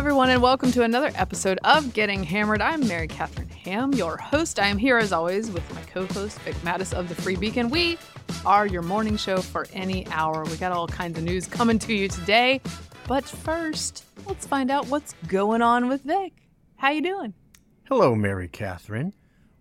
everyone, 0.00 0.30
and 0.30 0.40
welcome 0.40 0.72
to 0.72 0.82
another 0.82 1.10
episode 1.14 1.58
of 1.62 1.92
Getting 1.92 2.24
Hammered. 2.24 2.62
I'm 2.62 2.88
Mary 2.88 3.06
Catherine 3.06 3.50
Ham, 3.50 3.92
your 3.92 4.16
host. 4.16 4.58
I 4.58 4.66
am 4.68 4.78
here 4.78 4.96
as 4.96 5.12
always 5.12 5.50
with 5.50 5.74
my 5.74 5.82
co-host 5.82 6.38
Vic 6.40 6.54
Mattis 6.64 6.94
of 6.94 7.06
the 7.10 7.14
Free 7.14 7.36
Beacon. 7.36 7.68
We 7.68 7.98
are 8.46 8.66
your 8.66 8.80
morning 8.80 9.18
show 9.18 9.42
for 9.42 9.66
any 9.74 10.06
hour. 10.08 10.44
We 10.46 10.56
got 10.56 10.72
all 10.72 10.86
kinds 10.86 11.18
of 11.18 11.24
news 11.24 11.46
coming 11.46 11.78
to 11.80 11.92
you 11.92 12.08
today, 12.08 12.62
but 13.06 13.24
first, 13.26 14.06
let's 14.26 14.46
find 14.46 14.70
out 14.70 14.86
what's 14.86 15.12
going 15.28 15.60
on 15.60 15.86
with 15.86 16.02
Vic. 16.04 16.32
How 16.76 16.88
you 16.92 17.02
doing? 17.02 17.34
Hello, 17.84 18.14
Mary 18.14 18.48
Catherine. 18.48 19.12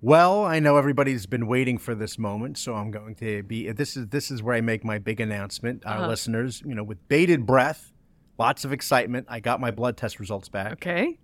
Well, 0.02 0.46
I 0.46 0.60
know 0.60 0.78
everybody's 0.78 1.26
been 1.26 1.48
waiting 1.48 1.78
for 1.78 1.94
this 1.96 2.18
moment, 2.18 2.58
so 2.58 2.76
I'm 2.76 2.92
going 2.92 3.16
to 3.16 3.44
be. 3.44 3.70
This 3.74 3.98
is 3.98 4.08
this 4.08 4.32
is 4.32 4.42
where 4.42 4.56
I 4.56 4.62
make 4.62 4.86
my 4.86 5.00
big 5.00 5.20
announcement, 5.20 5.86
our 5.86 5.98
Uh-huh. 5.98 6.08
listeners. 6.08 6.64
You 6.66 6.76
know, 6.76 6.84
with 6.86 7.06
bated 7.10 7.46
breath, 7.46 7.92
lots 8.40 8.66
of 8.66 8.74
excitement. 8.74 9.28
I 9.30 9.40
got 9.40 9.60
my 9.60 9.70
blood 9.72 9.98
test 9.98 10.20
results 10.20 10.50
back. 10.50 10.74
Okay. 10.74 11.20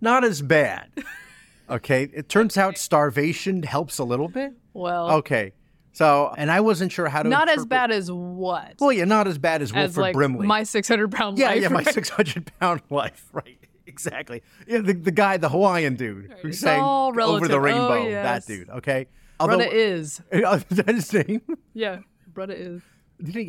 Not 0.00 0.24
as 0.24 0.40
bad. 0.40 0.88
okay, 1.70 2.08
it 2.12 2.28
turns 2.28 2.56
out 2.56 2.78
starvation 2.78 3.62
helps 3.62 3.98
a 3.98 4.04
little 4.04 4.28
bit. 4.28 4.52
Well, 4.72 5.10
Okay, 5.12 5.52
so 5.92 6.32
and 6.36 6.50
I 6.50 6.60
wasn't 6.60 6.92
sure 6.92 7.08
how 7.08 7.22
to. 7.22 7.28
not 7.28 7.48
as 7.48 7.64
bad 7.66 7.90
as 7.90 8.10
what? 8.10 8.74
Well, 8.80 8.92
yeah, 8.92 9.04
not 9.04 9.26
as 9.26 9.38
bad 9.38 9.62
as 9.62 9.70
as 9.70 9.74
Wilford 9.96 10.00
like 10.02 10.14
Brimley. 10.14 10.46
my 10.46 10.62
600 10.64 11.10
pound 11.12 11.38
yeah, 11.38 11.46
life. 11.46 11.56
yeah, 11.56 11.62
yeah, 11.62 11.68
my 11.68 11.76
right? 11.82 11.94
600 11.94 12.50
pound 12.60 12.82
life, 12.90 13.26
right? 13.32 13.58
Exactly. 13.86 14.42
Yeah, 14.66 14.78
the, 14.78 14.92
the 14.94 15.10
guy, 15.12 15.36
the 15.36 15.48
Hawaiian 15.48 15.94
dude 15.94 16.34
who 16.42 16.48
It's 16.48 16.58
sang 16.58 16.80
all 16.80 17.18
over 17.20 17.46
the 17.46 17.54
Oh, 17.54 17.58
rainbow. 17.58 18.08
yes. 18.08 18.44
That 18.46 18.52
dude. 18.52 18.70
Okay. 18.70 19.06
Brother 19.38 19.64
Iz. 19.64 20.20
is 20.32 20.64
that 20.70 20.88
his 20.88 21.12
name? 21.12 21.42
Yeah, 21.74 21.98
brother 22.32 22.54
Iz. 22.54 22.82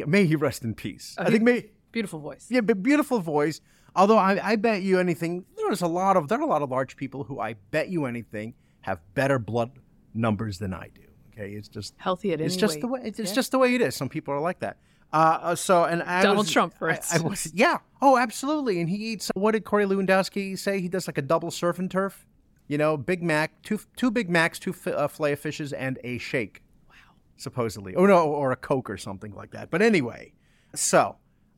May 0.08 0.26
he 0.26 0.36
rest 0.36 0.64
in 0.64 0.76
peace. 0.76 1.16
I 1.18 1.26
he- 1.26 1.32
think 1.32 1.44
may 1.44 1.70
Beautiful 1.96 2.20
voice. 2.20 2.46
yeah, 2.50 2.60
but 2.62 2.84
beautiful 2.84 3.20
voice. 3.20 3.62
Although 3.96 4.18
I, 4.18 4.52
I 4.52 4.56
bet 4.58 4.82
you 4.82 5.00
anything, 5.00 5.46
there's 5.56 5.82
a 5.82 5.88
lot 5.88 6.18
of 6.18 6.28
there 6.28 6.38
are 6.38 6.42
a 6.42 6.46
lot 6.46 6.62
of 6.62 6.70
large 6.70 6.98
people 6.98 7.24
who 7.24 7.40
I 7.40 7.54
bet 7.72 7.88
you 7.90 8.06
anything 8.06 8.54
have 8.82 9.00
better 9.14 9.40
blood 9.40 9.72
numbers 10.14 10.60
than 10.60 10.74
I 10.74 10.90
do. 10.94 11.02
Okay, 11.34 11.52
it's 11.54 11.70
just 11.70 11.94
Healthy 11.98 12.34
at 12.34 12.40
any 12.42 12.48
it's 12.48 12.58
just 12.58 12.76
weight. 12.76 12.82
the 12.82 12.88
way 12.88 13.02
it's, 13.06 13.20
it's 13.20 13.30
Yeah. 13.32 13.36
just 13.36 13.52
the 13.52 13.60
way 13.60 13.74
it 13.76 13.80
is. 13.82 13.96
Some 13.96 14.10
people 14.10 14.34
are 14.34 14.42
like 14.42 14.60
that. 14.60 14.76
Uh, 15.14 15.40
uh, 15.42 15.56
so 15.56 15.86
and 15.86 16.04
I 16.04 16.22
Donald 16.24 16.40
was- 16.46 16.52
Trump, 16.52 16.74
for 16.78 16.92
I- 16.92 17.00
I, 17.14 17.20
was 17.22 17.50
yeah. 17.56 17.78
Oh, 18.02 18.18
absolutely. 18.18 18.82
And 18.82 18.90
he 18.90 18.98
eats. 18.98 19.32
What 19.34 19.52
did 19.54 19.64
Corey 19.64 19.86
Lewandowski 19.86 20.60
say? 20.60 20.82
He 20.82 20.90
does 20.90 21.08
like 21.08 21.18
a 21.18 21.22
double 21.22 21.50
surf 21.50 21.80
and 21.80 21.90
turf. 21.90 22.26
You 22.68 22.78
know, 22.78 22.98
Big 22.98 23.24
Mac, 23.24 23.62
two 23.62 23.80
two 23.96 24.12
Big 24.12 24.30
Macs, 24.30 24.60
two 24.60 24.76
uh, 24.88 25.08
fillet 25.08 25.32
of 25.34 25.40
fishes, 25.40 25.72
and 25.72 25.98
a 26.04 26.18
shake. 26.18 26.62
Wow. 26.90 26.96
Supposedly, 27.38 27.96
or 27.96 28.08
no, 28.10 28.26
or 28.28 28.52
a 28.52 28.58
Coke 28.58 28.90
or 28.90 28.98
something 28.98 29.34
like 29.34 29.52
that. 29.52 29.70
But 29.72 29.82
anyway, 29.82 30.34
so 30.74 31.16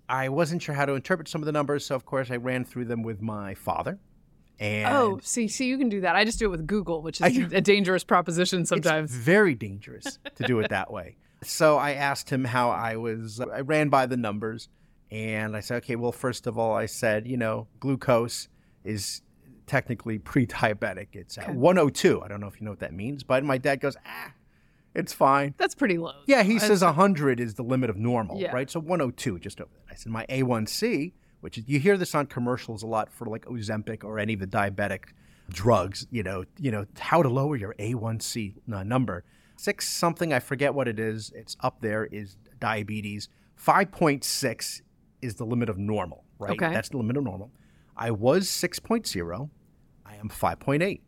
I 0.10 0.30
wasn't 0.30 0.62
sure 0.62 0.74
how 0.76 0.86
to 0.86 0.94
interpret 0.94 1.28
some 1.28 1.42
of 1.42 1.46
the 1.46 1.52
numbers, 1.52 1.86
so 1.86 1.96
of 1.96 2.06
course 2.06 2.32
I 2.32 2.38
ran 2.38 2.64
through 2.66 2.86
them 2.86 3.04
with 3.04 3.22
my 3.22 3.54
father. 3.54 4.00
And 4.60 4.88
Oh, 4.96 5.20
see, 5.22 5.48
see, 5.48 5.68
you 5.68 5.78
can 5.78 5.90
do 5.90 6.02
that. 6.02 6.16
I 6.16 6.24
just 6.26 6.40
do 6.40 6.46
it 6.46 6.50
with 6.50 6.66
Google, 6.66 7.02
which 7.02 7.22
is 7.22 7.34
do- 7.34 7.50
a 7.56 7.62
dangerous 7.62 8.04
proposition 8.04 8.62
It's 8.62 8.70
sometimes. 8.70 9.12
very 9.14 9.54
dangerous 9.54 10.18
to 10.36 10.44
do 10.44 10.60
it 10.60 10.70
that 10.70 10.92
way. 10.92 11.18
So 11.44 11.78
I 11.78 11.92
asked 11.94 12.30
him 12.32 12.44
how 12.46 12.72
I 12.72 12.96
was. 12.96 13.40
I 13.40 13.60
ran 13.62 13.90
by 13.90 14.08
the 14.08 14.18
numbers, 14.18 14.70
and 15.12 15.56
I 15.56 15.60
said, 15.60 15.78
okay, 15.84 15.96
well, 15.96 16.12
first 16.12 16.48
of 16.48 16.58
all, 16.58 16.74
I 16.74 16.88
said, 16.88 17.28
you 17.28 17.38
know, 17.38 17.68
glucose 17.80 18.48
is 18.84 19.22
technically 19.68 20.18
pre-diabetic. 20.32 21.10
It's 21.14 21.38
at 21.38 21.54
102. 21.54 22.22
I 22.24 22.28
don't 22.28 22.40
know 22.42 22.48
if 22.48 22.60
you 22.60 22.66
know 22.66 22.72
what 22.72 22.80
that 22.80 22.94
means, 22.94 23.24
but 23.24 23.44
my 23.44 23.60
dad 23.60 23.82
goes, 23.82 23.96
ah, 24.08 24.32
it's 24.98 25.14
fine. 25.14 25.53
That's 25.58 25.76
pretty 25.76 25.98
low. 25.98 26.14
Yeah, 26.26 26.44
he 26.44 26.59
says 26.59 26.84
100 26.84 27.40
is 27.40 27.53
the 27.53 27.64
limit 27.64 27.90
of 27.90 27.98
normal, 27.98 28.40
Yeah. 28.40 28.52
right? 28.52 28.70
So 28.70 28.80
102, 28.80 29.39
just 29.39 29.62
over 29.62 29.70
that. 29.73 29.94
I 29.94 29.95
said 29.95 30.11
my 30.11 30.26
A1C, 30.27 31.14
which 31.42 31.58
is, 31.58 31.67
you 31.67 31.80
hear 31.80 31.98
this 31.98 32.16
on 32.16 32.26
commercials 32.26 32.83
a 32.83 32.88
lot 32.88 33.11
for 33.11 33.26
like 33.26 33.45
Ozempic 33.45 34.04
or 34.04 34.20
any 34.20 34.33
of 34.33 34.39
the 34.39 34.48
diabetic 34.48 35.05
drugs, 35.49 36.08
you 36.11 36.23
know, 36.23 36.44
you 36.60 36.72
know, 36.72 36.86
how 36.99 37.22
to 37.22 37.30
lower 37.30 37.55
your 37.55 37.73
A1C 37.80 38.55
number. 38.67 39.23
Six 39.55 39.88
something, 39.88 40.33
I 40.33 40.39
forget 40.39 40.73
what 40.73 40.88
it 40.88 40.99
is. 40.99 41.32
It's 41.36 41.55
up 41.61 41.82
there 41.82 42.05
is 42.05 42.38
diabetes. 42.60 43.30
5.6 43.64 44.82
is 45.22 45.36
the 45.36 45.45
limit 45.45 45.70
of 45.70 45.77
normal, 45.77 46.23
right? 46.38 46.52
Okay. 46.52 46.72
That's 46.73 46.89
the 46.89 46.98
limit 46.98 47.17
of 47.17 47.23
normal. 47.23 47.52
I 47.95 48.11
was 48.11 48.48
6.0. 48.48 49.49
I 50.05 50.16
am 50.16 50.30
5.8. 50.30 51.02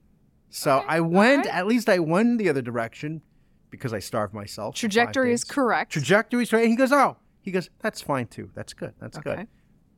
So 0.50 0.84
I 0.88 1.00
went, 1.00 1.46
right. 1.46 1.56
at 1.56 1.68
least 1.68 1.90
I 1.90 2.00
went 2.00 2.40
the 2.40 2.50
other 2.50 2.62
direction 2.64 3.22
because 3.70 3.94
I 3.94 4.00
starved 4.00 4.34
myself. 4.34 4.76
Trajectory 4.76 5.32
is 5.34 5.44
correct. 5.44 5.92
Trajectory's 5.92 6.52
right. 6.54 6.62
And 6.64 6.72
he 6.72 6.76
goes, 6.76 6.92
oh, 6.92 7.18
he 7.42 7.52
goes, 7.52 7.70
that's 7.80 8.02
fine 8.02 8.28
too. 8.28 8.50
That's 8.56 8.74
good. 8.74 8.94
That's 9.00 9.18
Okay. 9.18 9.36
good. 9.36 9.48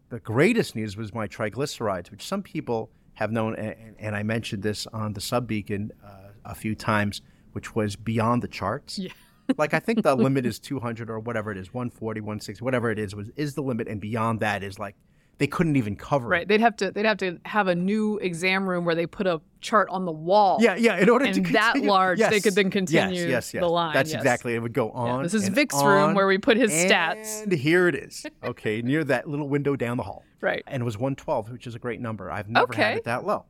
The 0.09 0.19
greatest 0.19 0.75
news 0.75 0.97
was 0.97 1.13
my 1.13 1.27
triglycerides, 1.27 2.11
which 2.11 2.25
some 2.27 2.43
people 2.43 2.91
have 3.13 3.31
known, 3.31 3.55
and, 3.55 3.95
and 3.99 4.15
I 4.15 4.23
mentioned 4.23 4.61
this 4.63 4.85
on 4.87 5.13
the 5.13 5.21
Sub 5.21 5.47
Beacon 5.47 5.91
uh, 6.03 6.29
a 6.43 6.55
few 6.55 6.75
times, 6.75 7.21
which 7.53 7.75
was 7.75 7.95
beyond 7.95 8.41
the 8.43 8.47
charts. 8.47 8.99
Yeah. 8.99 9.11
like 9.57 9.73
I 9.73 9.79
think 9.79 10.03
the 10.03 10.15
limit 10.15 10.45
is 10.45 10.59
200 10.69 11.09
or 11.09 11.19
whatever 11.19 11.51
it 11.51 11.57
is, 11.57 11.73
140, 11.73 12.21
160, 12.21 12.63
whatever 12.63 12.91
it 12.91 12.99
is, 12.99 13.15
was 13.15 13.29
is 13.35 13.53
the 13.55 13.61
limit, 13.63 13.87
and 13.87 14.01
beyond 14.01 14.39
that 14.41 14.63
is 14.63 14.79
like 14.79 14.95
they 15.41 15.47
couldn't 15.47 15.75
even 15.75 15.95
cover 15.95 16.27
Right. 16.27 16.37
it. 16.37 16.39
Right. 16.41 16.47
They'd 16.47 16.61
have 16.61 16.75
to 16.77 16.91
they'd 16.91 17.05
have 17.05 17.17
to 17.17 17.39
have 17.45 17.67
a 17.67 17.75
new 17.75 18.17
exam 18.19 18.65
room 18.69 18.85
where 18.85 18.95
they 18.95 19.05
put 19.07 19.25
a 19.27 19.41
chart 19.59 19.89
on 19.89 20.05
the 20.05 20.11
wall. 20.11 20.59
Yeah, 20.61 20.75
yeah. 20.75 20.97
In 20.97 21.09
order 21.09 21.25
And 21.25 21.33
to 21.33 21.41
that 21.53 21.71
continue- 21.73 21.89
large, 21.89 22.19
they 22.19 22.39
could 22.39 22.55
then 22.55 22.69
continue 22.69 23.21
yes, 23.23 23.29
yes, 23.29 23.53
yes. 23.55 23.61
the 23.61 23.67
line, 23.67 23.93
That's 23.93 24.11
yes. 24.11 24.17
exactly. 24.21 24.53
It 24.55 24.59
would 24.59 24.73
go 24.73 24.91
on. 24.91 25.23
this 25.23 25.33
is 25.33 25.47
and 25.47 25.55
Vic's 25.55 25.75
room 25.83 26.13
where 26.13 26.27
we 26.27 26.37
put 26.37 26.57
his 26.57 26.71
stats. 26.71 27.43
And 27.43 27.51
here 27.51 27.87
it 27.87 27.95
is. 27.95 28.25
Okay, 28.43 28.81
near 28.83 29.03
that 29.03 29.27
little 29.27 29.49
window 29.49 29.75
down 29.75 29.97
the 29.97 30.03
hall. 30.03 30.23
Right. 30.41 30.63
And 30.67 30.81
it 30.81 30.85
was 30.85 30.97
112, 30.97 31.51
which 31.51 31.67
is 31.67 31.75
a 31.75 31.79
great 31.79 31.99
number. 31.99 32.31
I've 32.31 32.47
never 32.49 32.65
Okay. 32.65 32.81
had 32.83 32.97
it 32.97 33.03
that 33.05 33.25
low. 33.25 33.45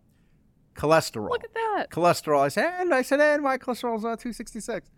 Cholesterol. 0.76 1.30
Look 1.30 1.44
at 1.44 1.54
that. 1.54 1.88
Cholesterol. 1.92 2.40
I 2.40 2.48
said, 2.48 2.74
and 2.80 2.94
I 2.94 3.02
said, 3.02 3.20
and 3.20 3.44
my 3.44 3.58
cholesterol's 3.58 4.04
uh, 4.06 4.16
266. 4.16 4.90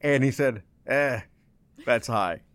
And 0.00 0.24
he 0.24 0.30
said, 0.32 0.62
eh, 0.86 1.20
that's 1.86 2.08
high. 2.08 2.42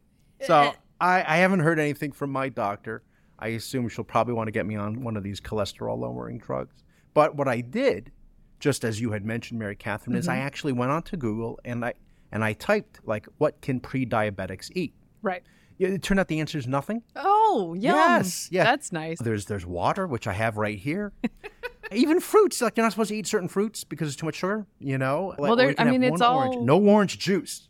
So 0.45 0.71
I, 1.01 1.23
I 1.27 1.37
haven't 1.37 1.61
heard 1.61 1.79
anything 1.79 2.11
from 2.11 2.29
my 2.31 2.49
doctor. 2.49 3.01
I 3.39 3.49
assume 3.49 3.87
she'll 3.89 4.03
probably 4.03 4.33
want 4.33 4.47
to 4.47 4.51
get 4.51 4.65
me 4.65 4.75
on 4.75 5.03
one 5.03 5.15
of 5.17 5.23
these 5.23 5.39
cholesterol 5.39 5.97
lowering 5.97 6.37
drugs. 6.39 6.83
But 7.13 7.35
what 7.35 7.47
I 7.47 7.61
did, 7.61 8.11
just 8.59 8.83
as 8.83 8.99
you 9.01 9.11
had 9.11 9.25
mentioned, 9.25 9.59
Mary 9.59 9.75
Catherine, 9.75 10.15
is 10.15 10.25
Mm-hmm. 10.25 10.33
I 10.33 10.37
actually 10.43 10.73
went 10.73 10.91
onto 10.91 11.17
Google 11.17 11.59
and 11.65 11.83
I 11.85 11.93
and 12.31 12.43
I 12.43 12.53
typed 12.53 12.99
like, 13.05 13.27
what 13.37 13.61
can 13.61 13.79
pre-diabetics 13.79 14.71
eat? 14.75 14.93
Right. 15.21 15.43
It 15.79 16.01
turned 16.01 16.19
out 16.19 16.27
the 16.27 16.39
answer 16.39 16.57
is 16.57 16.67
nothing. 16.67 17.03
Oh, 17.15 17.73
yum. 17.75 17.95
Yes, 17.95 18.49
yeah. 18.51 18.63
That's 18.63 18.91
nice. 18.91 19.19
There's 19.19 19.45
there's 19.45 19.65
water, 19.65 20.07
which 20.07 20.25
I 20.27 20.33
have 20.33 20.57
right 20.57 20.77
here. 20.77 21.13
Even 21.91 22.19
fruits, 22.19 22.59
like 22.61 22.75
you're 22.75 22.83
not 22.85 22.91
supposed 22.91 23.09
to 23.09 23.15
eat 23.15 23.27
certain 23.27 23.47
fruits 23.47 23.83
because 23.85 24.07
it's 24.09 24.17
too 24.17 24.25
much 24.25 24.35
sugar. 24.35 24.65
You 24.79 24.97
know. 24.97 25.35
Well, 25.37 25.53
or 25.53 25.55
there- 25.55 25.69
you 25.69 25.75
I 25.77 25.85
mean, 25.85 26.03
it's 26.03 26.19
one 26.19 26.23
orange. 26.35 26.55
all- 26.55 26.65
no 26.65 26.79
orange 26.81 27.17
juice, 27.19 27.66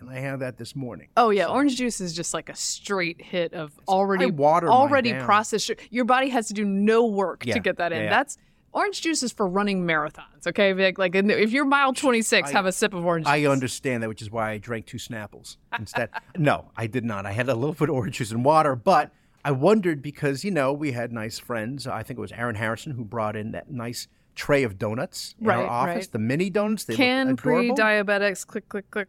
and 0.00 0.08
I 0.10 0.18
had 0.20 0.40
that 0.40 0.56
this 0.58 0.74
morning. 0.76 1.08
Oh 1.16 1.30
yeah, 1.30 1.46
orange 1.46 1.76
juice 1.76 2.00
is 2.00 2.14
just 2.14 2.34
like 2.34 2.48
a 2.48 2.54
straight 2.56 3.20
hit 3.22 3.52
of 3.54 3.72
already 3.88 4.26
water 4.26 4.68
already 4.70 5.14
processed. 5.14 5.70
Your 5.90 6.04
body 6.04 6.28
has 6.30 6.48
to 6.48 6.54
do 6.54 6.64
no 6.64 7.06
work 7.06 7.44
Yeah, 7.46 7.54
to 7.54 7.60
get 7.60 7.76
that 7.78 7.92
in. 7.92 8.04
yeah. 8.04 8.10
That's 8.10 8.38
orange 8.72 9.00
juice 9.00 9.22
is 9.22 9.32
for 9.32 9.46
running 9.48 9.84
marathons. 9.86 10.46
Okay, 10.46 10.72
Vic. 10.72 10.98
Like 10.98 11.14
if 11.14 11.50
you're 11.52 11.64
mile 11.64 11.92
26, 11.92 12.48
I- 12.48 12.52
have 12.52 12.66
a 12.66 12.72
sip 12.72 12.94
of 12.94 13.04
orange. 13.04 13.26
Juice. 13.26 13.32
I 13.32 13.44
understand 13.46 14.02
that, 14.02 14.08
which 14.08 14.22
is 14.22 14.30
why 14.30 14.50
I 14.50 14.58
drank 14.58 14.86
two 14.86 14.98
Snapples 14.98 15.56
instead. 15.78 16.10
no, 16.36 16.70
I 16.76 16.86
did 16.86 17.04
not. 17.04 17.26
I 17.26 17.32
had 17.32 17.48
a 17.48 17.54
little 17.54 17.74
bit 17.74 17.88
of 17.88 17.94
orange 17.96 18.16
juice 18.18 18.30
and 18.30 18.44
water, 18.44 18.76
but 18.76 19.10
I 19.44 19.52
wondered 19.52 20.02
because 20.02 20.44
you 20.44 20.50
know 20.50 20.72
we 20.72 20.92
had 20.92 21.12
nice 21.12 21.38
friends. 21.38 21.86
I 21.86 22.02
think 22.02 22.18
it 22.18 22.20
was 22.20 22.32
Aaron 22.32 22.56
Harrison 22.56 22.92
who 22.92 23.04
brought 23.04 23.36
in 23.36 23.52
that 23.52 23.70
nice 23.70 24.06
tray 24.34 24.62
of 24.62 24.78
donuts 24.78 25.34
in 25.40 25.46
Right, 25.48 25.58
our 25.58 25.66
office, 25.66 25.94
right. 26.06 26.12
the 26.12 26.18
mini 26.20 26.48
donuts. 26.50 26.84
They 26.84 26.94
Can 26.94 27.36
pre-diabetics 27.36 28.46
click 28.46 28.68
click 28.68 28.88
click 28.90 29.08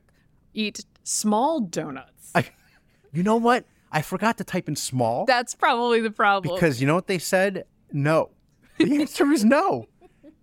eat 0.60 0.86
small 1.04 1.60
donuts? 1.62 2.32
I, 2.36 2.46
you 3.14 3.24
know 3.24 3.38
what? 3.38 3.66
I 3.92 4.02
forgot 4.02 4.38
to 4.38 4.44
type 4.44 4.68
in 4.68 4.76
small. 4.76 5.26
That's 5.26 5.56
probably 5.56 6.00
the 6.02 6.12
problem. 6.12 6.54
Because 6.56 6.80
you 6.80 6.88
know 6.88 6.96
what 6.96 7.08
they 7.08 7.18
said? 7.20 7.66
No. 7.92 8.30
The 8.78 8.96
answer 9.02 9.32
is 9.32 9.44
no. 9.44 9.88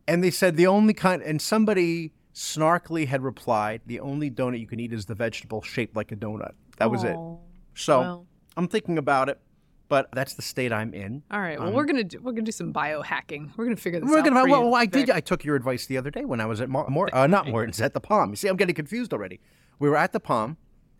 And 0.08 0.22
they 0.22 0.30
said 0.30 0.56
the 0.56 0.66
only 0.66 0.94
kind, 0.94 1.22
and 1.22 1.40
somebody 1.40 2.12
snarkily 2.34 3.06
had 3.06 3.22
replied, 3.22 3.80
the 3.86 4.00
only 4.00 4.30
donut 4.30 4.60
you 4.60 4.66
can 4.66 4.78
eat 4.80 4.92
is 4.92 5.06
the 5.06 5.14
vegetable 5.14 5.62
shaped 5.62 5.96
like 5.96 6.12
a 6.12 6.16
donut. 6.16 6.52
That 6.78 6.90
was 6.90 7.02
it. 7.04 7.16
Oh, 7.16 7.40
So 7.74 8.00
well. 8.00 8.26
I'm 8.56 8.68
thinking 8.68 8.98
about 8.98 9.28
it, 9.28 9.40
but 9.88 10.08
that's 10.12 10.34
the 10.34 10.42
state 10.42 10.72
I'm 10.72 10.92
in. 10.92 11.22
All 11.30 11.40
right. 11.40 11.58
Well, 11.58 11.72
we're 11.72 11.84
gonna 11.86 12.04
do 12.04 12.20
we're 12.20 12.32
gonna 12.32 12.42
do 12.42 12.52
some 12.52 12.72
biohacking. 12.72 13.56
We're 13.56 13.64
gonna 13.64 13.76
figure 13.76 14.00
this 14.00 14.06
Um, 14.08 14.12
We're 14.12 14.18
out. 14.20 14.24
gonna. 14.26 14.50
Well, 14.50 14.64
you, 14.68 14.74
I 14.74 14.86
did. 14.86 15.10
I 15.10 15.20
took 15.20 15.44
your 15.44 15.56
advice 15.56 15.86
the 15.86 15.96
other 15.98 16.10
day 16.10 16.24
when 16.24 16.40
I 16.40 16.46
was 16.46 16.60
at 16.60 16.68
Mor- 16.68 16.88
Mor- 16.90 17.14
uh, 17.14 17.26
not 17.26 17.48
Morton's 17.48 17.80
at 17.80 17.94
the 17.94 18.00
Palm. 18.00 18.30
You 18.30 18.36
see, 18.36 18.48
I'm 18.48 18.56
getting 18.56 18.74
confused 18.74 19.12
already. 19.12 19.40
We 19.78 19.88
were 19.88 19.96
at 19.96 20.12
the 20.12 20.20
Palm, 20.20 20.56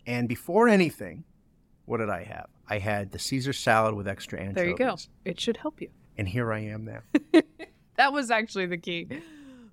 and 0.07 0.29
before 0.29 0.69
anything, 0.69 1.25
what 1.87 1.99
did 1.99 2.11
I 2.11 2.25
have? 2.25 2.47
I 2.69 2.79
had 2.79 3.13
the 3.13 3.19
Caesar 3.19 3.53
salad 3.53 3.95
with 3.95 4.07
extra 4.09 4.39
anchovies. 4.41 4.57
There 4.57 4.67
you 4.69 4.77
go. 4.77 4.97
It 5.25 5.41
should 5.41 5.57
help 5.57 5.81
you. 5.81 5.89
And 6.19 6.29
here 6.29 6.53
I 6.53 6.61
am 6.61 6.85
now. 6.85 7.01
That 7.97 8.13
was 8.13 8.31
actually 8.31 8.67
the 8.67 8.77
key. 8.77 9.09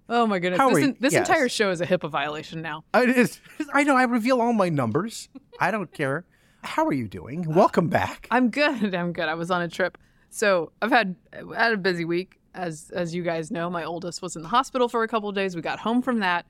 Oh 0.07 0.25
my 0.25 0.39
goodness. 0.39 0.57
How 0.57 0.69
This, 0.69 0.77
are 0.77 0.79
you- 0.79 0.88
en- 0.88 0.97
this 1.01 1.11
yes. 1.11 1.27
entire 1.27 1.50
show 1.50 1.71
is 1.71 1.81
a 1.81 1.85
HIPAA 1.85 2.09
violation 2.09 2.61
now. 2.61 2.85
I, 2.94 3.03
it's, 3.03 3.41
I 3.73 3.83
know. 3.83 3.97
I 3.97 4.03
reveal 4.03 4.39
all 4.39 4.53
my 4.53 4.69
numbers. 4.69 5.27
I 5.59 5.71
don't 5.71 5.91
care. 5.91 6.23
How 6.63 6.85
are 6.85 6.94
you 6.94 7.09
doing? 7.09 7.44
Welcome 7.53 7.89
back. 7.89 8.27
I'm 8.31 8.50
good. 8.50 8.95
I'm 8.95 9.11
good. 9.11 9.27
I 9.27 9.33
was 9.33 9.51
on 9.51 9.61
a 9.61 9.67
trip. 9.67 9.97
So 10.29 10.71
I've 10.81 10.89
had 10.91 11.17
I 11.33 11.39
had 11.63 11.73
a 11.73 11.77
busy 11.77 12.05
week, 12.05 12.39
as 12.53 12.91
as 12.95 13.13
you 13.13 13.23
guys 13.23 13.51
know. 13.51 13.69
My 13.69 13.83
oldest 13.83 14.21
was 14.21 14.38
in 14.38 14.41
the 14.41 14.47
hospital 14.47 14.88
for 14.88 15.03
a 15.03 15.07
couple 15.09 15.27
of 15.27 15.35
days. 15.35 15.53
We 15.53 15.61
got 15.61 15.79
home 15.79 16.01
from 16.01 16.21
that. 16.21 16.45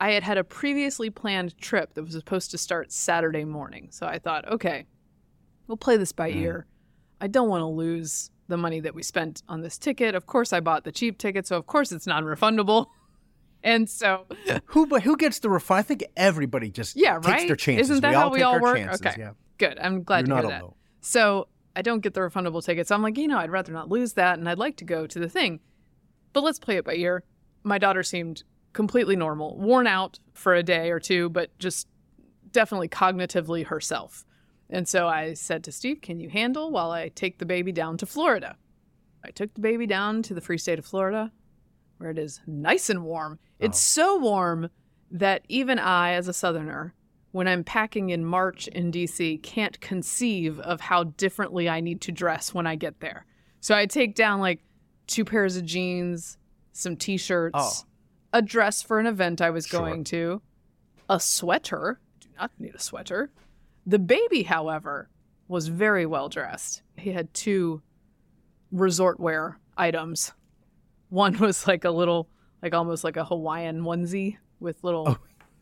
I 0.00 0.12
had 0.12 0.22
had 0.22 0.36
a 0.38 0.44
previously 0.44 1.10
planned 1.10 1.56
trip 1.58 1.94
that 1.94 2.02
was 2.02 2.12
supposed 2.12 2.50
to 2.50 2.58
start 2.58 2.92
Saturday 2.92 3.44
morning. 3.44 3.88
So 3.90 4.06
I 4.06 4.18
thought, 4.18 4.46
okay, 4.48 4.86
we'll 5.66 5.76
play 5.78 5.96
this 5.96 6.12
by 6.12 6.30
Mm. 6.30 6.36
ear. 6.36 6.66
I 7.20 7.28
don't 7.28 7.48
want 7.48 7.62
to 7.62 7.66
lose 7.66 8.30
the 8.48 8.56
money 8.58 8.78
that 8.80 8.94
we 8.94 9.02
spent 9.02 9.42
on 9.48 9.62
this 9.62 9.78
ticket. 9.78 10.14
Of 10.14 10.26
course, 10.26 10.52
I 10.52 10.60
bought 10.60 10.84
the 10.84 10.92
cheap 10.92 11.18
ticket, 11.18 11.46
so 11.46 11.56
of 11.56 11.66
course 11.66 11.92
it's 11.92 12.06
non-refundable. 12.06 12.86
And 13.62 13.90
so, 13.90 14.26
Who 14.66 14.86
but 14.86 15.02
who 15.02 15.16
gets 15.16 15.40
the 15.40 15.50
refund? 15.50 15.78
I 15.80 15.82
think 15.82 16.04
everybody 16.16 16.70
just 16.70 16.94
Yeah, 16.94 17.14
takes 17.14 17.26
right? 17.26 17.46
their 17.48 17.56
chances. 17.56 17.90
Isn't 17.90 18.02
that 18.02 18.10
we 18.10 18.14
how 18.14 18.24
all 18.24 18.30
we 18.30 18.38
take 18.38 18.46
all 18.46 18.54
our 18.54 18.60
work? 18.62 18.76
chances. 18.76 19.00
Okay. 19.06 19.14
Yeah. 19.18 19.30
good. 19.58 19.78
I'm 19.80 20.04
glad 20.04 20.18
You're 20.18 20.26
to 20.26 20.42
not 20.42 20.44
hear 20.44 20.50
that. 20.52 20.62
alone. 20.62 20.74
So 21.00 21.48
I 21.74 21.82
don't 21.82 21.98
get 22.00 22.14
the 22.14 22.20
refundable 22.20 22.64
ticket. 22.64 22.86
So 22.86 22.94
I'm 22.94 23.02
like, 23.02 23.16
you 23.18 23.26
know, 23.26 23.38
I'd 23.38 23.50
rather 23.50 23.72
not 23.72 23.88
lose 23.88 24.12
that, 24.12 24.38
and 24.38 24.48
I'd 24.48 24.58
like 24.58 24.76
to 24.76 24.84
go 24.84 25.06
to 25.08 25.18
the 25.18 25.28
thing. 25.28 25.58
But 26.32 26.44
let's 26.44 26.60
play 26.60 26.76
it 26.76 26.84
by 26.84 26.94
ear. 26.94 27.24
My 27.64 27.78
daughter 27.78 28.04
seemed 28.04 28.44
completely 28.76 29.16
normal, 29.16 29.56
worn 29.56 29.86
out 29.86 30.18
for 30.34 30.54
a 30.54 30.62
day 30.62 30.90
or 30.90 31.00
two, 31.00 31.30
but 31.30 31.48
just 31.58 31.88
definitely 32.52 32.88
cognitively 32.88 33.64
herself. 33.66 34.26
And 34.68 34.86
so 34.86 35.08
I 35.08 35.32
said 35.32 35.64
to 35.64 35.72
Steve, 35.72 36.02
Can 36.02 36.20
you 36.20 36.28
handle 36.28 36.70
while 36.70 36.90
I 36.90 37.08
take 37.08 37.38
the 37.38 37.46
baby 37.46 37.72
down 37.72 37.96
to 37.96 38.06
Florida? 38.06 38.56
I 39.24 39.30
took 39.30 39.54
the 39.54 39.62
baby 39.62 39.86
down 39.86 40.22
to 40.24 40.34
the 40.34 40.42
free 40.42 40.58
state 40.58 40.78
of 40.78 40.84
Florida, 40.84 41.32
where 41.96 42.10
it 42.10 42.18
is 42.18 42.42
nice 42.46 42.90
and 42.90 43.02
warm. 43.02 43.38
It's 43.58 43.80
so 43.80 44.18
warm 44.18 44.68
that 45.10 45.42
even 45.48 45.78
I, 45.78 46.12
as 46.12 46.28
a 46.28 46.34
Southerner, 46.34 46.94
when 47.32 47.48
I'm 47.48 47.64
packing 47.64 48.10
in 48.10 48.26
March 48.26 48.68
in 48.68 48.92
DC, 48.92 49.42
can't 49.42 49.80
conceive 49.80 50.60
of 50.60 50.82
how 50.82 51.04
differently 51.04 51.66
I 51.66 51.80
need 51.80 52.02
to 52.02 52.12
dress 52.12 52.52
when 52.52 52.66
I 52.66 52.76
get 52.76 53.00
there. 53.00 53.24
So 53.60 53.74
I 53.74 53.86
take 53.86 54.14
down 54.14 54.40
like 54.40 54.60
two 55.06 55.24
pairs 55.24 55.56
of 55.56 55.64
jeans, 55.64 56.36
some 56.72 56.94
t 56.94 57.16
shirts, 57.16 57.56
Oh. 57.58 57.86
A 58.36 58.42
dress 58.42 58.82
for 58.82 58.98
an 59.00 59.06
event 59.06 59.40
I 59.40 59.50
was 59.50 59.66
Sure. 59.66 59.80
going 59.80 60.04
to, 60.04 60.42
a 61.08 61.18
sweater. 61.18 62.00
Do 62.20 62.28
not 62.38 62.50
need 62.58 62.74
a 62.74 62.78
sweater. 62.80 63.30
The 63.86 63.98
baby, 63.98 64.42
however, 64.42 65.08
was 65.48 65.68
very 65.68 66.06
well 66.06 66.28
dressed. 66.28 66.82
He 66.96 67.12
had 67.12 67.32
two 67.32 67.82
resort 68.72 69.20
wear 69.20 69.58
items. 69.76 70.32
One 71.08 71.38
was 71.38 71.66
like 71.66 71.84
a 71.84 71.90
little, 71.90 72.28
like 72.62 72.74
almost 72.74 73.04
like 73.04 73.16
a 73.16 73.24
Hawaiian 73.24 73.82
onesie 73.82 74.36
with 74.60 74.82
little, 74.82 75.16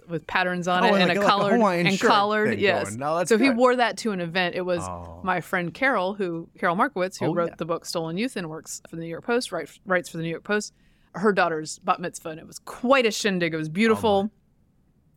with 0.08 0.26
patterns 0.26 0.68
on 0.68 0.84
Oh, 0.84 0.88
it, 0.88 0.92
like 0.92 1.02
and 1.02 1.10
a- 1.10 1.14
a 1.14 1.16
like 1.16 1.24
a 1.24 1.28
collared 1.28 1.60
and 1.86 2.00
collared. 2.00 2.58
Yes. 2.58 2.94
No, 2.96 3.22
so 3.24 3.36
he 3.38 3.50
wore 3.50 3.76
that 3.76 3.96
to 3.98 4.12
an 4.12 4.20
event. 4.20 4.54
It 4.54 4.62
was 4.62 4.80
Oh. 4.80 5.20
my 5.22 5.40
friend 5.40 5.72
Carol, 5.72 6.14
who 6.14 6.48
Carol 6.58 6.76
Markowitz, 6.76 7.18
who 7.18 7.26
Oh, 7.26 7.34
wrote 7.34 7.50
yeah. 7.50 7.56
the 7.58 7.66
book 7.66 7.84
Stolen 7.84 8.16
Youth 8.16 8.36
and 8.36 8.48
works 8.48 8.80
for 8.88 8.96
the 8.96 9.02
New 9.02 9.08
York 9.08 9.24
Post, 9.24 9.52
write, 9.52 9.70
writes 9.84 10.08
for 10.08 10.16
the 10.16 10.22
New 10.22 10.30
York 10.30 10.44
Post. 10.44 10.72
Her 11.14 11.32
daughter's 11.32 11.78
bat 11.80 12.00
mitzvah, 12.00 12.30
and 12.30 12.40
it 12.40 12.46
was 12.46 12.58
quite 12.60 13.06
a 13.06 13.10
shindig. 13.10 13.54
It 13.54 13.56
was 13.56 13.68
beautiful, 13.68 14.30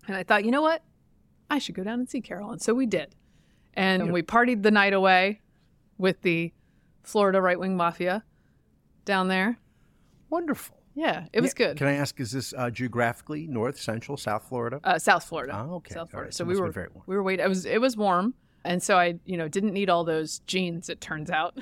and 0.07 0.15
I 0.15 0.23
thought, 0.23 0.45
you 0.45 0.51
know 0.51 0.61
what, 0.61 0.83
I 1.49 1.59
should 1.59 1.75
go 1.75 1.83
down 1.83 1.99
and 1.99 2.09
see 2.09 2.21
Carol, 2.21 2.51
and 2.51 2.61
so 2.61 2.73
we 2.73 2.85
did, 2.85 3.15
and 3.73 4.11
we 4.13 4.21
partied 4.21 4.63
the 4.63 4.71
night 4.71 4.93
away 4.93 5.41
with 5.97 6.21
the 6.21 6.53
Florida 7.03 7.41
right 7.41 7.59
wing 7.59 7.75
mafia 7.75 8.23
down 9.05 9.27
there. 9.27 9.57
Wonderful. 10.29 10.75
Yeah, 10.93 11.25
it 11.31 11.41
was 11.41 11.53
Yeah, 11.57 11.67
good. 11.67 11.77
Can 11.77 11.87
I 11.87 11.93
ask, 11.93 12.19
is 12.19 12.31
this 12.31 12.53
uh, 12.57 12.69
geographically 12.71 13.45
North, 13.47 13.79
Central, 13.79 14.17
South 14.17 14.47
Florida? 14.49 14.79
uh, 14.83 14.97
South 14.99 15.23
Florida. 15.23 15.53
Oh, 15.69 15.75
okay. 15.75 15.93
South 15.93 16.09
Florida. 16.09 16.27
right. 16.27 16.33
So 16.33 16.43
we 16.43 16.59
were 16.59 16.71
very 16.71 16.87
warm. 16.93 17.03
we 17.07 17.15
were 17.15 17.23
waiting. 17.23 17.45
It 17.45 17.49
was 17.49 17.65
it 17.65 17.79
was 17.79 17.95
warm, 17.95 18.33
and 18.65 18.81
so 18.81 18.97
I 18.97 19.15
you 19.25 19.37
know 19.37 19.47
didn't 19.47 19.73
need 19.73 19.89
all 19.89 20.03
those 20.03 20.39
jeans. 20.47 20.89
It 20.89 20.99
turns 20.99 21.29
out 21.29 21.57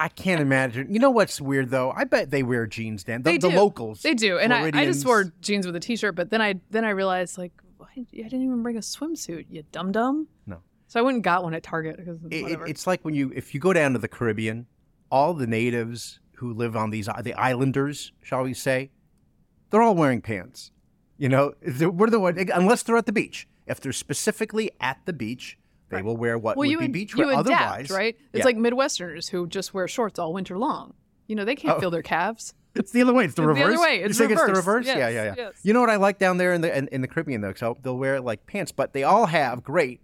I 0.00 0.08
can't 0.08 0.40
imagine. 0.40 0.92
You 0.92 0.98
know 0.98 1.10
what's 1.10 1.40
weird 1.40 1.70
though? 1.70 1.90
I 1.90 2.04
bet 2.04 2.30
they 2.30 2.42
wear 2.42 2.66
jeans, 2.66 3.04
Dan. 3.04 3.22
The, 3.22 3.32
They 3.32 3.38
the 3.38 3.48
locals. 3.50 4.02
they 4.02 4.14
do, 4.14 4.38
and 4.38 4.52
I, 4.52 4.70
I 4.72 4.84
just 4.86 5.04
wore 5.06 5.24
jeans 5.42 5.66
with 5.66 5.76
a 5.76 5.80
t-shirt. 5.80 6.14
But 6.14 6.30
then 6.30 6.40
I 6.40 6.54
then 6.70 6.84
I 6.84 6.90
realized 6.90 7.36
like 7.38 7.52
why, 7.76 7.88
I 7.96 8.02
didn't 8.14 8.42
even 8.42 8.62
bring 8.62 8.76
a 8.76 8.80
swimsuit. 8.80 9.46
You 9.50 9.62
dum 9.72 9.92
dum. 9.92 10.26
No. 10.46 10.58
So 10.88 10.98
I 10.98 11.02
went 11.02 11.16
and 11.16 11.24
got 11.24 11.42
one 11.44 11.54
at 11.54 11.62
Target 11.62 11.96
because 11.98 12.18
it- 12.30 12.58
it's 12.66 12.86
like 12.86 13.04
when 13.04 13.14
you, 13.14 13.30
if 13.36 13.54
you 13.54 13.60
go 13.60 13.72
down 13.72 13.92
to 13.92 13.98
the 13.98 14.08
Caribbean, 14.08 14.66
all 15.10 15.34
the 15.34 15.46
natives 15.46 16.18
who 16.36 16.52
live 16.52 16.74
on 16.74 16.90
these, 16.90 17.08
the 17.22 17.34
islanders, 17.34 18.10
shall 18.22 18.42
we 18.42 18.54
say, 18.54 18.90
they're 19.70 19.82
all 19.82 19.94
wearing 19.94 20.20
pants. 20.20 20.72
You 21.18 21.28
know, 21.28 21.52
we're 21.62 22.08
the 22.10 22.18
one, 22.18 22.38
unless 22.52 22.82
they're 22.82 22.96
at 22.96 23.06
the 23.06 23.12
beach. 23.12 23.46
If 23.66 23.78
they're 23.80 23.92
specifically 23.92 24.72
at 24.80 24.98
the 25.04 25.12
beach, 25.12 25.58
they 25.90 26.02
will 26.02 26.16
wear 26.16 26.38
what 26.38 26.56
well, 26.56 26.66
would 26.66 26.70
you 26.70 26.78
be 26.78 26.84
ad- 26.86 26.92
beach 26.92 27.12
you 27.14 27.26
wear. 27.26 27.38
adapt, 27.40 27.48
Otherwise, 27.50 27.90
right? 27.90 28.16
It's 28.32 28.38
yeah. 28.40 28.44
like 28.44 28.56
Midwesterners 28.56 29.28
who 29.30 29.46
just 29.46 29.74
wear 29.74 29.86
shorts 29.88 30.18
all 30.18 30.32
winter 30.32 30.56
long. 30.58 30.94
You 31.26 31.36
know, 31.36 31.44
they 31.44 31.54
can't 31.56 31.76
Oh. 31.76 31.80
feel 31.80 31.90
their 31.90 32.02
calves. 32.02 32.54
It's 32.76 32.92
the 32.92 33.02
other 33.02 33.12
way. 33.12 33.24
It's 33.24 33.34
the 33.34 33.42
It's 33.42 33.46
the 33.58 33.64
reverse. 33.64 33.74
other 33.74 33.82
way. 33.82 33.98
You 33.98 34.04
It's 34.04 34.16
think 34.18 34.30
it's 34.30 34.40
the 34.40 34.46
reverse. 34.46 34.64
reverse? 34.64 34.86
yeah, 34.86 35.08
yeah, 35.08 35.10
yeah. 35.24 35.34
yes. 35.36 35.54
You 35.64 35.72
know 35.72 35.80
what 35.80 35.90
I 35.90 35.96
like 35.96 36.18
down 36.20 36.36
there 36.36 36.52
in 36.52 36.60
the 36.60 36.76
in, 36.78 36.86
in 36.92 37.00
the 37.00 37.08
Caribbean 37.08 37.40
though? 37.40 37.52
So 37.52 37.76
they'll 37.82 37.98
wear 37.98 38.20
like 38.20 38.46
pants, 38.46 38.70
but 38.70 38.92
they 38.92 39.02
all 39.02 39.26
have 39.26 39.64
great 39.64 40.00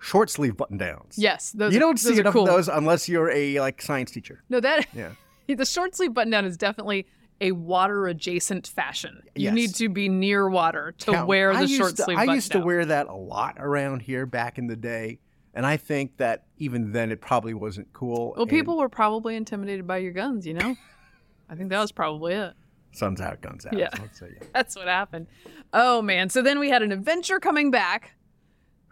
short 0.00 0.28
sleeve 0.28 0.56
button 0.56 0.76
downs. 0.76 1.16
Yes, 1.16 1.52
those 1.52 1.72
you 1.72 1.78
don't 1.78 1.92
those 1.96 2.02
see 2.02 2.16
are 2.18 2.20
enough 2.22 2.32
cool. 2.32 2.42
of 2.42 2.48
those 2.48 2.68
unless 2.68 3.08
you're 3.08 3.30
a 3.30 3.60
like 3.60 3.80
science 3.80 4.10
teacher. 4.10 4.42
No, 4.48 4.58
that 4.58 4.86
Yeah. 4.92 5.10
the 5.54 5.64
short 5.64 5.94
sleeve 5.94 6.12
button 6.12 6.30
down 6.32 6.44
is 6.44 6.56
definitely 6.56 7.06
a 7.40 7.52
water 7.52 8.06
adjacent 8.06 8.66
fashion. 8.66 9.22
You 9.34 9.44
Yes. 9.44 9.54
need 9.54 9.74
to 9.76 9.88
be 9.88 10.08
near 10.08 10.48
water 10.48 10.92
to 10.98 11.24
wear 11.26 11.54
the 11.56 11.66
short 11.66 11.96
sleeve 11.98 12.16
I 12.18 12.24
used 12.34 12.52
to 12.52 12.60
wear 12.60 12.84
that 12.86 13.06
a 13.08 13.14
lot 13.14 13.56
around 13.58 14.00
here 14.02 14.24
back 14.26 14.56
in 14.58 14.66
the 14.68 14.76
day, 14.76 15.18
and 15.52 15.66
I 15.66 15.76
think 15.76 16.16
that 16.18 16.44
even 16.58 16.92
then 16.92 17.10
it 17.10 17.20
probably 17.20 17.52
wasn't 17.54 17.92
cool. 17.92 18.34
Well, 18.36 18.46
people 18.46 18.78
were 18.78 18.88
probably 18.88 19.34
intimidated 19.36 19.86
by 19.86 19.98
your 19.98 20.12
guns, 20.12 20.46
you 20.46 20.54
know? 20.54 20.76
I 21.48 21.54
think 21.56 21.70
that 21.70 21.80
was 21.80 21.92
probably 21.92 22.34
it. 22.34 22.54
sun's 22.92 23.20
out, 23.20 23.40
guns 23.42 23.66
out. 23.66 23.76
Yeah. 23.76 23.90
Let's 24.00 24.18
say, 24.20 24.28
yeah. 24.40 24.46
That's 24.54 24.76
what 24.76 24.86
happened. 24.86 25.26
Oh 25.72 26.00
man. 26.00 26.28
So 26.30 26.40
then 26.42 26.58
we 26.60 26.70
had 26.70 26.82
an 26.82 26.92
adventure 26.92 27.40
coming 27.40 27.70
back. 27.72 28.14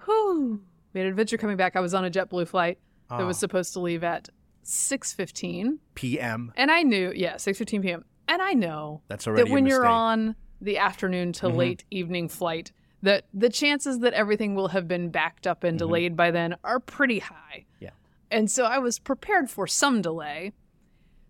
Whew. 0.05 0.61
We 0.93 1.01
had 1.01 1.07
an 1.07 1.13
adventure 1.13 1.39
coming 1.39 1.57
back. 1.57 1.77
I 1.77 1.81
was 1.81 1.95
on 1.95 2.05
a 2.05 2.11
JetBlue 2.11 2.49
flight 2.49 2.79
that 3.09 3.25
was 3.25 3.37
Ah. 3.37 3.41
supposed 3.41 3.73
to 3.75 3.81
leave 3.81 4.03
at 4.05 4.29
6:15, 4.65 5.79
PM. 5.95 6.53
and 6.57 6.71
I 6.71 6.83
knew, 6.83 7.13
yeah, 7.15 7.35
6:15 7.37 7.83
p.m. 7.83 8.05
And 8.33 8.41
I 8.41 8.55
know 8.55 9.03
That's 9.09 9.27
already 9.27 9.43
that 9.45 9.53
when 9.53 9.67
you're 9.67 9.87
on 9.87 10.37
the 10.59 10.79
afternoon 10.79 11.35
to 11.35 11.49
Mhm. 11.49 11.55
late 11.57 11.85
evening 11.91 12.31
flight, 12.31 12.73
that 13.03 13.27
the 13.35 13.51
chances 13.51 13.99
that 13.99 14.15
everything 14.15 14.55
will 14.55 14.69
have 14.69 14.89
been 14.89 15.11
backed 15.11 15.47
up 15.47 15.65
and 15.65 15.75
Mhm. 15.77 15.79
delayed 15.81 16.17
by 16.17 16.31
then 16.31 16.57
are 16.65 16.81
pretty 16.81 17.19
high. 17.19 17.67
Yeah. 17.79 17.91
And 18.31 18.51
so 18.51 18.65
I 18.65 18.79
was 18.79 18.99
prepared 18.99 19.51
for 19.51 19.67
some 19.67 20.01
delay. 20.01 20.55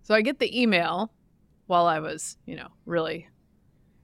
So 0.04 0.14
I 0.14 0.22
get 0.22 0.38
the 0.38 0.60
email 0.60 1.12
while 1.66 1.86
I 1.86 1.98
was, 1.98 2.38
you 2.46 2.54
know, 2.54 2.68
really 2.86 3.28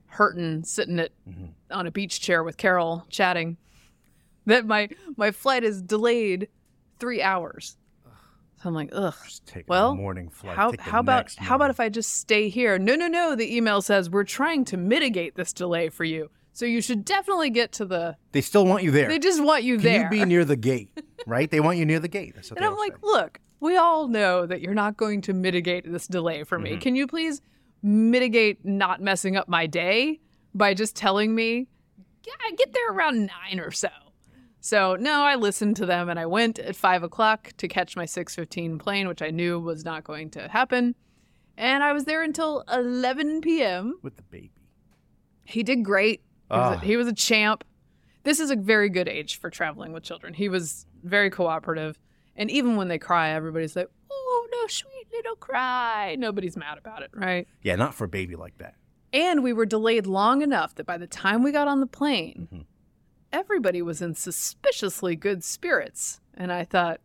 hurting, 0.06 0.64
sitting 0.64 0.98
at 0.98 1.12
Mhm. 1.24 1.52
on 1.70 1.86
a 1.86 1.92
beach 1.92 2.20
chair 2.20 2.42
with 2.42 2.56
Carol 2.56 3.06
chatting, 3.10 3.58
that 4.44 4.66
my 4.66 4.88
my 5.16 5.30
flight 5.30 5.62
is 5.62 5.82
delayed 5.82 6.48
three 6.98 7.22
hours. 7.22 7.76
So 8.62 8.68
I'm 8.68 8.74
like, 8.74 8.90
ugh. 8.92 9.14
Just 9.24 9.46
take 9.46 9.68
Well, 9.68 9.90
a 9.90 9.94
morning 9.94 10.28
flight. 10.30 10.56
How, 10.56 10.72
how 10.78 11.00
about 11.00 11.34
how 11.36 11.54
about 11.56 11.70
if 11.70 11.78
I 11.80 11.88
just 11.88 12.16
stay 12.16 12.48
here? 12.48 12.78
No, 12.78 12.94
no, 12.96 13.06
no. 13.06 13.34
The 13.36 13.54
email 13.56 13.80
says 13.82 14.10
we're 14.10 14.24
trying 14.24 14.64
to 14.66 14.76
mitigate 14.76 15.36
this 15.36 15.52
delay 15.52 15.88
for 15.90 16.02
you, 16.04 16.30
so 16.52 16.64
you 16.66 16.80
should 16.80 17.04
definitely 17.04 17.50
get 17.50 17.70
to 17.72 17.84
the. 17.84 18.16
they 18.32 18.40
still 18.40 18.66
want 18.66 18.82
you 18.82 18.90
there? 18.90 19.08
They 19.08 19.18
just 19.20 19.42
want 19.42 19.62
you 19.62 19.76
Can 19.76 19.84
there. 19.84 20.02
you 20.04 20.10
be 20.10 20.24
near 20.24 20.44
the 20.44 20.56
gate? 20.56 20.90
Right? 21.26 21.50
They 21.50 21.60
want 21.60 21.76
you 21.78 21.84
near 21.84 21.98
the 22.00 22.08
gate. 22.08 22.34
That's 22.36 22.50
what 22.50 22.58
and 22.58 22.64
I'm 22.66 22.76
like, 22.76 22.92
say. 22.94 23.00
look, 23.02 23.38
we 23.60 23.76
all 23.76 24.08
know 24.08 24.46
that 24.46 24.62
you're 24.62 24.72
not 24.72 24.96
going 24.96 25.20
to 25.22 25.34
mitigate 25.34 25.84
this 25.90 26.06
delay 26.06 26.42
for 26.44 26.58
me. 26.58 26.70
Mhm. 26.76 26.80
Can 26.80 26.96
you 26.96 27.06
please 27.06 27.42
mitigate 27.82 28.64
not 28.64 29.00
messing 29.02 29.36
up 29.36 29.48
my 29.48 29.66
day 29.66 30.20
by 30.54 30.74
just 30.74 30.96
telling 30.96 31.34
me, 31.34 31.66
yeah, 32.26 32.56
get 32.56 32.72
there 32.72 32.92
around 32.92 33.26
nine 33.26 33.60
or 33.60 33.70
so. 33.72 33.88
So 34.60 34.96
no, 34.96 35.22
I 35.22 35.36
listened 35.36 35.76
to 35.76 35.86
them 35.86 36.08
and 36.08 36.18
I 36.18 36.26
went 36.26 36.58
at 36.58 36.74
five 36.76 37.02
o'clock 37.02 37.52
to 37.58 37.68
catch 37.68 37.96
my 37.96 38.04
six 38.06 38.34
fifteen 38.34 38.78
plane, 38.78 39.08
which 39.08 39.22
I 39.22 39.30
knew 39.30 39.58
was 39.60 39.84
not 39.84 40.04
going 40.04 40.30
to 40.30 40.48
happen. 40.48 40.94
And 41.56 41.82
I 41.82 41.92
was 41.92 42.04
there 42.04 42.22
until 42.22 42.64
eleven 42.72 43.40
p.m. 43.40 43.98
with 44.02 44.16
the 44.16 44.22
baby. 44.22 44.52
He 45.44 45.62
did 45.62 45.84
great. 45.84 46.22
He 46.50 46.56
was, 46.56 46.76
Ah. 46.76 46.80
a, 46.80 46.84
he 46.84 46.96
was 46.96 47.06
a 47.06 47.12
champ. 47.14 47.64
This 48.24 48.40
is 48.40 48.50
a 48.50 48.56
very 48.56 48.88
good 48.90 49.08
age 49.08 49.38
for 49.40 49.48
traveling 49.50 49.92
with 49.92 50.02
children. 50.02 50.34
He 50.34 50.48
was 50.48 50.86
very 51.02 51.30
cooperative. 51.30 51.98
And 52.36 52.50
even 52.50 52.76
when 52.76 52.88
they 52.88 52.98
cry, 52.98 53.30
everybody's 53.30 53.74
like, 53.74 53.88
oh, 54.10 54.48
no, 54.52 54.66
sweet 54.68 55.06
little 55.12 55.36
cry. 55.36 56.14
Nobody's 56.18 56.56
mad 56.56 56.78
about 56.78 57.02
it, 57.02 57.10
right? 57.14 57.48
Yeah, 57.62 57.76
not 57.76 57.94
for 57.94 58.04
a 58.04 58.08
baby 58.08 58.36
like 58.36 58.58
that. 58.58 58.74
And 59.12 59.42
we 59.42 59.52
were 59.52 59.66
delayed 59.66 60.06
long 60.06 60.42
enough 60.42 60.74
that 60.76 60.84
by 60.86 60.98
the 60.98 61.06
time 61.06 61.42
we 61.42 61.50
got 61.52 61.66
on 61.68 61.80
the 61.80 61.86
plane, 61.86 62.48
Mhm. 62.52 62.64
Everybody 63.32 63.82
was 63.82 64.00
in 64.02 64.14
suspiciously 64.14 65.16
good 65.16 65.44
spirits. 65.44 66.20
And 66.34 66.52
I 66.52 66.64
thought, 66.64 67.00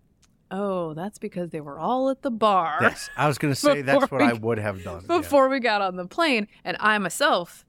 oh, 0.51 0.93
that's 0.93 1.17
because 1.17 1.49
they 1.49 1.61
were 1.61 1.79
all 1.79 2.09
at 2.09 2.21
the 2.21 2.31
bar. 2.31 2.77
Yes, 2.81 3.09
I 3.17 3.27
was 3.27 3.37
going 3.37 3.53
to 3.53 3.59
say 3.59 3.81
that's 3.81 4.09
what 4.11 4.21
we- 4.21 4.27
I 4.27 4.33
would 4.33 4.59
have 4.59 4.83
done. 4.83 5.05
yeah. 5.09 5.17
before 5.17 5.49
we 5.49 5.59
got 5.59 5.81
on 5.81 5.95
the 5.95 6.05
plane. 6.05 6.47
And 6.63 6.77
I 6.79 6.97
myself 6.99 7.65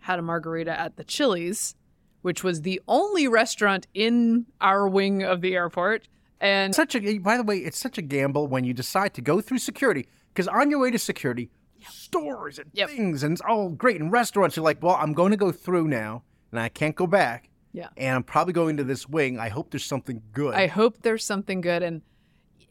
had 0.00 0.18
a 0.18 0.22
margarita 0.22 0.78
at 0.78 0.96
the 0.96 1.04
Chili's, 1.04 1.74
which 2.22 2.42
was 2.44 2.62
the 2.62 2.80
only 2.88 3.26
restaurant 3.28 3.86
in 3.94 4.46
our 4.60 4.88
wing 4.88 5.22
of 5.22 5.40
the 5.40 5.54
airport. 5.54 6.08
And 6.40 6.72
Such 6.74 6.94
a 6.94 7.18
by 7.18 7.36
the 7.36 7.42
way, 7.42 7.58
it's 7.58 7.78
such 7.78 7.98
a 7.98 8.02
gamble 8.02 8.46
when 8.46 8.62
you 8.62 8.72
decide 8.72 9.12
to 9.14 9.20
go 9.20 9.40
through 9.40 9.58
security 9.58 10.06
because 10.32 10.46
on 10.46 10.70
your 10.70 10.78
way 10.78 10.90
to 10.92 10.98
security, 10.98 11.50
stores 11.90 12.58
and 12.60 12.70
Yep. 12.74 12.90
things 12.90 13.22
and 13.24 13.32
it's 13.32 13.40
all 13.40 13.70
great 13.70 14.00
and 14.00 14.12
restaurants. 14.12 14.56
You're 14.56 14.64
like, 14.64 14.80
well, 14.82 14.94
I'm 14.94 15.12
going 15.14 15.30
to 15.32 15.36
go 15.36 15.50
through 15.50 15.88
now 15.88 16.22
and 16.52 16.60
I 16.60 16.68
can't 16.68 16.94
go 16.94 17.06
back. 17.08 17.50
Yeah. 17.72 17.88
And 17.96 18.16
I'm 18.16 18.22
probably 18.22 18.52
going 18.52 18.76
to 18.78 18.84
this 18.84 19.08
wing. 19.08 19.38
I 19.38 19.48
hope 19.48 19.70
there's 19.70 19.84
something 19.84 20.22
good. 20.32 20.54
I 20.54 20.66
hope 20.66 21.02
there's 21.02 21.24
something 21.24 21.60
good. 21.60 21.82
And, 21.82 22.02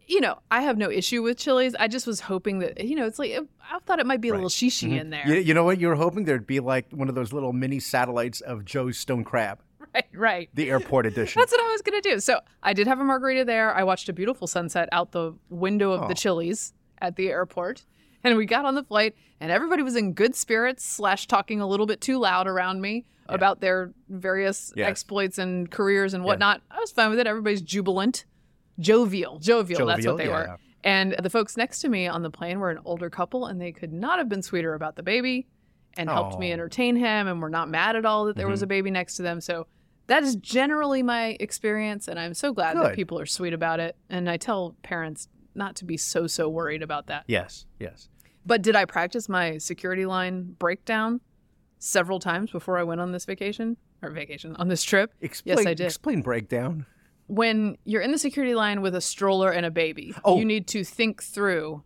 you 0.07 0.21
know, 0.21 0.39
I 0.49 0.61
have 0.61 0.77
no 0.77 0.89
issue 0.89 1.21
with 1.21 1.37
Chili's. 1.37 1.75
I 1.75 1.87
just 1.87 2.07
was 2.07 2.21
hoping 2.21 2.59
that, 2.59 2.83
you 2.83 2.95
know, 2.95 3.05
it's 3.05 3.19
like, 3.19 3.31
I 3.71 3.79
thought 3.79 3.99
it 3.99 4.05
might 4.05 4.21
be 4.21 4.29
a 4.29 4.33
little 4.33 4.49
shishi 4.49 4.89
mm-hmm. 4.89 4.97
in 4.97 5.09
there. 5.11 5.27
you, 5.27 5.35
you 5.35 5.53
know 5.53 5.63
what 5.63 5.79
you 5.79 5.87
were 5.87 5.95
hoping 5.95 6.25
there'd 6.25 6.47
be 6.47 6.59
like 6.59 6.87
one 6.91 7.09
of 7.09 7.15
those 7.15 7.31
little 7.33 7.53
mini 7.53 7.79
satellites 7.79 8.41
of 8.41 8.65
Joe's 8.65 8.97
Stone 8.97 9.23
Crab, 9.25 9.59
Right, 9.93 10.05
right. 10.13 10.49
the 10.53 10.69
airport 10.69 11.05
edition. 11.05 11.39
That's 11.39 11.51
what 11.51 11.61
I 11.61 11.71
was 11.71 11.81
going 11.81 12.01
to 12.01 12.09
do. 12.09 12.19
So 12.19 12.39
I 12.63 12.73
did 12.73 12.87
have 12.87 12.99
a 12.99 13.03
margarita 13.03 13.45
there. 13.45 13.73
I 13.75 13.83
watched 13.83 14.09
a 14.09 14.13
beautiful 14.13 14.47
sunset 14.47 14.89
out 14.91 15.11
the 15.11 15.33
window 15.49 15.91
of 15.91 16.03
Oh. 16.03 16.07
the 16.07 16.15
Chili's 16.15 16.73
at 16.99 17.15
the 17.15 17.29
airport. 17.29 17.85
And 18.23 18.35
we 18.35 18.45
got 18.45 18.65
on 18.65 18.75
the 18.75 18.83
flight, 18.83 19.15
and 19.39 19.51
everybody 19.51 19.83
was 19.83 19.95
in 19.95 20.13
good 20.13 20.35
spirits, 20.35 20.83
slash, 20.83 21.27
talking 21.27 21.61
a 21.61 21.67
little 21.67 21.85
bit 21.85 22.01
too 22.01 22.17
loud 22.17 22.47
around 22.47 22.81
me 22.81 23.05
about 23.29 23.61
their 23.61 23.91
various 24.09 24.71
Yes. 24.75 24.87
exploits 24.89 25.37
and 25.37 25.69
careers 25.69 26.13
and 26.13 26.23
whatnot. 26.23 26.61
I 26.71 26.79
was 26.79 26.91
fine 26.91 27.09
with 27.09 27.19
it. 27.19 27.27
Everybody's 27.27 27.61
jubilant, 27.61 28.25
jovial, 28.79 29.39
jovial. 29.39 29.87
that's 29.87 30.05
what 30.05 30.17
they 30.17 30.25
yeah, 30.25 30.31
were. 30.31 30.45
yeah. 30.47 30.55
And 30.83 31.15
the 31.21 31.29
folks 31.29 31.57
next 31.57 31.79
to 31.79 31.89
me 31.89 32.07
on 32.07 32.21
the 32.21 32.29
plane 32.29 32.59
were 32.59 32.69
an 32.69 32.79
older 32.85 33.09
couple, 33.09 33.45
and 33.47 33.59
they 33.59 33.71
could 33.71 33.91
not 33.91 34.19
have 34.19 34.29
been 34.29 34.41
sweeter 34.41 34.73
about 34.73 34.95
the 34.95 35.03
baby 35.03 35.47
and 35.97 36.09
helped 36.09 36.37
me 36.39 36.51
entertain 36.53 36.95
him, 36.95 37.27
and 37.27 37.41
were 37.41 37.49
not 37.49 37.69
mad 37.69 37.95
at 37.95 38.05
all 38.05 38.25
that 38.25 38.35
there 38.35 38.45
Mm-hmm. 38.45 38.51
was 38.51 38.61
a 38.61 38.67
baby 38.67 38.91
next 38.91 39.15
to 39.15 39.23
them. 39.23 39.41
So 39.41 39.65
that 40.05 40.21
is 40.23 40.35
generally 40.35 41.01
my 41.03 41.35
experience, 41.39 42.07
and 42.07 42.19
I'm 42.19 42.35
so 42.35 42.53
glad 42.53 42.77
that 42.77 42.93
people 42.95 43.19
are 43.19 43.25
sweet 43.25 43.51
about 43.53 43.79
it. 43.79 43.95
And 44.09 44.29
I 44.29 44.37
tell 44.37 44.75
parents 44.83 45.27
not 45.55 45.75
to 45.77 45.85
be 45.85 45.97
so 45.97 46.27
so 46.27 46.47
worried 46.47 46.83
about 46.83 47.07
that. 47.07 47.23
yes, 47.27 47.65
yes. 47.79 48.09
But 48.45 48.61
did 48.61 48.75
I 48.77 48.85
practice 48.85 49.27
my 49.27 49.57
security 49.57 50.05
line 50.05 50.55
breakdown 50.59 51.19
several 51.79 52.19
times 52.19 52.51
before 52.51 52.77
I 52.77 52.83
went 52.83 53.01
on 53.01 53.11
this 53.11 53.25
vacation 53.25 53.77
or 54.01 54.09
vacation 54.11 54.55
on 54.57 54.67
this 54.67 54.83
trip? 54.83 55.13
Explain, 55.21 55.57
yes, 55.57 55.65
I 55.67 55.73
did. 55.73 55.85
Explain 55.85 56.21
breakdown. 56.21 56.85
when 57.27 57.77
you're 57.83 58.01
in 58.01 58.11
the 58.11 58.17
security 58.17 58.55
line 58.55 58.81
with 58.81 58.95
a 58.95 59.01
stroller 59.01 59.51
and 59.51 59.65
a 59.65 59.71
baby, 59.71 60.13
Oh. 60.23 60.37
you 60.39 60.45
need 60.45 60.67
to 60.67 60.83
think 60.83 61.21
through 61.21 61.83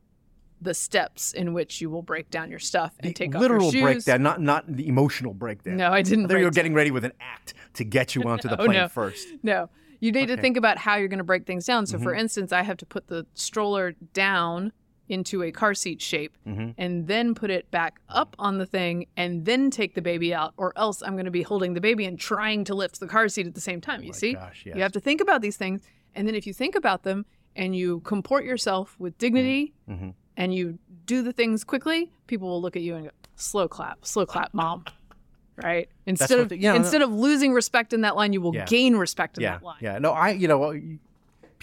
the 0.63 0.73
steps 0.75 1.33
in 1.33 1.53
which 1.53 1.81
you 1.81 1.89
will 1.89 2.03
break 2.03 2.29
down 2.29 2.51
your 2.51 2.59
stuff 2.59 2.93
and 2.99 3.09
The 3.09 3.13
take 3.15 3.35
off 3.35 3.41
your 3.41 3.59
shoes. 3.59 3.73
Literal 3.73 3.83
breakdown, 3.93 4.21
not 4.21 4.39
not 4.41 4.65
the 4.67 4.87
emotional 4.87 5.33
breakdown. 5.33 5.77
No, 5.77 5.91
I 5.91 6.03
didn't 6.03 6.25
I 6.25 6.27
thought 6.27 6.37
you 6.39 6.45
were 6.45 6.51
getting 6.51 6.75
ready 6.75 6.91
with 6.91 7.03
an 7.03 7.13
act 7.19 7.55
to 7.73 7.83
get 7.83 8.13
you 8.13 8.21
onto 8.25 8.47
the 8.47 8.55
plane 8.57 8.73
no. 8.73 8.87
first. 8.87 9.27
No. 9.41 9.69
You 9.99 10.11
need 10.11 10.19
to 10.19 10.23
Okay. 10.25 10.33
Mm-hmm. 10.33 10.41
think 10.41 10.57
about 10.57 10.77
how 10.77 10.95
you're 10.97 11.07
going 11.07 11.17
to 11.19 11.23
break 11.23 11.45
things 11.47 11.65
down. 11.65 11.85
So, 11.87 11.97
for 11.99 12.13
instance, 12.13 12.51
I 12.51 12.61
have 12.63 12.77
to 12.77 12.85
put 12.87 13.07
the 13.07 13.25
stroller 13.35 13.93
down 14.13 14.71
into 15.11 15.43
a 15.43 15.51
car 15.51 15.73
seat 15.73 16.01
shape 16.01 16.37
Mhm. 16.47 16.73
and 16.77 17.07
then 17.07 17.35
put 17.35 17.49
it 17.49 17.69
back 17.69 17.99
up 18.09 18.35
on 18.39 18.57
the 18.57 18.65
thing 18.65 19.05
and 19.17 19.45
then 19.45 19.69
take 19.69 19.93
the 19.93 20.01
baby 20.01 20.33
out, 20.33 20.53
or 20.57 20.71
else 20.77 21.01
I'm 21.03 21.13
going 21.13 21.25
to 21.25 21.31
be 21.31 21.43
holding 21.43 21.73
the 21.73 21.81
baby 21.81 22.05
and 22.05 22.17
trying 22.19 22.63
to 22.65 22.73
lift 22.73 22.99
the 22.99 23.07
car 23.07 23.27
seat 23.27 23.45
at 23.45 23.53
the 23.55 23.61
same 23.61 23.81
time. 23.81 24.01
You 24.01 24.07
Oh 24.09 24.13
my 24.13 24.17
see? 24.17 24.33
gosh, 24.33 24.63
yes. 24.65 24.75
You 24.75 24.81
have 24.81 24.93
to 24.93 24.99
think 24.99 25.19
about 25.21 25.41
these 25.41 25.57
things. 25.57 25.81
And 26.15 26.27
then 26.27 26.35
if 26.35 26.47
you 26.47 26.53
think 26.53 26.75
about 26.75 27.03
them 27.03 27.25
and 27.55 27.75
you 27.75 27.99
comport 28.01 28.45
yourself 28.45 28.95
with 28.99 29.17
dignity 29.17 29.73
Mhm. 29.89 30.13
and 30.37 30.55
you 30.55 30.79
do 31.05 31.21
the 31.21 31.33
things 31.33 31.63
quickly, 31.63 32.11
people 32.27 32.47
will 32.47 32.61
look 32.61 32.75
at 32.77 32.81
you 32.81 32.95
and 32.95 33.05
go, 33.05 33.11
slow 33.35 33.67
clap, 33.67 34.05
slow 34.05 34.25
clap, 34.25 34.53
mom. 34.53 34.85
Right? 35.57 35.89
Instead 36.05 36.39
what 36.39 36.51
of 36.53 36.57
yeah, 36.57 36.71
no. 36.71 36.77
instead 36.77 37.01
of 37.01 37.11
losing 37.13 37.53
respect 37.53 37.91
in 37.93 38.01
that 38.01 38.15
line, 38.15 38.33
you 38.33 38.41
will 38.41 38.55
Yeah. 38.55 38.65
gain 38.65 38.95
respect 38.95 39.37
in 39.37 39.43
Yeah, 39.43 39.51
that 39.57 39.63
line. 39.63 39.77
yeah. 39.81 39.99
No, 39.99 40.11
I. 40.11 40.29
You 40.31 40.47
know, 40.47 40.71
you, 40.71 40.99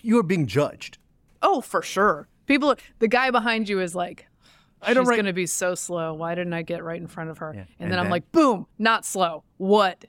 you 0.03 0.19
are 0.19 0.23
being 0.23 0.47
judged. 0.47 0.99
Oh, 1.43 1.61
for 1.61 1.83
sure. 1.83 2.29
People, 2.49 2.75
the 2.99 3.07
guy 3.09 3.31
behind 3.31 3.69
you 3.69 3.81
is 3.81 3.95
like, 3.95 4.27
I 4.83 4.95
don't 4.95 5.05
she's 5.05 5.09
write- 5.11 5.17
going 5.17 5.27
to 5.27 5.33
be 5.33 5.47
so 5.47 5.75
slow. 5.77 6.15
Why 6.15 6.35
didn't 6.35 6.55
I 6.55 6.63
get 6.63 6.83
right 6.83 7.01
in 7.01 7.07
front 7.07 7.31
of 7.31 7.39
her? 7.39 7.53
Yeah, 7.55 7.61
And, 7.61 7.69
and 7.81 7.93
then 7.93 7.99
I'm 8.01 8.11
like, 8.11 8.31
boom, 8.33 8.67
not 8.79 9.05
slow. 9.05 9.45
What? 9.59 10.05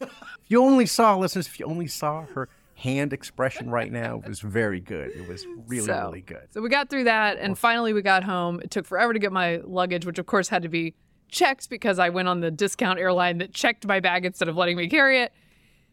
If 0.00 0.10
you 0.48 0.62
only 0.62 0.86
saw, 0.86 1.16
listeners, 1.16 1.46
if 1.46 1.60
you 1.60 1.66
only 1.66 1.86
saw 1.86 2.22
her 2.34 2.48
hand 2.74 3.12
expression 3.12 3.70
right 3.70 3.92
now, 3.92 4.20
it 4.24 4.28
was 4.28 4.40
very 4.40 4.80
good. 4.80 5.10
It 5.10 5.28
was 5.28 5.46
really, 5.68 5.86
So- 5.86 5.92
really 6.06 6.22
good. 6.22 6.48
So 6.50 6.60
we 6.60 6.68
got 6.68 6.90
through 6.90 7.04
that, 7.04 7.38
and 7.38 7.56
finally 7.56 7.92
we 7.92 8.02
got 8.02 8.24
home. 8.24 8.60
It 8.60 8.70
took 8.72 8.86
forever 8.86 9.12
to 9.12 9.18
get 9.20 9.30
my 9.32 9.60
luggage, 9.64 10.04
which 10.06 10.18
of 10.18 10.26
course 10.26 10.48
had 10.48 10.62
to 10.62 10.68
be 10.68 10.94
checked 11.28 11.70
because 11.70 11.98
I 11.98 12.08
went 12.08 12.26
on 12.28 12.40
the 12.40 12.50
discount 12.50 12.98
airline 12.98 13.38
that 13.38 13.52
checked 13.54 13.86
my 13.86 14.00
bag 14.00 14.24
instead 14.24 14.48
of 14.48 14.56
letting 14.56 14.76
me 14.76 14.88
carry 14.88 15.20
it. 15.20 15.32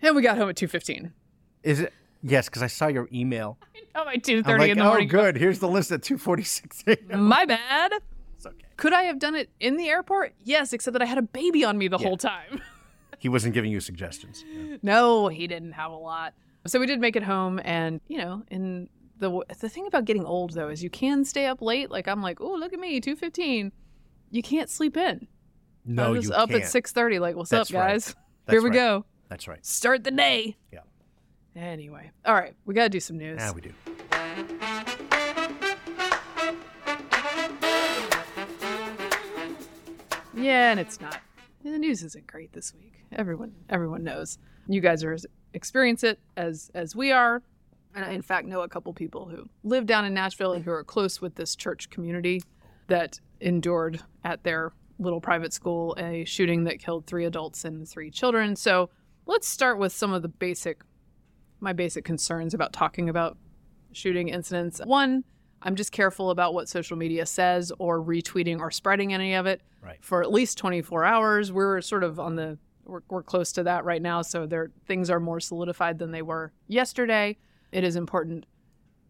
And 0.01 0.15
we 0.15 0.21
got 0.21 0.37
home 0.37 0.49
at 0.49 0.55
2.15. 0.55 1.11
Is 1.63 1.79
it? 1.81 1.93
Yes, 2.23 2.49
because 2.49 2.61
I 2.63 2.67
saw 2.67 2.87
your 2.87 3.07
email. 3.13 3.57
Oh, 3.99 4.05
my 4.05 4.15
2.30 4.15 4.47
I'm 4.47 4.59
like, 4.59 4.71
in 4.71 4.77
the 4.77 4.83
oh, 4.83 4.87
morning. 4.87 5.07
good. 5.07 5.35
Here's 5.35 5.59
the 5.59 5.67
list 5.67 5.91
at 5.91 6.01
2:46. 6.01 7.11
My 7.17 7.45
bad. 7.45 7.91
it's 8.35 8.45
okay. 8.45 8.55
Could 8.77 8.93
I 8.93 9.03
have 9.03 9.19
done 9.19 9.35
it 9.35 9.49
in 9.59 9.75
the 9.77 9.89
airport? 9.89 10.33
Yes, 10.43 10.71
except 10.73 10.93
that 10.93 11.01
I 11.01 11.05
had 11.05 11.17
a 11.17 11.23
baby 11.23 11.63
on 11.65 11.77
me 11.77 11.87
the 11.87 11.97
whole 11.97 12.17
time. 12.17 12.61
He 13.21 13.27
wasn't 13.27 13.53
giving 13.53 13.69
you 13.69 13.81
suggestions. 13.81 14.45
No, 14.81 15.27
he 15.27 15.45
didn't 15.45 15.73
have 15.73 15.91
a 15.91 15.95
lot. 15.95 16.33
So 16.65 16.79
we 16.79 16.85
did 16.85 17.01
make 17.01 17.17
it 17.17 17.23
home, 17.23 17.59
and 17.65 17.99
you 18.07 18.17
know, 18.17 18.43
in 18.49 18.87
the 19.17 19.43
the 19.59 19.67
thing 19.67 19.85
about 19.87 20.05
getting 20.05 20.25
old 20.25 20.53
though 20.53 20.69
is 20.69 20.81
you 20.81 20.89
can 20.89 21.25
stay 21.25 21.45
up 21.45 21.61
late. 21.61 21.91
Like 21.91 22.07
I'm 22.07 22.21
like, 22.21 22.39
oh 22.39 22.53
look 22.53 22.71
at 22.71 22.79
me, 22.79 23.01
two 23.01 23.17
fifteen. 23.17 23.73
You 24.31 24.41
can't 24.41 24.69
sleep 24.69 24.95
in. 24.95 25.27
No, 25.83 26.05
I 26.05 26.09
was 26.11 26.29
you 26.29 26.33
up 26.33 26.49
can't. 26.49 26.63
at 26.63 26.69
six 26.69 26.93
thirty. 26.93 27.19
Like, 27.19 27.35
what's 27.35 27.49
That's 27.49 27.71
up, 27.71 27.75
right. 27.75 27.91
guys? 27.91 28.15
That's 28.45 28.53
Here 28.53 28.61
we 28.61 28.69
right. 28.69 28.75
go. 28.75 29.05
That's 29.27 29.49
right. 29.49 29.65
Start 29.65 30.05
the 30.05 30.11
day. 30.11 30.55
Yeah. 30.71 30.79
Anyway, 31.55 32.11
all 32.25 32.33
right, 32.33 32.55
we 32.65 32.73
gotta 32.73 32.89
do 32.89 32.99
some 32.99 33.17
news. 33.17 33.37
Now 33.37 33.53
we 33.53 33.61
do. 33.61 33.73
Yeah, 40.35 40.71
and 40.71 40.79
it's 40.79 41.01
not. 41.01 41.19
And 41.65 41.73
the 41.73 41.79
news 41.79 42.03
isn't 42.03 42.27
great 42.27 42.53
this 42.53 42.73
week. 42.73 43.03
Everyone, 43.11 43.53
everyone 43.69 44.03
knows. 44.03 44.37
You 44.67 44.79
guys 44.79 45.03
are 45.03 45.13
as 45.13 45.25
experience 45.53 46.03
it 46.03 46.19
as 46.37 46.71
as 46.73 46.95
we 46.95 47.11
are. 47.11 47.41
And 47.95 48.05
I, 48.05 48.11
in 48.11 48.21
fact, 48.21 48.47
know 48.47 48.61
a 48.61 48.69
couple 48.69 48.93
people 48.93 49.25
who 49.25 49.49
live 49.63 49.85
down 49.85 50.05
in 50.05 50.13
Nashville 50.13 50.53
and 50.53 50.63
who 50.63 50.71
are 50.71 50.83
close 50.83 51.19
with 51.19 51.35
this 51.35 51.55
church 51.55 51.89
community 51.89 52.41
that 52.87 53.19
endured 53.41 54.01
at 54.23 54.43
their 54.43 54.71
little 54.99 55.19
private 55.21 55.53
school 55.53 55.95
a 55.97 56.23
shooting 56.25 56.65
that 56.65 56.79
killed 56.79 57.07
three 57.07 57.25
adults 57.25 57.65
and 57.65 57.87
three 57.87 58.11
children. 58.11 58.55
So 58.55 58.89
let's 59.25 59.47
start 59.47 59.79
with 59.79 59.91
some 59.91 60.13
of 60.13 60.21
the 60.21 60.27
basic, 60.27 60.81
my 61.59 61.73
basic 61.73 62.05
concerns 62.05 62.53
about 62.53 62.73
talking 62.73 63.09
about 63.09 63.37
shooting 63.91 64.29
incidents. 64.29 64.79
One, 64.85 65.23
I'm 65.61 65.75
just 65.75 65.91
careful 65.91 66.29
about 66.31 66.53
what 66.53 66.69
social 66.69 66.95
media 66.97 67.25
says 67.25 67.71
or 67.79 67.99
retweeting 68.01 68.59
or 68.59 68.71
spreading 68.71 69.13
any 69.13 69.33
of 69.33 69.45
it 69.45 69.61
Right. 69.83 69.97
for 70.01 70.21
at 70.21 70.31
least 70.31 70.57
24 70.57 71.03
hours. 71.05 71.51
We're 71.51 71.81
sort 71.81 72.03
of 72.03 72.19
on 72.19 72.35
the 72.35 72.57
we're, 72.85 73.01
we're 73.09 73.23
close 73.23 73.51
to 73.53 73.63
that 73.63 73.85
right 73.85 74.01
now, 74.01 74.21
so 74.23 74.45
there 74.47 74.71
things 74.87 75.09
are 75.11 75.19
more 75.19 75.39
solidified 75.39 75.99
than 75.99 76.11
they 76.11 76.21
were 76.23 76.51
yesterday. 76.67 77.37
It 77.71 77.83
is 77.83 77.95
important 77.95 78.45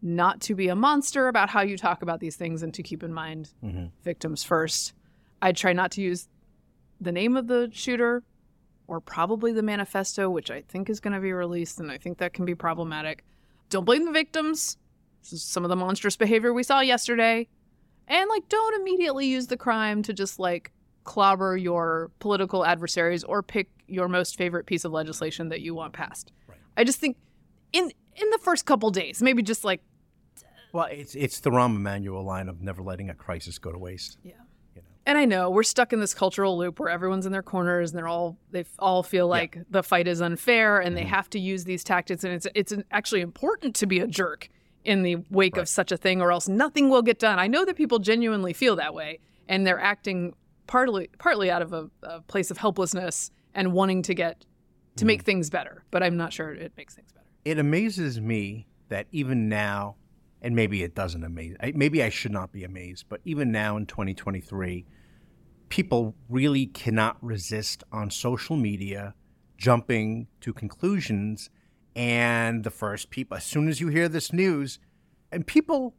not 0.02 0.40
to 0.42 0.54
be 0.54 0.68
a 0.68 0.74
monster 0.74 1.28
about 1.28 1.48
how 1.50 1.62
you 1.62 1.76
talk 1.78 2.02
about 2.02 2.20
these 2.20 2.36
things 2.36 2.62
and 2.62 2.74
to 2.74 2.82
keep 2.82 3.02
in 3.02 3.12
mind 3.12 3.52
Mm-hmm. 3.64 3.86
victims 4.02 4.42
first. 4.42 4.92
I 5.40 5.52
try 5.52 5.72
not 5.72 5.92
to 5.92 6.02
use 6.02 6.28
the 7.00 7.12
name 7.12 7.36
of 7.36 7.46
the 7.46 7.70
shooter 7.72 8.22
or 8.90 9.00
probably 9.00 9.52
the 9.52 9.62
manifesto, 9.62 10.28
which 10.28 10.50
I 10.50 10.62
think 10.62 10.90
is 10.90 10.98
going 10.98 11.12
to 11.12 11.20
be 11.20 11.32
released, 11.32 11.78
and 11.78 11.92
I 11.92 11.96
think 11.96 12.18
that 12.18 12.32
can 12.32 12.44
be 12.44 12.56
problematic. 12.56 13.24
Don't 13.68 13.84
blame 13.84 14.04
the 14.04 14.10
victims. 14.10 14.76
This 15.22 15.32
is 15.34 15.42
some 15.44 15.64
of 15.64 15.68
the 15.68 15.76
monstrous 15.76 16.16
behavior 16.16 16.52
we 16.52 16.64
saw 16.64 16.80
yesterday. 16.80 17.46
And 18.08 18.28
like, 18.28 18.48
don't 18.48 18.80
immediately 18.80 19.26
use 19.26 19.46
the 19.46 19.56
crime 19.56 20.02
to 20.02 20.12
just 20.12 20.40
like 20.40 20.72
clobber 21.04 21.56
your 21.56 22.10
political 22.18 22.66
adversaries 22.66 23.22
or 23.22 23.44
pick 23.44 23.68
your 23.86 24.08
most 24.08 24.36
favorite 24.36 24.66
piece 24.66 24.84
of 24.84 24.90
legislation 24.90 25.50
that 25.50 25.60
you 25.60 25.72
want 25.72 25.92
passed. 25.92 26.32
Right. 26.48 26.58
I 26.76 26.82
just 26.82 26.98
think 26.98 27.16
in 27.72 27.92
in 28.16 28.30
the 28.30 28.38
first 28.38 28.66
couple 28.66 28.90
days, 28.90 29.22
maybe 29.22 29.44
just 29.44 29.64
like 29.64 29.82
Well, 30.72 30.88
it's 30.90 31.14
it's 31.14 31.38
the 31.38 31.50
Rahm 31.50 31.76
Emanuel 31.76 32.24
line 32.24 32.48
of 32.48 32.60
never 32.60 32.82
letting 32.82 33.08
a 33.08 33.14
crisis 33.14 33.56
go 33.58 33.70
to 33.70 33.78
waste. 33.78 34.18
Yeah. 34.24 34.32
And 35.10 35.18
I 35.18 35.24
know 35.24 35.50
we're 35.50 35.64
stuck 35.64 35.92
in 35.92 35.98
this 35.98 36.14
cultural 36.14 36.56
loop 36.56 36.78
where 36.78 36.88
everyone's 36.88 37.26
in 37.26 37.32
their 37.32 37.42
corners 37.42 37.90
and 37.90 37.98
they're 37.98 38.06
all 38.06 38.38
they 38.52 38.64
all 38.78 39.02
feel 39.02 39.26
like 39.26 39.58
the 39.68 39.82
fight 39.82 40.06
is 40.06 40.20
unfair 40.20 40.78
and 40.78 40.96
they 40.96 41.00
mm-hmm. 41.00 41.10
have 41.10 41.28
to 41.30 41.40
use 41.40 41.64
these 41.64 41.82
tactics 41.82 42.22
and 42.22 42.32
it's 42.32 42.46
it's 42.54 42.72
actually 42.92 43.20
important 43.20 43.74
to 43.74 43.86
be 43.86 43.98
a 43.98 44.06
jerk 44.06 44.48
in 44.84 45.02
the 45.02 45.16
wake 45.28 45.56
of 45.56 45.68
such 45.68 45.90
a 45.90 45.96
thing 45.96 46.22
or 46.22 46.30
else 46.30 46.46
nothing 46.46 46.90
will 46.90 47.02
get 47.02 47.18
done. 47.18 47.40
I 47.40 47.48
know 47.48 47.64
that 47.64 47.74
people 47.74 47.98
genuinely 47.98 48.52
feel 48.52 48.76
that 48.76 48.94
way 48.94 49.18
and 49.48 49.66
they're 49.66 49.80
acting 49.80 50.32
partly 50.68 51.10
partly 51.18 51.50
out 51.50 51.62
of 51.62 51.72
a, 51.72 51.90
a 52.04 52.20
place 52.20 52.52
of 52.52 52.58
helplessness 52.58 53.32
and 53.52 53.72
wanting 53.72 54.02
to 54.02 54.14
get 54.14 54.46
to 54.94 55.04
make 55.04 55.22
mm-hmm. 55.22 55.24
things 55.24 55.50
better, 55.50 55.82
but 55.90 56.04
I'm 56.04 56.16
not 56.16 56.32
sure 56.32 56.52
it 56.52 56.72
makes 56.76 56.94
things 56.94 57.10
better. 57.10 57.26
It 57.44 57.58
amazes 57.58 58.20
me 58.20 58.68
that 58.90 59.08
even 59.10 59.48
now, 59.48 59.96
and 60.40 60.54
maybe 60.54 60.84
it 60.84 60.94
doesn't 60.94 61.24
amaze. 61.24 61.56
Maybe 61.74 62.00
I 62.00 62.10
should 62.10 62.30
not 62.30 62.52
be 62.52 62.62
amazed, 62.62 63.06
but 63.08 63.20
even 63.24 63.50
now 63.50 63.76
in 63.76 63.86
2023, 63.86 64.86
people 65.70 66.14
really 66.28 66.66
cannot 66.66 67.16
resist 67.22 67.82
on 67.90 68.10
social 68.10 68.56
media 68.56 69.14
jumping 69.56 70.26
to 70.40 70.52
conclusions 70.52 71.50
And 71.96 72.62
the 72.62 72.70
first 72.70 73.10
people, 73.10 73.36
as 73.36 73.44
soon 73.44 73.68
as 73.68 73.80
you 73.80 73.88
hear 73.88 74.08
this 74.08 74.32
news, 74.32 74.78
and 75.32 75.46
people 75.46 75.94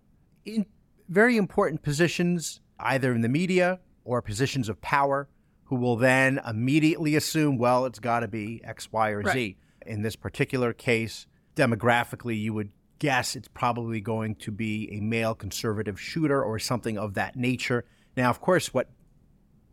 in 0.45 0.65
very 1.09 1.35
important 1.35 1.83
positions, 1.83 2.61
either 2.79 3.13
in 3.13 3.21
the 3.21 3.29
media 3.29 3.79
or 4.05 4.21
positions 4.21 4.69
of 4.69 4.79
power, 4.81 5.27
who 5.65 5.75
will 5.75 5.97
then 5.97 6.39
immediately 6.47 7.15
assume, 7.15 7.57
well, 7.57 7.85
it's 7.85 7.99
got 7.99 8.21
to 8.21 8.27
be 8.27 8.61
X, 8.63 8.91
Y, 8.91 9.09
or 9.09 9.19
Right. 9.19 9.33
Z. 9.33 9.57
In 9.85 10.01
this 10.01 10.15
particular 10.15 10.73
case, 10.73 11.27
demographically, 11.55 12.39
you 12.39 12.53
would 12.53 12.71
guess 12.99 13.35
it's 13.35 13.47
probably 13.47 13.99
going 13.99 14.35
to 14.35 14.51
be 14.51 14.89
a 14.93 15.01
male 15.01 15.35
conservative 15.35 15.99
shooter 15.99 16.41
or 16.41 16.57
something 16.59 16.97
of 16.97 17.15
that 17.15 17.35
nature. 17.35 17.83
Now, 18.15 18.29
of 18.29 18.39
course, 18.39 18.73
what 18.73 18.89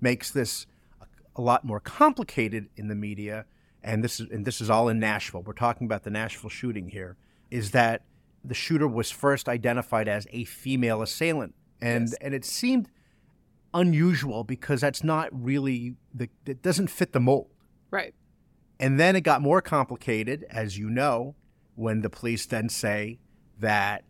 makes 0.01 0.31
this 0.31 0.67
a, 1.37 1.41
lot 1.41 1.65
more 1.65 1.81
complicated 1.81 2.69
in 2.77 2.89
the 2.89 2.95
media, 2.95 3.45
and 3.83 4.03
this 4.03 4.19
is 4.21 4.29
and 4.31 4.45
this 4.45 4.61
is 4.61 4.69
all 4.69 4.89
in 4.89 4.99
Nashville. 4.99 5.43
We're 5.43 5.53
talking 5.53 5.87
about 5.87 6.05
the 6.05 6.11
Nashville 6.11 6.51
shooting 6.51 6.89
here. 6.89 7.17
Is 7.51 7.71
that 7.71 8.03
the 8.45 8.55
shooter 8.55 8.89
was 8.89 9.11
first 9.11 9.49
identified 9.49 10.09
as 10.09 10.27
a 10.31 10.45
female 10.45 11.03
assailant, 11.03 11.55
and 11.81 12.09
Yes. 12.09 12.15
and 12.21 12.35
it 12.35 12.45
seemed 12.45 12.91
unusual 13.75 14.45
because 14.45 14.81
that's 14.81 15.05
not 15.05 15.29
really 15.33 15.95
the 16.13 16.29
it 16.47 16.63
doesn't 16.63 16.89
fit 16.89 17.13
the 17.13 17.21
mold. 17.21 17.51
Right. 17.91 18.15
And 18.81 18.99
then 18.99 19.17
it 19.17 19.23
got 19.23 19.43
more 19.43 19.61
complicated, 19.61 20.45
as 20.51 20.79
you 20.79 20.89
know, 20.89 21.35
when 21.75 22.01
the 22.03 22.11
police 22.11 22.47
then 22.47 22.69
say 22.69 23.19
that, 23.59 24.05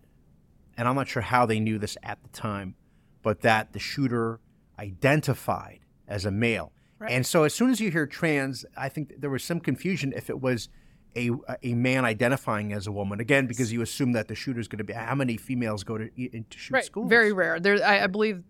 and 0.76 0.87
I'm 0.87 0.95
not 0.95 1.09
sure 1.09 1.23
how 1.23 1.47
they 1.47 1.59
knew 1.59 1.78
this 1.78 1.97
at 2.02 2.23
the 2.23 2.28
time, 2.30 2.75
but 3.23 3.40
that 3.40 3.73
the 3.73 3.78
shooter 3.78 4.40
identified 4.79 5.81
as 6.07 6.25
a 6.25 6.31
male. 6.31 6.73
Right. 6.99 7.13
And 7.13 7.27
so 7.27 7.45
as 7.45 7.55
soon 7.55 7.71
as 7.71 7.81
you 7.81 7.91
hear 7.91 8.07
trans, 8.07 8.65
I 8.77 8.89
think 8.89 9.21
there 9.21 9.31
was 9.31 9.45
some 9.45 9.61
confusion 9.61 10.13
if 10.17 10.29
it 10.29 10.41
was 10.41 10.69
a, 11.17 11.31
a 11.63 11.75
man 11.75 12.05
identifying 12.05 12.73
as 12.73 12.87
a 12.87 12.93
woman. 12.93 13.21
Again, 13.21 13.47
because 13.47 13.73
you 13.73 13.83
assume 13.83 14.13
that 14.13 14.29
the 14.29 14.35
shooter 14.35 14.61
is 14.61 14.69
going 14.69 14.79
to 14.79 14.85
be, 14.85 14.93
how 14.93 15.15
many 15.15 15.37
females 15.37 15.85
go 15.85 15.99
to, 15.99 16.11
into 16.17 16.59
shoot 16.59 16.75
right. 16.75 16.85
schools? 16.85 17.09
Very 17.09 17.33
rare. 17.33 17.61
There, 17.61 17.85
I, 17.85 18.05
I 18.05 18.07
believe 18.09 18.43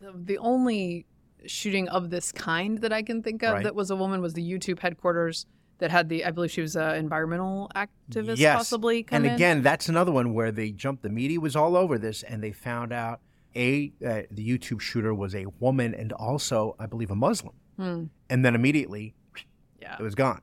the, 0.00 0.12
the 0.14 0.38
only 0.38 1.06
shooting 1.46 1.88
of 1.88 2.10
this 2.10 2.32
kind 2.32 2.78
that 2.78 2.92
I 2.92 3.02
can 3.02 3.22
think 3.22 3.42
of 3.42 3.54
Right. 3.54 3.64
that 3.64 3.74
was 3.74 3.90
a 3.90 3.96
woman 3.96 4.20
was 4.20 4.34
the 4.34 4.48
YouTube 4.48 4.78
headquarters 4.80 5.46
that 5.78 5.90
had 5.90 6.08
the. 6.08 6.24
I 6.24 6.30
believe 6.30 6.50
she 6.50 6.62
was 6.62 6.74
an 6.76 6.96
environmental 6.96 7.70
activist, 7.76 8.38
Yes. 8.38 8.56
possibly. 8.56 9.02
Come 9.02 9.16
and 9.16 9.26
in. 9.26 9.32
again, 9.32 9.62
that's 9.62 9.88
another 9.88 10.10
one 10.12 10.32
where 10.32 10.50
they 10.50 10.70
jumped. 10.70 11.02
The 11.02 11.10
media 11.10 11.38
was 11.38 11.54
all 11.54 11.76
over 11.76 11.98
this, 11.98 12.22
and 12.22 12.42
they 12.42 12.52
found 12.52 12.92
out 12.92 13.20
a 13.56 13.92
uh, 14.04 14.22
the 14.30 14.46
YouTube 14.46 14.80
shooter 14.80 15.14
was 15.14 15.34
a 15.34 15.46
woman 15.58 15.94
and 15.94 16.12
also, 16.12 16.76
I 16.78 16.86
believe, 16.86 17.10
a 17.10 17.16
Muslim. 17.16 17.54
Hmm. 17.76 18.04
And 18.30 18.44
then 18.44 18.54
immediately, 18.54 19.14
yeah. 19.80 19.96
it 19.98 20.02
was 20.02 20.14
gone. 20.14 20.42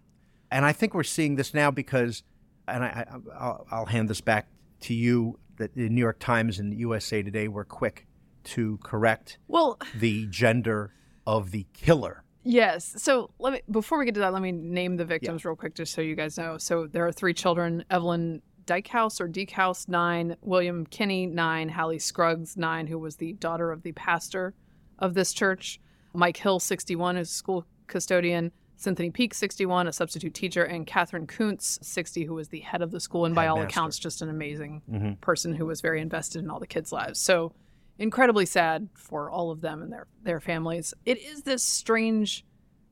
And 0.52 0.66
I 0.66 0.74
think 0.74 0.94
we're 0.94 1.04
seeing 1.04 1.36
this 1.36 1.54
now 1.54 1.72
because, 1.72 2.24
and 2.68 2.84
I, 2.84 3.06
I 3.08 3.18
I'll, 3.40 3.68
I'll 3.72 3.86
hand 3.86 4.10
this 4.10 4.22
back 4.22 4.48
to 4.82 4.94
you. 4.94 5.40
That 5.58 5.76
the 5.76 5.88
New 5.88 6.02
York 6.02 6.18
Times 6.18 6.58
and 6.58 6.74
USA 6.74 7.22
Today 7.22 7.48
were 7.48 7.64
quick 7.64 8.08
to 8.46 8.80
correct 8.84 9.38
Well, 9.48 9.78
the 9.96 10.26
gender 10.26 10.94
of 11.28 11.52
the 11.52 11.68
killer. 11.74 12.24
Yes. 12.44 12.96
So 12.98 13.30
let 13.40 13.54
me 13.54 13.62
before 13.72 13.98
we 13.98 14.06
get 14.06 14.16
to 14.16 14.20
that, 14.22 14.34
let 14.34 14.42
me 14.42 14.52
name 14.52 14.98
the 14.98 15.06
victims 15.06 15.46
real 15.46 15.56
quick, 15.56 15.76
just 15.76 15.94
so 15.94 16.02
you 16.02 16.16
guys 16.16 16.38
know. 16.38 16.58
So 16.58 16.88
there 16.88 17.06
are 17.08 17.12
three 17.12 17.34
children: 17.34 17.86
Evelyn 17.90 18.42
Dykehouse 18.66 19.20
or 19.20 19.28
Deekhouse, 19.28 19.88
nine; 19.88 20.38
William 20.42 20.86
Kinney, 20.86 21.26
nine; 21.26 21.70
Hallie 21.70 22.00
Scruggs, 22.00 22.56
nine, 22.58 22.88
who 22.88 22.98
was 22.98 23.18
the 23.18 23.34
daughter 23.34 23.72
of 23.72 23.84
the 23.84 23.92
pastor 23.94 24.54
of 25.00 25.14
this 25.14 25.34
church; 25.34 25.80
Mike 26.14 26.38
Hill, 26.38 26.60
sixty-one, 26.60 27.18
is 27.18 27.30
a 27.30 27.34
school 27.34 27.66
custodian; 27.88 28.52
Cynthia 28.76 29.12
Peak, 29.12 29.34
sixty-one, 29.34 29.88
a 29.88 29.94
substitute 29.94 30.34
teacher; 30.34 30.64
and 30.64 30.88
Katherine 30.88 31.28
Koonce, 31.28 31.84
sixty, 31.84 32.26
who 32.26 32.34
was 32.34 32.50
the 32.50 32.60
head 32.62 32.82
of 32.82 32.92
the 32.92 33.00
school, 33.00 33.26
and 33.26 33.36
by 33.36 33.48
all 33.48 33.62
accounts, 33.62 34.00
just 34.00 34.22
an 34.22 34.30
amazing 34.30 34.82
Mhm. 34.90 35.22
person 35.22 35.56
who 35.56 35.66
was 35.66 35.82
very 35.82 36.02
invested 36.02 36.44
in 36.44 36.50
all 36.50 36.60
the 36.60 36.68
kids' 36.68 36.92
lives. 36.92 37.20
So 37.20 37.54
incredibly 38.00 38.46
sad 38.46 38.90
for 38.94 39.30
all 39.30 39.52
of 39.52 39.62
them 39.62 39.82
and 39.82 39.92
their 39.92 40.08
their 40.24 40.40
families. 40.40 40.94
It 41.06 41.20
is 41.20 41.44
this 41.44 41.64
strange 41.64 42.46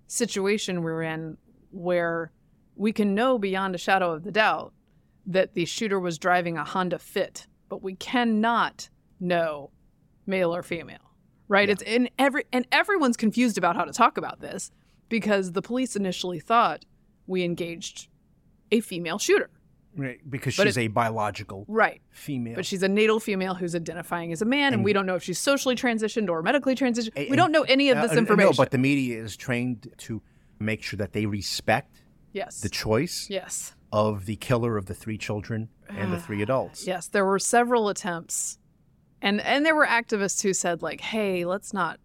situation 0.07 0.83
we're 0.83 1.01
in 1.03 1.37
where 1.71 2.31
we 2.75 2.91
can 2.91 3.15
know 3.15 3.37
beyond 3.37 3.73
a 3.75 3.77
shadow 3.77 4.11
of 4.11 4.23
the 4.23 4.31
doubt 4.31 4.73
that 5.25 5.53
the 5.53 5.65
shooter 5.65 5.99
was 5.99 6.17
driving 6.17 6.57
a 6.57 6.63
Honda 6.63 6.99
Fit, 6.99 7.47
but 7.69 7.81
we 7.83 7.95
cannot 7.95 8.89
know 9.19 9.71
male 10.25 10.53
or 10.55 10.63
female. 10.63 10.97
Right? 11.47 11.67
Yeah. 11.67 11.73
It's 11.73 11.83
in 11.83 12.09
every 12.17 12.45
and 12.53 12.65
everyone's 12.71 13.17
confused 13.17 13.57
about 13.57 13.75
how 13.75 13.83
to 13.85 13.91
talk 13.91 14.17
about 14.17 14.39
this 14.39 14.71
because 15.09 15.51
the 15.51 15.61
police 15.61 15.95
initially 15.95 16.39
thought 16.39 16.85
we 17.27 17.43
engaged 17.43 18.07
a 18.71 18.79
female 18.79 19.19
shooter. 19.19 19.49
Right, 19.97 20.19
because 20.29 20.55
But 20.55 20.67
she's 20.67 20.77
a 20.77 20.87
biological 20.87 21.65
Right. 21.67 22.01
female. 22.11 22.55
But 22.55 22.65
she's 22.65 22.81
a 22.81 22.87
natal 22.87 23.19
female 23.19 23.55
who's 23.55 23.75
identifying 23.75 24.31
as 24.31 24.41
a 24.41 24.45
man, 24.45 24.67
and, 24.67 24.75
And- 24.75 24.83
we 24.85 24.93
don't 24.93 25.05
know 25.05 25.15
if 25.15 25.23
she's 25.23 25.37
socially 25.37 25.75
transitioned 25.75 26.29
or 26.29 26.41
medically 26.41 26.75
transitioned. 26.75 27.11
A- 27.17 27.29
we 27.29 27.35
don't 27.35 27.51
know 27.51 27.63
any 27.63 27.89
of 27.89 27.97
Uh, 27.97 28.03
this 28.03 28.13
uh, 28.13 28.19
information. 28.19 28.51
No, 28.51 28.55
but 28.55 28.71
the 28.71 28.77
media 28.77 29.21
is 29.21 29.35
trained 29.35 29.89
to 29.97 30.21
make 30.59 30.81
sure 30.81 30.95
that 30.95 31.11
they 31.11 31.25
respect 31.25 32.01
yes, 32.31 32.61
the 32.61 32.69
choice 32.69 33.27
yes, 33.29 33.75
of 33.91 34.25
the 34.25 34.35
killer 34.37 34.77
of 34.77 34.85
the 34.85 34.93
three 34.93 35.17
children 35.17 35.69
and 35.89 36.13
the 36.13 36.19
three 36.19 36.39
ah, 36.39 36.43
adults. 36.43 36.87
yes. 36.87 37.07
There 37.07 37.25
were 37.25 37.39
several 37.39 37.89
attempts, 37.89 38.57
and 39.21 39.41
and 39.41 39.65
there 39.65 39.75
were 39.75 39.85
activists 39.85 40.41
who 40.41 40.53
said 40.53 40.81
like, 40.81 41.01
"Hey, 41.01 41.45
let's 41.45 41.73
not. 41.73 41.99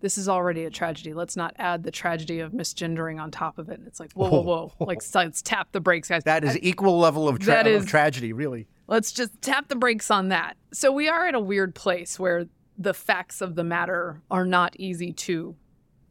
This 0.00 0.18
is 0.18 0.28
already 0.28 0.64
a 0.64 0.70
tragedy. 0.70 1.14
Let's 1.14 1.34
not 1.34 1.54
add 1.58 1.82
the 1.82 1.90
tragedy 1.90 2.40
of 2.40 2.52
misgendering 2.52 3.20
on 3.20 3.30
top 3.30 3.58
of 3.58 3.68
it." 3.70 3.78
And 3.78 3.88
it's 3.88 3.98
like, 3.98 4.12
whoa, 4.12 4.28
whoa, 4.28 4.38
oh. 4.38 4.72
whoa! 4.78 4.86
like, 4.86 5.02
so 5.02 5.18
let's 5.20 5.42
tap 5.42 5.72
the 5.72 5.80
brakes, 5.80 6.08
guys. 6.08 6.24
That 6.24 6.44
is 6.44 6.58
equal 6.60 6.98
level 6.98 7.28
of, 7.28 7.38
tra- 7.38 7.66
is- 7.66 7.82
of 7.82 7.88
tragedy, 7.88 8.32
really. 8.32 8.68
Let's 8.86 9.12
just 9.12 9.40
tap 9.40 9.68
the 9.68 9.76
brakes 9.76 10.10
on 10.10 10.28
that. 10.28 10.58
So 10.72 10.92
we 10.92 11.08
are 11.08 11.26
at 11.26 11.34
a 11.34 11.40
weird 11.40 11.74
place 11.74 12.18
where 12.18 12.46
the 12.76 12.92
facts 12.92 13.40
of 13.40 13.54
the 13.54 13.64
matter 13.64 14.20
are 14.30 14.44
not 14.44 14.76
easy 14.78 15.12
to 15.12 15.56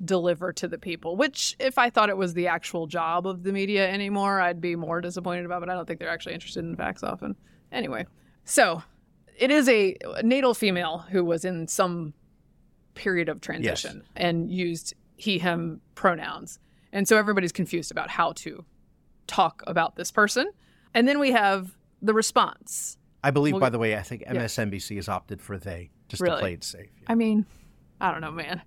deliver 0.03 0.51
to 0.53 0.67
the 0.67 0.77
people, 0.77 1.15
which 1.15 1.55
if 1.59 1.77
I 1.77 1.89
thought 1.89 2.09
it 2.09 2.17
was 2.17 2.33
the 2.33 2.47
actual 2.47 2.87
job 2.87 3.25
of 3.27 3.43
the 3.43 3.51
media 3.51 3.89
anymore, 3.89 4.39
I'd 4.41 4.61
be 4.61 4.75
more 4.75 5.01
disappointed 5.01 5.45
about, 5.45 5.61
but 5.61 5.69
I 5.69 5.73
don't 5.73 5.87
think 5.87 5.99
they're 5.99 6.09
actually 6.09 6.33
interested 6.33 6.63
in 6.65 6.75
facts 6.75 7.03
often. 7.03 7.35
Anyway, 7.71 8.05
so 8.45 8.83
it 9.37 9.49
is 9.51 9.67
a 9.69 9.95
natal 10.23 10.53
female 10.53 10.99
who 11.09 11.23
was 11.23 11.45
in 11.45 11.67
some 11.67 12.13
period 12.95 13.29
of 13.29 13.41
transition 13.41 14.03
and 14.15 14.51
used 14.51 14.93
he 15.15 15.39
him 15.39 15.81
pronouns. 15.95 16.59
And 16.91 17.07
so 17.07 17.17
everybody's 17.17 17.51
confused 17.51 17.91
about 17.91 18.09
how 18.09 18.33
to 18.33 18.65
talk 19.25 19.63
about 19.65 19.95
this 19.95 20.11
person. 20.11 20.47
And 20.93 21.07
then 21.07 21.19
we 21.19 21.31
have 21.31 21.75
the 22.01 22.13
response. 22.13 22.97
I 23.23 23.31
believe, 23.31 23.53
Well, 23.53 23.61
by 23.61 23.69
the 23.69 23.79
way, 23.79 23.95
I 23.97 24.01
think 24.01 24.23
MSNBC 24.27 24.97
has 24.97 25.07
opted 25.07 25.41
for 25.41 25.57
they 25.57 25.89
just 26.09 26.21
Really? 26.21 26.35
to 26.35 26.39
play 26.39 26.53
it 26.53 26.63
safe. 26.63 26.89
I 27.07 27.15
mean, 27.15 27.45
I 28.01 28.11
don't 28.11 28.21
know, 28.21 28.31
man. 28.31 28.61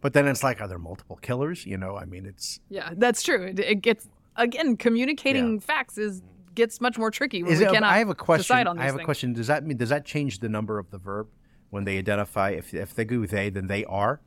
But 0.00 0.12
then 0.14 0.26
it's 0.26 0.42
like, 0.42 0.60
are 0.60 0.68
there 0.68 0.78
multiple 0.78 1.16
killers? 1.16 1.66
You 1.66 1.76
know, 1.76 1.96
I 1.96 2.04
mean, 2.06 2.24
it's. 2.26 2.60
Yeah, 2.68 2.90
that's 2.96 3.22
true. 3.22 3.44
It, 3.44 3.58
it 3.58 3.82
gets 3.82 4.08
again 4.36 4.76
communicating 4.76 5.60
facts 5.60 5.98
is 5.98 6.22
gets 6.54 6.80
much 6.80 6.98
more 6.98 7.10
tricky 7.10 7.42
when 7.42 7.52
Is 7.52 7.58
we 7.60 7.66
it, 7.66 7.72
cannot 7.72 7.92
I 7.92 7.98
have 7.98 8.08
a 8.08 8.14
question. 8.14 8.40
decide 8.42 8.66
on 8.66 8.76
these 8.76 8.82
I 8.82 8.86
have 8.86 8.96
a 8.96 9.04
question. 9.04 9.32
Does 9.34 9.46
that 9.48 9.64
mean 9.64 9.76
does 9.76 9.90
that 9.90 10.04
change 10.04 10.38
the 10.40 10.48
number 10.48 10.78
of 10.78 10.90
the 10.90 10.98
verb 10.98 11.28
when 11.70 11.84
they 11.84 11.98
identify? 11.98 12.50
If 12.50 12.72
if 12.74 12.94
they 12.94 13.04
go 13.04 13.26
they, 13.26 13.50
then 13.50 13.66
they 13.66 13.84
are, 13.84 14.20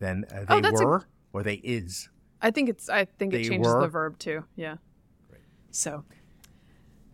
then 0.00 0.24
uh, 0.32 0.40
they 0.44 0.54
Oh, 0.56 0.60
that's 0.60 0.80
a- 0.80 0.84
were, 0.84 1.06
or 1.32 1.42
they 1.42 1.54
is. 1.54 2.08
I 2.40 2.50
think 2.50 2.68
it's. 2.68 2.88
I 2.88 3.04
think 3.04 3.32
it 3.34 3.44
changes 3.48 3.72
were? 3.72 3.80
the 3.82 3.88
verb 3.88 4.18
too. 4.18 4.44
Yeah. 4.56 4.76
So 5.70 6.04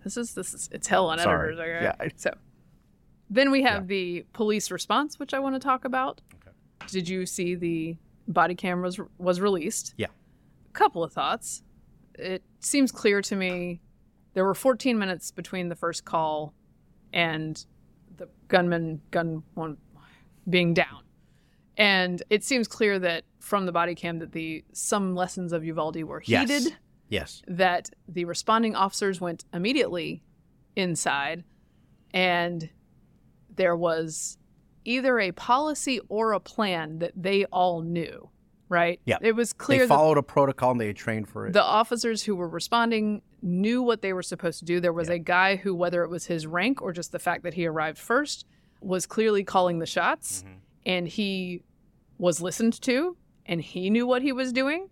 this 0.02 0.16
is 0.16 0.32
this 0.34 0.54
is 0.54 0.68
it's 0.72 0.86
hell 0.88 1.08
on 1.08 1.18
Sorry. 1.18 1.54
editors. 1.54 1.60
Okay? 1.60 2.04
Yeah, 2.04 2.08
So 2.16 2.30
then 3.30 3.50
we 3.50 3.62
have 3.62 3.86
the 3.88 4.24
police 4.32 4.70
response, 4.70 5.18
which 5.18 5.34
I 5.34 5.38
want 5.38 5.54
to 5.54 5.58
talk 5.60 5.84
about. 5.84 6.20
Did 6.86 7.08
you 7.08 7.26
see 7.26 7.54
the 7.54 7.96
body 8.26 8.54
cam 8.54 8.80
was 8.82 8.98
was 9.18 9.40
released? 9.40 9.94
Yeah. 9.96 10.06
A 10.68 10.72
couple 10.72 11.02
of 11.02 11.12
thoughts. 11.12 11.62
It 12.14 12.42
seems 12.60 12.90
clear 12.92 13.20
to 13.22 13.36
me 13.36 13.80
there 14.34 14.44
were 14.44 14.54
14 14.54 14.98
minutes 14.98 15.30
between 15.30 15.68
the 15.68 15.76
first 15.76 16.04
call 16.04 16.54
and 17.12 17.64
the 18.16 18.28
gunman 18.48 19.00
gun 19.10 19.42
one 19.54 19.76
being 20.48 20.74
down. 20.74 21.02
And 21.76 22.22
it 22.30 22.42
seems 22.42 22.66
clear 22.66 22.98
that 22.98 23.24
from 23.38 23.66
the 23.66 23.72
body 23.72 23.94
cam 23.94 24.18
that 24.18 24.32
the 24.32 24.64
some 24.72 25.14
lessons 25.14 25.52
of 25.52 25.64
Uvalde 25.64 26.02
were 26.04 26.22
Yes. 26.26 26.48
heeded, 26.50 26.76
Yes. 27.08 27.42
that 27.46 27.90
the 28.08 28.24
responding 28.24 28.74
officers 28.74 29.20
went 29.20 29.44
immediately 29.52 30.22
inside 30.76 31.44
and 32.12 32.70
there 33.54 33.76
was 33.76 34.38
either 34.88 35.18
a 35.20 35.32
policy 35.32 36.00
or 36.08 36.32
a 36.32 36.40
plan 36.40 36.98
that 37.00 37.12
they 37.14 37.44
all 37.46 37.82
knew, 37.82 38.28
right? 38.68 39.00
Yeah. 39.04 39.18
It 39.20 39.32
was 39.36 39.52
They 39.52 39.56
clear 39.58 39.86
that 39.86 39.94
followed 39.94 40.18
a 40.18 40.22
protocol 40.22 40.70
and 40.72 40.80
they 40.80 40.88
had 40.88 40.96
trained 40.96 41.28
for 41.28 41.46
it. 41.46 41.52
the 41.52 41.62
officers 41.62 42.22
who 42.22 42.34
were 42.34 42.48
responding 42.48 43.22
knew 43.42 43.82
what 43.82 44.02
they 44.02 44.12
were 44.12 44.22
supposed 44.22 44.58
to 44.60 44.64
do. 44.64 44.80
There 44.80 44.92
was 44.92 45.08
a 45.08 45.18
guy 45.18 45.56
who, 45.56 45.74
whether 45.74 46.02
it 46.02 46.08
was 46.10 46.26
his 46.26 46.46
rank 46.46 46.80
or 46.82 46.92
just 46.92 47.12
the 47.12 47.18
fact 47.18 47.42
that 47.44 47.54
he 47.54 47.66
arrived 47.66 47.98
first, 47.98 48.46
was 48.80 49.06
clearly 49.06 49.44
calling 49.44 49.78
the 49.78 49.86
shots, 49.86 50.42
Mm-hmm. 50.42 50.54
and 50.86 51.08
he 51.08 51.62
was 52.18 52.40
listened 52.40 52.80
to, 52.82 53.16
and 53.46 53.60
he 53.60 53.90
knew 53.90 54.06
what 54.06 54.22
he 54.22 54.32
was 54.32 54.52
doing, 54.52 54.88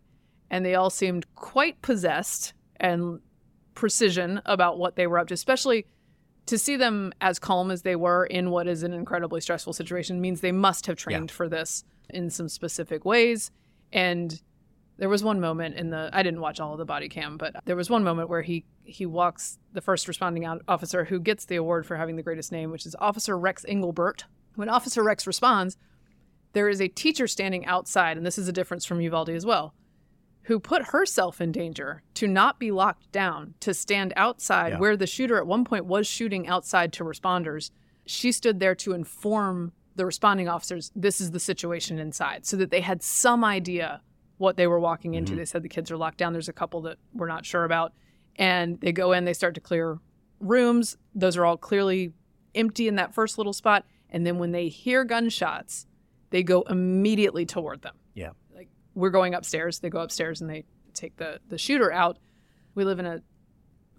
and 0.51 0.65
they 0.65 0.75
all 0.75 0.91
seemed 0.91 1.27
quite 1.35 1.81
possessed 1.83 2.53
and 2.79 3.21
precision 3.75 4.41
about 4.47 4.79
what 4.79 4.97
they 4.97 5.07
were 5.07 5.19
up 5.19 5.29
to, 5.29 5.35
especially 5.35 5.87
to 6.47 6.59
see 6.59 6.77
them 6.77 7.13
as 7.21 7.39
calm 7.39 7.71
as 7.71 7.83
they 7.83 7.97
were 7.97 8.25
in 8.25 8.51
what 8.51 8.67
is 8.67 8.83
an 8.83 8.93
incredibly 8.93 9.41
stressful 9.41 9.73
situation 9.73 10.21
means 10.21 10.41
they 10.41 10.53
must 10.53 10.87
have 10.87 10.97
trained 10.97 11.31
for 11.31 11.49
this 11.49 11.85
in 12.11 12.31
some 12.31 12.49
specific 12.49 13.05
ways. 13.05 13.51
And 13.93 14.41
there 14.99 15.09
was 15.09 15.23
one 15.23 15.41
moment 15.41 15.77
in 15.77 15.91
the 15.91 16.09
I 16.13 16.23
didn't 16.23 16.41
watch 16.41 16.61
all 16.61 16.73
of 16.73 16.79
the 16.79 16.85
body 16.85 17.09
cam, 17.09 17.37
but 17.37 17.55
there 17.65 17.77
was 17.77 17.91
one 17.91 18.05
moment 18.05 18.29
where 18.29 18.43
he 18.43 18.65
he 18.85 19.05
walks 19.05 19.59
the 19.73 19.81
first 19.81 20.09
responding 20.09 20.47
officer 20.69 21.05
who 21.05 21.21
gets 21.21 21.45
the 21.45 21.57
award 21.57 21.85
for 21.85 21.97
having 21.97 22.17
the 22.17 22.23
greatest 22.23 22.53
name, 22.53 22.71
which 22.71 22.87
is 22.87 22.97
Officer 22.99 23.37
Rex 23.37 23.65
Engelbert. 23.67 24.25
When 24.55 24.69
Officer 24.69 25.03
Rex 25.03 25.27
responds, 25.27 25.77
there 26.53 26.69
is 26.69 26.81
a 26.81 26.89
teacher 26.89 27.27
standing 27.27 27.67
outside, 27.67 28.17
and 28.17 28.25
this 28.25 28.39
is 28.39 28.49
a 28.49 28.53
difference 28.53 28.87
from 28.87 29.01
Uvalde 29.01 29.31
as 29.31 29.45
well, 29.45 29.75
who 30.47 30.59
put 30.61 30.87
herself 30.89 31.41
in 31.41 31.51
danger 31.53 32.03
to 32.15 32.27
not 32.29 32.59
be 32.59 32.71
locked 32.71 33.11
down, 33.13 33.55
to 33.61 33.75
stand 33.75 34.13
outside 34.17 34.73
Yeah. 34.75 34.79
where 34.79 34.97
the 34.97 35.07
shooter 35.07 35.37
at 35.39 35.47
one 35.47 35.65
point 35.65 35.87
was 35.87 36.07
shooting 36.07 36.47
outside 36.47 36.93
to 36.95 37.05
responders. 37.05 37.71
She 38.07 38.31
stood 38.33 38.61
there 38.61 38.75
to 38.77 38.93
inform 38.93 39.73
the 39.97 40.07
responding 40.07 40.49
officers 40.49 40.93
this 40.95 41.21
is 41.21 41.31
the 41.33 41.41
situation 41.41 41.99
inside 41.99 42.45
so 42.47 42.57
that 42.59 42.71
they 42.71 42.81
had 42.83 43.03
some 43.03 43.43
idea 43.45 44.03
what 44.39 44.57
they 44.57 44.67
were 44.67 44.79
walking 44.79 45.15
into. 45.15 45.33
Mm-hmm. 45.33 45.39
They 45.39 45.45
said 45.47 45.63
the 45.63 45.69
kids 45.69 45.91
are 45.91 45.97
locked 45.97 46.19
down. 46.19 46.33
There's 46.33 46.49
a 46.49 46.53
couple 46.53 46.83
that 46.83 46.99
we're 47.15 47.27
not 47.29 47.47
sure 47.47 47.65
about. 47.65 47.93
And 48.37 48.79
they 48.81 48.93
go 48.93 49.13
in, 49.13 49.25
they 49.25 49.33
start 49.33 49.55
to 49.55 49.61
clear 49.61 49.99
rooms. 50.41 50.97
Those 51.15 51.37
are 51.39 51.45
all 51.47 51.57
clearly 51.57 52.13
empty 52.55 52.87
in 52.89 52.97
that 52.97 53.15
first 53.15 53.39
little 53.39 53.55
spot. 53.55 53.85
And 54.11 54.27
then 54.27 54.39
when 54.39 54.53
they 54.53 54.69
hear 54.69 55.05
gunshots, 55.05 55.87
they 56.31 56.43
go 56.43 56.63
immediately 56.63 57.47
toward 57.47 57.83
them 57.83 57.95
Yeah. 58.15 58.31
We're 58.97 59.11
going 59.11 59.35
upstairs. 59.35 59.79
They 59.79 59.91
go 59.91 60.01
upstairs 60.01 60.41
and 60.41 60.51
they 60.51 60.65
take 60.95 61.17
the 61.17 61.39
the 61.49 61.59
shooter 61.59 61.93
out. 61.93 62.19
We 62.75 62.85
live 62.85 62.99
in 62.99 63.07
a 63.07 63.23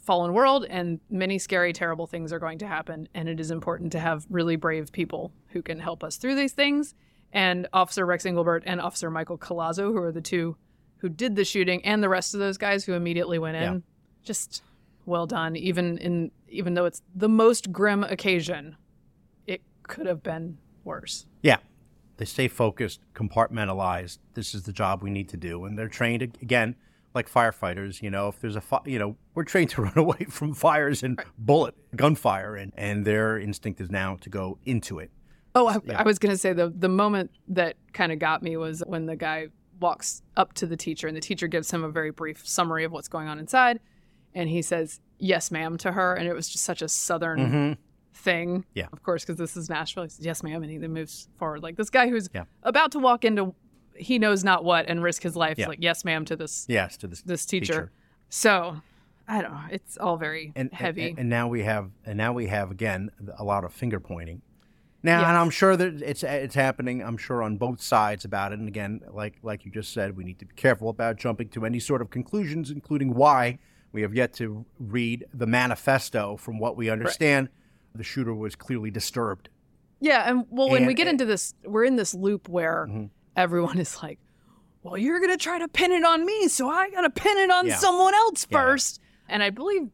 fallen 0.08 0.34
world 0.34 0.66
and 0.70 1.00
many 1.10 1.38
scary 1.38 1.74
terrible 1.74 2.08
things 2.08 2.32
are 2.34 2.40
going 2.40 2.58
to 2.60 2.68
happen. 2.68 3.08
And 3.14 3.30
it 3.30 3.40
is 3.40 3.52
important 3.52 3.92
to 3.92 4.00
have 4.00 4.26
really 4.30 4.56
brave 4.56 4.92
people 4.92 5.32
who 5.50 5.62
can 5.62 5.80
help 5.80 6.04
us 6.04 6.18
through 6.18 6.36
these 6.36 6.54
things. 6.54 6.96
And 7.32 7.68
officer 7.74 8.06
rex 8.06 8.26
engelbert 8.26 8.64
and 8.66 8.80
officer 8.82 9.12
michael 9.12 9.38
collazo 9.38 9.92
who 9.92 10.02
are 10.02 10.12
the 10.12 10.22
two 10.22 10.56
who 10.98 11.10
did 11.10 11.36
the 11.36 11.46
shooting 11.46 11.86
and 11.86 12.02
the 12.02 12.10
rest 12.10 12.34
of 12.34 12.40
those 12.40 12.58
guys 12.58 12.86
who 12.86 12.94
immediately 12.94 13.38
went 13.38 13.58
in. 13.58 13.64
Yeah. 13.74 13.80
just 14.24 14.64
well 15.06 15.28
done. 15.28 15.56
Even 15.56 15.98
in 16.00 16.32
even 16.50 16.74
though 16.74 16.86
it's 16.86 17.02
the 17.14 17.30
most 17.30 17.72
grim 17.72 18.04
occasion 18.04 18.76
it 19.46 19.62
could 19.84 20.06
have 20.08 20.24
been 20.24 20.58
worse. 20.84 21.26
Yeah. 21.42 21.58
They 22.18 22.26
stay 22.26 22.48
focused, 22.48 23.00
compartmentalized. 23.14 24.20
This 24.34 24.54
is 24.54 24.64
the 24.64 24.74
job 24.74 25.02
we 25.04 25.10
need 25.10 25.30
to 25.30 25.38
do. 25.38 25.66
And 25.66 25.78
they're 25.78 25.88
trained, 25.88 26.22
again, 26.42 26.76
like 27.14 27.30
firefighters. 27.32 28.02
You 28.02 28.10
know, 28.10 28.28
if 28.28 28.40
there's 28.40 28.56
a, 28.56 28.62
fi- 28.62 28.82
you 28.86 29.00
know, 29.00 29.16
we're 29.36 29.44
trained 29.44 29.70
to 29.72 29.84
run 29.84 29.98
away 29.98 30.26
from 30.30 30.54
fires 30.54 31.04
and 31.04 31.22
bullet, 31.38 31.76
gunfire. 31.96 32.56
And, 32.56 32.74
and 32.76 33.06
their 33.06 33.40
instinct 33.40 33.80
is 33.82 33.90
now 33.92 34.18
to 34.22 34.30
go 34.30 34.58
into 34.66 35.00
it. 35.00 35.12
Oh, 35.56 35.68
I, 35.68 35.80
I 35.96 36.04
was 36.04 36.20
going 36.20 36.32
to 36.32 36.38
say 36.38 36.54
the 36.54 36.70
the 36.70 36.90
moment 36.90 37.32
that 37.48 37.78
kind 37.92 38.12
of 38.12 38.20
got 38.20 38.44
me 38.44 38.58
was 38.58 38.84
when 38.86 39.08
the 39.08 39.16
guy 39.16 39.48
walks 39.80 40.22
up 40.36 40.54
to 40.54 40.68
the 40.68 40.78
teacher 40.78 41.08
and 41.08 41.18
the 41.18 41.22
teacher 41.22 41.48
gives 41.48 41.72
him 41.72 41.84
a 41.84 41.90
very 41.90 42.12
brief 42.12 42.48
summary 42.48 42.84
of 42.84 42.92
what's 42.92 43.08
going 43.08 43.28
on 43.28 43.40
inside, 43.40 43.80
and 44.36 44.50
he 44.50 44.62
says 44.62 45.00
"Yes, 45.18 45.50
ma'am" 45.50 45.78
to 45.80 45.94
her, 45.94 46.14
and 46.14 46.28
it 46.28 46.34
was 46.34 46.48
just 46.48 46.64
such 46.64 46.84
a 46.84 46.88
southern 46.88 47.40
Mm-hmm. 47.40 47.74
Thing. 48.18 48.66
Yeah. 48.74 48.88
of 48.92 49.04
course, 49.04 49.24
because 49.24 49.38
this 49.38 49.56
is 49.56 49.70
Nashville. 49.70 50.04
He 50.04 50.10
says 50.10 50.26
"Yes, 50.26 50.44
ma'am," 50.44 50.64
and 50.64 50.72
he 50.72 50.78
then 50.78 50.94
moves 50.94 51.30
forward. 51.38 51.64
Like 51.64 51.76
this 51.78 51.90
guy 51.90 52.10
who's 52.10 52.30
Yeah. 52.34 52.46
about 52.64 52.92
to 52.94 53.00
walk 53.00 53.24
into 53.26 53.54
he 53.96 54.20
knows 54.20 54.44
not 54.44 54.64
what 54.64 54.88
and 54.88 55.02
risk 55.02 55.24
his 55.24 55.36
life. 55.36 55.58
Yeah. 55.58 55.68
Like 55.68 55.80
"Yes, 55.82 56.06
ma'am" 56.06 56.26
to 56.26 56.36
this 56.36 56.66
Yes, 56.68 56.98
to 56.98 57.08
this, 57.08 57.22
this 57.22 57.46
teacher. 57.46 57.92
So 58.30 58.82
I 59.28 59.42
don't 59.42 59.52
know. 59.52 59.62
It's 59.72 59.98
all 59.98 60.18
very 60.18 60.54
and, 60.56 60.72
heavy. 60.74 61.10
And, 61.10 61.20
and 61.20 61.30
now 61.30 61.48
we 61.48 61.64
have, 61.64 61.90
and 62.06 62.18
now 62.18 62.32
we 62.34 62.48
have 62.48 62.72
again 62.72 63.10
a 63.38 63.44
lot 63.44 63.64
of 63.64 63.74
finger 63.74 64.00
pointing. 64.00 64.42
Now, 65.04 65.28
and 65.28 65.38
I'm 65.38 65.50
sure 65.52 65.78
that 65.78 66.02
it's 66.02 66.24
it's 66.24 66.56
happening. 66.56 67.02
I'm 67.02 67.18
sure 67.18 67.44
on 67.44 67.58
both 67.58 67.82
sides 67.82 68.26
about 68.26 68.52
it. 68.52 68.60
And 68.60 68.68
again, 68.68 69.02
like 69.12 69.36
like 69.44 69.64
you 69.66 69.72
just 69.72 69.94
said, 69.94 70.18
we 70.18 70.24
need 70.24 70.40
to 70.40 70.46
be 70.46 70.56
careful 70.56 70.90
about 70.90 71.18
jumping 71.18 71.50
to 71.50 71.66
any 71.66 71.80
sort 71.80 72.02
of 72.02 72.10
conclusions, 72.10 72.72
including 72.72 73.14
why 73.14 73.60
we 73.92 74.02
have 74.02 74.14
yet 74.14 74.34
to 74.34 74.66
read 74.80 75.26
the 75.34 75.46
manifesto. 75.48 76.36
From 76.38 76.60
what 76.60 76.76
we 76.76 76.90
understand, 76.90 77.50
the 77.98 78.04
shooter 78.04 78.34
was 78.34 78.56
clearly 78.56 78.92
disturbed. 78.92 79.50
Yeah, 80.00 80.30
and 80.30 80.46
well, 80.50 80.70
when 80.70 80.84
we 80.84 80.90
And- 80.90 80.98
get 80.98 81.08
into 81.08 81.26
this, 81.26 81.54
we're 81.66 81.84
in 81.86 81.96
this 81.96 82.14
loop 82.14 82.48
where 82.48 82.88
Mhm. 82.90 83.10
everyone 83.36 83.78
is 83.80 84.02
like, 84.04 84.20
"Well, 84.84 84.98
you're 84.98 85.20
gonna 85.20 85.38
try 85.38 85.58
to 85.60 85.68
pin 85.68 85.92
it 85.92 86.04
on 86.04 86.26
me, 86.26 86.48
so 86.48 86.70
I 86.70 86.90
gotta 86.92 87.10
pin 87.10 87.38
it 87.38 87.50
on 87.52 87.68
Yeah. 87.68 87.76
someone 87.78 88.14
else 88.14 88.46
Yeah. 88.50 88.58
first. 88.60 89.00
And 89.28 89.42
I 89.44 89.50
believe, 89.50 89.90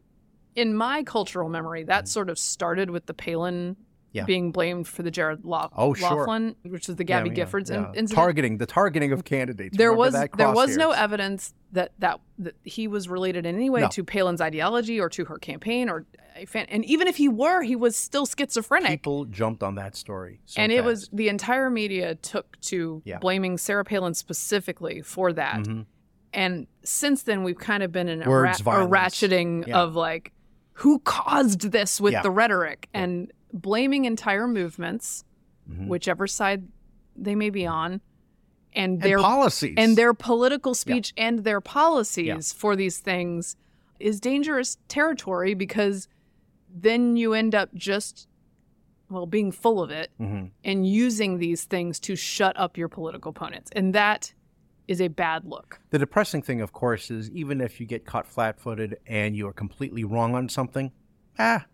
in 0.54 0.76
my 0.76 1.02
cultural 1.02 1.48
memory, 1.48 1.82
that 1.84 2.06
sort 2.06 2.28
of 2.30 2.38
started 2.38 2.90
with 2.90 3.06
the 3.06 3.14
Palin 3.14 3.74
Mm-hmm. 3.74 3.82
Yeah. 4.14 4.24
being 4.24 4.52
blamed 4.52 4.86
for 4.88 5.02
the 5.02 5.10
Jared 5.10 5.44
Laugh- 5.44 5.72
Oh, 5.76 5.92
sure. 5.92 6.26
Loughner, 6.26 6.54
which 6.62 6.86
was 6.86 6.96
the 6.96 7.04
Gabby 7.04 7.30
Yeah, 7.34 7.44
Giffords 7.44 7.68
yeah. 7.70 7.78
in- 7.78 7.84
incident. 7.96 8.10
targeting 8.10 8.58
the 8.58 8.66
targeting 8.66 9.10
of 9.12 9.24
candidates. 9.24 9.76
there 9.76 9.90
Remember 9.90 10.20
was 10.20 10.28
there 10.36 10.52
was 10.52 10.76
no 10.76 10.92
evidence 10.92 11.52
that, 11.72 11.92
that 11.98 12.20
that 12.38 12.54
he 12.62 12.86
was 12.88 13.08
related 13.08 13.44
in 13.44 13.56
any 13.56 13.68
way 13.70 13.80
No. 13.82 13.88
to 13.88 14.04
Palin's 14.04 14.40
ideology 14.40 15.00
or 15.00 15.08
to 15.10 15.24
her 15.26 15.38
campaign 15.38 15.88
or. 15.88 16.06
And 16.54 16.84
even 16.84 17.06
if 17.06 17.16
he 17.16 17.28
were, 17.28 17.62
he 17.62 17.76
was 17.76 17.96
still 17.96 18.26
schizophrenic. 18.26 18.90
People 19.02 19.24
jumped 19.26 19.62
on 19.62 19.76
that 19.76 19.94
story, 19.94 20.40
so 20.46 20.60
and 20.62 20.72
it 20.72 20.82
was 20.82 21.08
the 21.12 21.28
entire 21.28 21.70
media 21.70 22.16
took 22.16 22.60
to 22.62 23.02
blaming 23.20 23.56
Sarah 23.56 23.84
Palin 23.84 24.14
specifically 24.14 25.00
for 25.02 25.32
that. 25.32 25.58
Mhm. 25.60 25.86
And 26.32 26.66
since 26.82 27.22
then, 27.22 27.44
we've 27.44 27.58
kind 27.58 27.84
of 27.84 27.92
been 27.92 28.08
in 28.08 28.22
a, 28.22 28.28
ra- 28.28 28.50
a 28.50 28.86
ratcheting 28.88 29.70
of 29.70 29.94
like, 29.94 30.32
who 30.78 30.98
caused 31.00 31.70
this 31.70 32.00
with 32.00 32.20
the 32.24 32.30
rhetoric 32.32 32.88
and 32.92 33.32
blaming 33.54 34.04
entire 34.04 34.46
movements, 34.48 35.24
Mhm. 35.70 35.88
whichever 35.88 36.26
side 36.26 36.68
they 37.16 37.34
may 37.34 37.48
be 37.48 37.64
on, 37.66 37.92
and 38.72 38.94
and 38.94 39.00
their 39.02 39.18
policies. 39.18 39.74
and 39.78 39.96
their 39.96 40.12
political 40.12 40.74
speech 40.74 41.14
and 41.16 41.44
their 41.44 41.60
policies 41.60 42.52
for 42.52 42.74
these 42.76 42.98
things 42.98 43.56
is 44.00 44.18
dangerous 44.20 44.76
territory 44.88 45.54
because 45.54 46.08
then 46.68 47.16
you 47.16 47.32
end 47.32 47.54
up 47.54 47.72
just 47.74 48.26
well 49.08 49.26
being 49.26 49.52
full 49.52 49.80
of 49.80 49.90
it 49.90 50.10
Mhm. 50.20 50.50
and 50.64 50.86
using 50.88 51.38
these 51.38 51.64
things 51.64 52.00
to 52.00 52.16
shut 52.16 52.58
up 52.58 52.76
your 52.76 52.88
political 52.88 53.30
opponents. 53.30 53.70
And 53.76 53.94
that 53.94 54.34
is 54.88 55.00
a 55.00 55.06
bad 55.08 55.44
look. 55.44 55.80
The 55.90 55.98
depressing 55.98 56.42
thing, 56.42 56.60
of 56.60 56.72
course, 56.72 57.10
is 57.12 57.30
even 57.30 57.60
if 57.60 57.80
you 57.80 57.86
get 57.86 58.04
caught 58.04 58.26
flat 58.26 58.58
footed 58.58 58.98
and 59.06 59.36
you're 59.36 59.52
completely 59.52 60.02
wrong 60.04 60.34
on 60.34 60.48
something, 60.48 60.90
ah, 61.38 61.64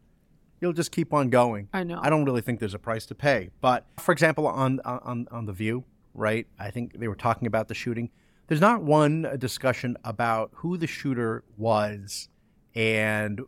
you'll 0.60 0.72
just 0.72 0.92
keep 0.92 1.12
on 1.12 1.30
going. 1.30 1.68
i 1.72 1.82
know 1.82 1.98
I 2.02 2.10
don't 2.10 2.24
really 2.24 2.40
think 2.42 2.60
there's 2.60 2.74
a 2.74 2.78
price 2.78 3.06
to 3.06 3.14
pay. 3.14 3.50
But 3.60 3.86
for 3.98 4.12
example, 4.12 4.46
on 4.46 4.80
on 4.80 5.26
on 5.30 5.46
the 5.46 5.52
View, 5.52 5.84
right? 6.14 6.46
I 6.58 6.70
think 6.70 6.98
they 6.98 7.08
were 7.08 7.14
talking 7.16 7.46
about 7.46 7.68
the 7.68 7.74
shooting. 7.74 8.10
There's 8.48 8.60
not 8.60 8.82
one 8.82 9.24
uh, 9.26 9.36
discussion 9.36 9.96
about 10.04 10.50
who 10.56 10.76
the 10.76 10.86
shooter 10.88 11.44
was, 11.56 12.28
and 12.74 13.40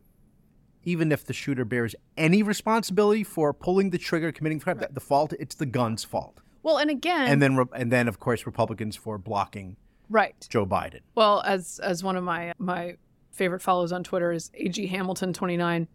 even 0.85 1.12
if 1.12 1.25
the 1.25 1.33
shooter 1.33 1.64
bears 1.64 1.94
any 2.16 2.42
responsibility 2.42 3.25
for 3.25 3.53
pulling 3.53 3.90
the 3.90 3.98
trigger, 3.98 4.33
committing 4.33 4.59
the 4.59 4.64
crime, 4.64 4.79
the, 4.79 4.88
the 4.92 5.01
fault 5.01 5.33
it's 5.38 5.55
the 5.55 5.66
gun's 5.66 6.05
fault. 6.05 6.38
well 6.62 6.79
and 6.79 6.90
again 6.90 7.29
And 7.29 7.40
then 7.42 7.66
and 7.75 7.90
then 7.92 8.09
of 8.09 8.18
course 8.20 8.46
Republicans 8.46 8.96
for 8.96 9.18
blocking 9.18 9.77
right 10.09 10.46
Joe 10.51 10.66
Biden. 10.66 11.01
Well, 11.14 11.42
as 11.46 11.79
as 11.81 12.03
one 12.05 12.16
of 12.16 12.25
my 12.25 12.53
my 12.59 12.96
favorite 13.31 13.62
follows 13.62 13.92
on 13.92 14.03
Twitter 14.05 14.33
is 14.33 14.51
AG 14.55 14.87
Hamilton 14.87 15.33
twenty 15.33 15.57
nine. 15.57 15.88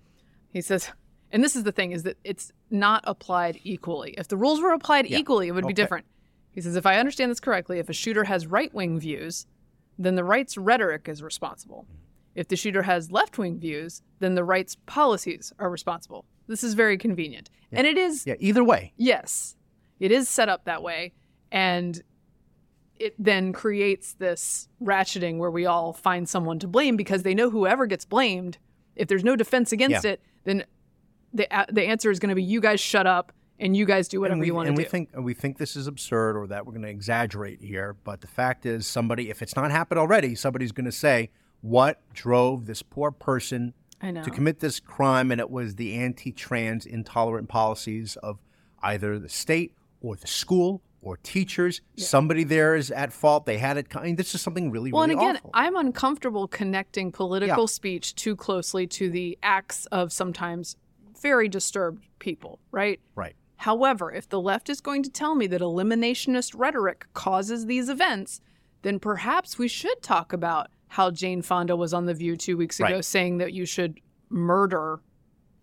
He 0.49 0.61
says, 0.61 0.89
and 1.31 1.43
this 1.43 1.55
is 1.55 1.63
the 1.63 1.71
thing 1.71 1.91
is 1.91 2.03
that 2.03 2.17
it's 2.23 2.51
not 2.69 3.03
applied 3.05 3.59
equally. 3.63 4.11
If 4.17 4.27
the 4.27 4.37
rules 4.37 4.61
were 4.61 4.71
applied 4.73 5.07
Yeah. 5.07 5.17
equally, 5.17 5.47
it 5.47 5.51
would 5.51 5.67
be 5.67 5.73
different. 5.73 6.05
He 6.51 6.61
says, 6.61 6.75
if 6.75 6.85
I 6.85 6.97
understand 6.97 7.29
this 7.31 7.39
correctly, 7.39 7.79
if 7.79 7.89
a 7.89 7.93
shooter 7.93 8.23
has 8.23 8.47
right 8.47 8.73
wing 8.73 8.99
views, 8.99 9.45
then 9.99 10.15
the 10.15 10.23
right's 10.23 10.57
rhetoric 10.57 11.07
is 11.07 11.21
responsible. 11.21 11.85
If 12.35 12.47
the 12.47 12.55
shooter 12.55 12.83
has 12.83 13.11
left 13.11 13.37
wing 13.37 13.59
views, 13.59 14.01
then 14.19 14.35
the 14.35 14.43
right's 14.43 14.75
policies 14.85 15.53
are 15.59 15.69
responsible. 15.69 16.25
This 16.47 16.63
is 16.63 16.73
very 16.75 16.97
convenient, 16.97 17.49
and 17.71 17.85
it 17.85 17.97
is 17.97 18.25
Yeah, 18.25 18.35
either 18.39 18.63
way. 18.63 18.93
Yes, 18.95 19.55
it 19.99 20.11
is 20.11 20.29
set 20.29 20.47
up 20.49 20.65
that 20.65 20.81
way. 20.83 21.13
And 21.51 22.01
it 22.95 23.15
then 23.19 23.53
creates 23.53 24.13
this 24.13 24.67
ratcheting 24.81 25.37
where 25.37 25.51
we 25.51 25.65
all 25.65 25.93
find 25.93 26.27
someone 26.27 26.59
to 26.59 26.67
blame 26.67 26.95
because 26.97 27.23
they 27.23 27.33
know 27.35 27.49
whoever 27.49 27.85
gets 27.85 28.05
blamed, 28.05 28.57
if 28.95 29.07
there's 29.07 29.23
no 29.23 29.35
defense 29.35 29.71
against 29.71 30.03
Yeah. 30.03 30.11
it, 30.11 30.21
then 30.45 30.65
the, 31.37 31.47
the 31.71 31.83
answer 31.83 32.11
is 32.11 32.19
going 32.19 32.29
to 32.29 32.35
be 32.35 32.43
you 32.43 32.59
guys 32.59 32.79
shut 32.79 33.07
up 33.07 33.31
and 33.59 33.75
you 33.75 33.85
guys 33.85 34.07
do 34.07 34.19
whatever 34.21 34.39
we, 34.39 34.47
you 34.47 34.53
want 34.53 34.65
to 34.65 34.69
and 34.69 34.77
do. 34.77 34.83
we 34.83 34.87
think 34.87 35.09
we 35.15 35.33
think 35.33 35.57
this 35.57 35.75
is 35.75 35.87
absurd 35.87 36.37
or 36.37 36.47
that 36.47 36.65
we're 36.65 36.73
going 36.73 36.83
to 36.83 36.89
exaggerate 36.89 37.61
here, 37.61 37.95
but 38.03 38.21
the 38.21 38.27
fact 38.27 38.65
is, 38.65 38.85
somebody, 38.85 39.29
if 39.29 39.41
it's 39.41 39.55
not 39.55 39.71
happened 39.71 39.99
already, 39.99 40.35
somebody's 40.35 40.71
going 40.71 40.85
to 40.85 40.91
say 40.91 41.29
what 41.61 42.01
drove 42.13 42.65
this 42.65 42.83
poor 42.83 43.11
person 43.11 43.73
to 44.01 44.29
commit 44.29 44.59
this 44.59 44.79
crime, 44.79 45.31
and 45.31 45.41
it 45.41 45.49
was 45.49 45.75
the 45.75 45.95
anti-trans 45.95 46.85
intolerant 46.85 47.49
policies 47.49 48.15
of 48.17 48.37
either 48.83 49.17
the 49.17 49.29
state 49.29 49.73
or 50.01 50.15
the 50.15 50.27
school 50.27 50.83
or 51.01 51.17
teachers. 51.17 51.81
Somebody 51.95 52.43
there 52.43 52.75
is 52.75 52.91
at 52.91 53.11
fault. 53.11 53.47
They 53.47 53.57
had 53.57 53.77
it. 53.77 53.87
I 53.95 54.03
mean, 54.03 54.15
this 54.15 54.35
is 54.35 54.41
something 54.41 54.69
really, 54.69 54.91
Well, 54.91 55.07
really 55.07 55.13
and 55.13 55.21
again, 55.21 55.35
awful. 55.37 55.51
I'm 55.55 55.75
uncomfortable 55.75 56.47
connecting 56.47 57.11
political 57.11 57.67
speech 57.67 58.13
too 58.13 58.35
closely 58.35 58.85
to 58.87 59.09
the 59.09 59.37
acts 59.41 59.87
of 59.87 60.13
sometimes 60.13 60.75
very 61.21 61.47
disturbed 61.49 62.05
people, 62.19 62.59
right? 62.71 62.99
right. 63.15 63.35
However, 63.57 64.11
if 64.11 64.29
the 64.29 64.39
left 64.39 64.69
is 64.69 64.81
going 64.81 65.01
to 65.03 65.09
tell 65.09 65.33
me 65.35 65.47
that 65.47 65.61
eliminationist 65.61 66.53
rhetoric 66.55 67.07
causes 67.13 67.65
these 67.65 67.89
events, 67.89 68.39
then 68.83 68.99
perhaps 68.99 69.57
we 69.57 69.67
should 69.67 70.01
talk 70.01 70.31
about 70.31 70.67
how 70.89 71.09
Jane 71.11 71.41
Fonda 71.41 71.75
was 71.75 71.93
on 71.93 72.05
The 72.05 72.13
View 72.13 72.37
two 72.37 72.55
weeks 72.55 72.79
ago 72.79 72.95
Right. 72.95 73.05
saying 73.05 73.39
that 73.39 73.53
you 73.53 73.65
should 73.65 73.99
murder 74.29 74.99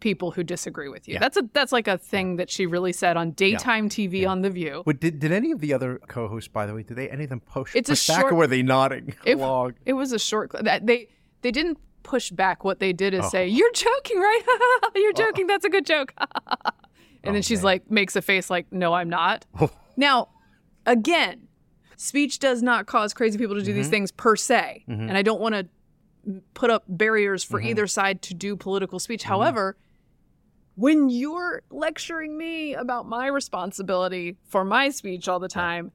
people 0.00 0.32
who 0.32 0.42
disagree 0.42 0.88
with 0.88 1.08
you. 1.08 1.14
Yeah. 1.14 1.20
That's 1.20 1.36
a 1.38 1.48
that's 1.54 1.72
like 1.72 1.88
a 1.88 1.96
thing 1.96 2.36
that 2.36 2.50
she 2.50 2.66
really 2.66 2.92
said 2.92 3.16
on 3.16 3.30
daytime 3.30 3.88
TV 3.88 4.26
on 4.28 4.42
The 4.42 4.50
View. 4.50 4.82
But 4.84 5.00
did, 5.00 5.18
did 5.18 5.32
any 5.32 5.50
of 5.50 5.60
the 5.60 5.72
other 5.72 5.98
co-hosts, 6.08 6.48
by 6.48 6.66
the 6.66 6.74
way, 6.74 6.82
did 6.82 6.96
they 6.96 7.08
any 7.08 7.24
of 7.24 7.30
them 7.30 7.40
push, 7.40 7.74
It's 7.74 7.88
a 7.88 7.96
short- 7.96 8.32
or 8.32 8.34
were 8.34 8.46
they 8.46 8.62
nodding 8.62 9.14
It- 9.24 9.34
along? 9.38 9.74
It 9.86 9.94
was 9.94 10.12
a 10.12 10.18
short 10.18 10.50
clip. 10.50 10.64
That 10.64 10.86
they 10.86 11.08
they 11.40 11.50
didn't 11.50 11.78
push 12.04 12.30
back. 12.30 12.62
What 12.62 12.78
they 12.78 12.92
did 12.92 13.12
is 13.14 13.24
Oh. 13.24 13.28
say, 13.30 13.48
"You're 13.48 13.72
joking, 13.72 14.18
right? 14.18 14.42
You're 14.94 15.12
joking. 15.12 15.48
That's 15.48 15.64
a 15.64 15.68
good 15.68 15.84
joke." 15.86 16.14
and 17.24 17.34
then 17.34 17.36
Oh, 17.38 17.40
she's 17.40 17.58
man. 17.60 17.64
like, 17.64 17.90
makes 17.90 18.14
a 18.14 18.22
face 18.22 18.48
like, 18.50 18.72
"No, 18.72 18.92
I'm 18.94 19.08
not." 19.08 19.44
now, 19.96 20.28
again, 20.86 21.48
speech 21.96 22.38
does 22.38 22.62
not 22.62 22.86
cause 22.86 23.12
crazy 23.12 23.38
people 23.38 23.56
to 23.56 23.62
do 23.62 23.70
Mm-hmm. 23.72 23.78
these 23.78 23.88
things 23.88 24.12
per 24.12 24.36
se, 24.36 24.84
and 24.86 25.16
I 25.16 25.22
don't 25.22 25.40
want 25.40 25.54
to 25.56 25.68
put 26.54 26.70
up 26.70 26.84
barriers 26.88 27.42
for 27.42 27.58
Mm-hmm. 27.58 27.68
either 27.70 27.86
side 27.88 28.22
to 28.22 28.34
do 28.34 28.54
political 28.56 28.98
speech. 29.00 29.24
However. 29.24 29.76
When 30.76 31.08
you're 31.08 31.62
lecturing 31.70 32.36
me 32.36 32.74
about 32.74 33.06
my 33.06 33.28
responsibility 33.28 34.36
for 34.48 34.64
my 34.64 34.88
speech 34.88 35.28
all 35.28 35.38
the 35.38 35.46
time, 35.46 35.92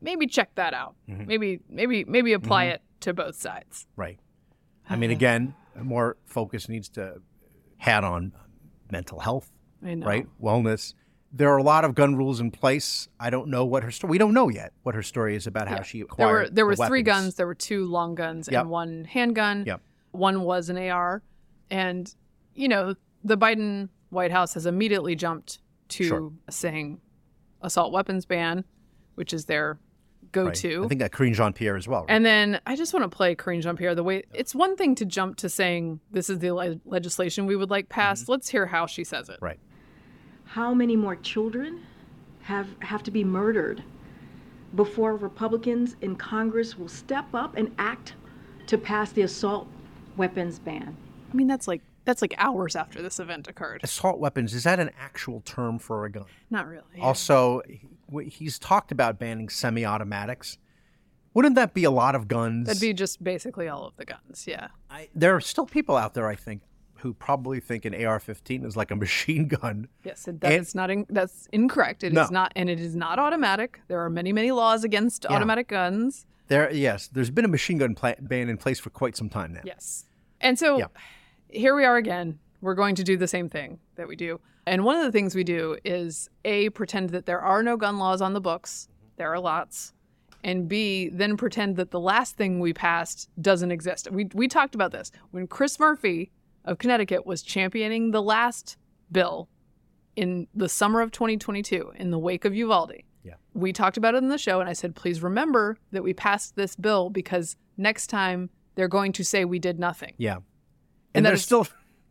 maybe 0.00 0.26
check 0.26 0.52
that 0.56 0.74
out. 0.74 0.96
Mm-hmm. 1.08 1.26
Maybe 1.28 1.60
maybe 1.68 2.04
maybe 2.04 2.32
apply 2.32 2.64
it 2.64 2.82
to 3.02 3.14
both 3.14 3.36
sides. 3.36 3.86
Right. 3.94 4.18
I 4.88 4.96
mean, 4.96 5.10
again, 5.10 5.54
more 5.80 6.16
focus 6.24 6.68
needs 6.68 6.88
to 6.90 7.20
had 7.78 8.04
on 8.04 8.32
mental 8.90 9.20
health, 9.20 9.50
right? 9.82 10.26
Wellness. 10.40 10.94
There 11.32 11.52
are 11.52 11.56
a 11.56 11.62
lot 11.64 11.84
of 11.84 11.94
gun 11.96 12.14
rules 12.14 12.38
in 12.38 12.50
place. 12.52 13.08
I 13.18 13.28
don't 13.30 13.48
know 13.48 13.64
what 13.64 13.82
her 13.82 13.90
story. 13.90 14.12
We 14.12 14.18
don't 14.18 14.34
know 14.34 14.48
yet 14.48 14.72
what 14.84 14.94
her 14.94 15.02
story 15.02 15.34
is 15.34 15.46
about 15.48 15.66
how 15.66 15.82
she 15.82 15.98
There 15.98 16.04
acquired. 16.04 16.30
were 16.30 16.48
there 16.50 16.66
were 16.66 16.76
the 16.76 16.86
three 16.86 17.00
weapons. 17.00 17.24
guns. 17.24 17.34
There 17.34 17.46
were 17.46 17.54
two 17.56 17.86
long 17.86 18.14
guns 18.14 18.48
Yep. 18.50 18.60
and 18.62 18.70
one 18.70 19.04
handgun. 19.04 19.64
Yep. 19.66 19.80
One 20.12 20.42
was 20.42 20.68
an 20.68 20.78
AR, 20.78 21.22
and 21.70 22.14
you 22.54 22.68
know 22.68 22.94
the 23.24 23.36
Biden 23.36 23.88
White 24.10 24.30
House 24.30 24.54
has 24.54 24.64
immediately 24.66 25.16
jumped 25.16 25.58
to 25.88 26.04
Sure. 26.04 26.32
saying 26.50 27.00
assault 27.62 27.92
weapons 27.92 28.26
ban, 28.26 28.64
which 29.16 29.32
is 29.32 29.46
their 29.46 29.78
Right. 30.36 30.44
go-to. 30.46 30.84
I 30.84 30.88
think 30.88 31.00
that 31.00 31.12
Karine 31.12 31.34
Jean 31.34 31.52
Pierre 31.52 31.76
as 31.76 31.86
well. 31.88 32.00
Right? 32.02 32.10
And 32.10 32.24
then 32.24 32.60
I 32.66 32.76
just 32.76 32.92
want 32.92 33.10
to 33.10 33.14
play 33.14 33.34
Karine 33.34 33.60
Jean 33.62 33.76
Pierre 33.76 33.94
the 33.94 34.02
way 34.04 34.22
it's 34.32 34.54
one 34.54 34.76
thing 34.76 34.94
to 34.96 35.04
jump 35.04 35.36
to 35.38 35.48
saying 35.48 36.00
this 36.10 36.28
is 36.30 36.38
the 36.40 36.50
le- 36.52 36.80
legislation 36.84 37.46
we 37.46 37.56
would 37.56 37.70
like 37.70 37.88
passed. 37.88 38.28
Let's 38.28 38.48
hear 38.48 38.66
how 38.66 38.86
she 38.86 39.04
says 39.04 39.28
it. 39.28 39.34
Mm-hmm. 39.36 39.44
right. 39.44 39.58
how 40.44 40.74
many 40.74 40.96
more 40.96 41.16
children 41.16 41.82
have 42.42 42.68
have 42.80 43.02
to 43.04 43.10
be 43.10 43.24
murdered 43.24 43.82
before 44.74 45.16
Republicans 45.16 45.96
in 46.00 46.16
Congress 46.16 46.76
will 46.76 46.88
step 46.88 47.26
up 47.32 47.56
and 47.56 47.72
act 47.78 48.14
to 48.66 48.76
pass 48.76 49.12
the 49.12 49.22
assault 49.22 49.68
weapons 50.16 50.58
ban? 50.58 50.96
I 51.32 51.36
mean, 51.36 51.46
that's 51.46 51.66
like 51.68 51.80
that's 52.04 52.20
like 52.20 52.34
hours 52.36 52.76
after 52.76 53.00
this 53.00 53.18
event 53.18 53.48
occurred. 53.48 53.80
Assault 53.82 54.18
weapons 54.18 54.52
is 54.52 54.64
that 54.64 54.78
an 54.78 54.90
actual 54.98 55.40
term 55.40 55.78
for 55.78 56.04
a 56.04 56.10
gun? 56.10 56.26
Not 56.50 56.66
really. 56.68 57.00
Also, 57.00 57.62
he- 57.66 57.80
he's 58.18 58.58
talked 58.58 58.92
about 58.92 59.18
banning 59.18 59.48
semi-automatics. 59.48 60.58
Wouldn't 61.34 61.56
that 61.56 61.74
be 61.74 61.84
a 61.84 61.90
lot 61.90 62.14
of 62.14 62.28
guns? 62.28 62.66
That'd 62.66 62.80
be 62.80 62.92
just 62.92 63.22
basically 63.22 63.68
all 63.68 63.84
of 63.86 63.96
the 63.96 64.04
guns. 64.04 64.46
Yeah. 64.46 64.68
I, 64.88 65.08
there 65.14 65.34
are 65.34 65.40
still 65.40 65.66
people 65.66 65.96
out 65.96 66.14
there, 66.14 66.28
I 66.28 66.36
think, 66.36 66.62
who 66.98 67.12
probably 67.12 67.58
think 67.60 67.84
an 67.84 67.92
AR-15 67.94 68.64
is 68.64 68.76
like 68.76 68.90
a 68.92 68.96
machine 69.04 69.48
gun. 69.48 69.88
Yes, 70.04 70.24
that 70.24 70.42
And- 70.44 70.54
is 70.54 70.74
not 70.74 70.90
in, 70.90 71.06
that's 71.10 71.48
incorrect. 71.52 72.04
It 72.04 72.08
is 72.08 72.12
No. 72.14 72.26
not, 72.30 72.52
and 72.54 72.70
it 72.70 72.78
is 72.80 72.94
not 72.94 73.18
automatic. 73.18 73.80
There 73.88 74.00
are 74.04 74.08
many, 74.10 74.32
many 74.32 74.52
laws 74.52 74.84
against 74.84 75.24
Yeah. 75.28 75.34
automatic 75.36 75.66
guns. 75.68 76.24
There, 76.48 76.70
yes, 76.72 77.08
there's 77.08 77.30
been 77.30 77.44
a 77.44 77.48
machine 77.48 77.78
gun 77.78 77.94
pla- 77.94 78.14
ban 78.20 78.48
in 78.48 78.56
place 78.58 78.78
for 78.78 78.90
quite 78.90 79.16
some 79.16 79.28
time 79.28 79.54
now. 79.54 79.62
Yes, 79.64 80.04
and 80.40 80.58
so 80.58 80.78
Yeah. 80.78 80.86
here 81.48 81.74
we 81.74 81.84
are 81.84 81.96
again. 81.96 82.38
We're 82.60 82.74
going 82.74 82.94
to 82.96 83.02
do 83.02 83.16
the 83.16 83.26
same 83.28 83.48
thing 83.48 83.80
that 83.96 84.06
we 84.08 84.14
do, 84.14 84.40
and 84.66 84.84
one 84.84 84.96
of 84.96 85.04
the 85.04 85.12
things 85.12 85.34
we 85.34 85.44
do 85.44 85.76
is 85.84 86.28
a 86.44 86.70
pretend 86.70 87.10
that 87.10 87.26
there 87.26 87.40
are 87.40 87.62
no 87.62 87.76
gun 87.76 87.98
laws 87.98 88.20
on 88.20 88.32
the 88.32 88.40
books. 88.40 88.88
There 89.16 89.32
are 89.32 89.38
lots. 89.40 89.92
And 90.42 90.68
B, 90.68 91.08
then 91.08 91.36
pretend 91.36 91.76
that 91.76 91.90
the 91.90 92.00
last 92.00 92.36
thing 92.36 92.60
we 92.60 92.72
passed 92.74 93.30
doesn't 93.40 93.70
exist. 93.70 94.10
We, 94.10 94.28
we 94.34 94.46
talked 94.48 94.74
about 94.74 94.92
this 94.92 95.10
when 95.30 95.46
Chris 95.46 95.78
Murphy 95.80 96.30
of 96.64 96.78
Connecticut 96.78 97.24
was 97.24 97.42
championing 97.42 98.10
the 98.10 98.22
last 98.22 98.76
bill 99.10 99.48
in 100.16 100.46
the 100.54 100.68
summer 100.68 101.00
of 101.00 101.12
2022 101.12 101.92
in 101.96 102.10
the 102.10 102.18
wake 102.18 102.44
of 102.44 102.54
Uvalde. 102.54 102.92
Yeah. 103.22 103.34
We 103.54 103.72
talked 103.72 103.96
about 103.96 104.14
it 104.14 104.18
in 104.18 104.28
the 104.28 104.36
show, 104.38 104.60
and 104.60 104.68
I 104.68 104.74
said, 104.74 104.94
please 104.94 105.22
remember 105.22 105.78
that 105.92 106.02
we 106.04 106.12
passed 106.12 106.56
this 106.56 106.76
bill 106.76 107.08
because 107.08 107.56
next 107.78 108.08
time 108.08 108.50
they're 108.74 108.88
going 108.88 109.12
to 109.12 109.24
say 109.24 109.44
we 109.46 109.58
did 109.58 109.78
nothing. 109.78 110.12
Yeah, 110.18 110.36
and, 110.36 110.44
And 111.14 111.26
they're 111.26 111.34
is- 111.34 111.42
still, 111.42 111.66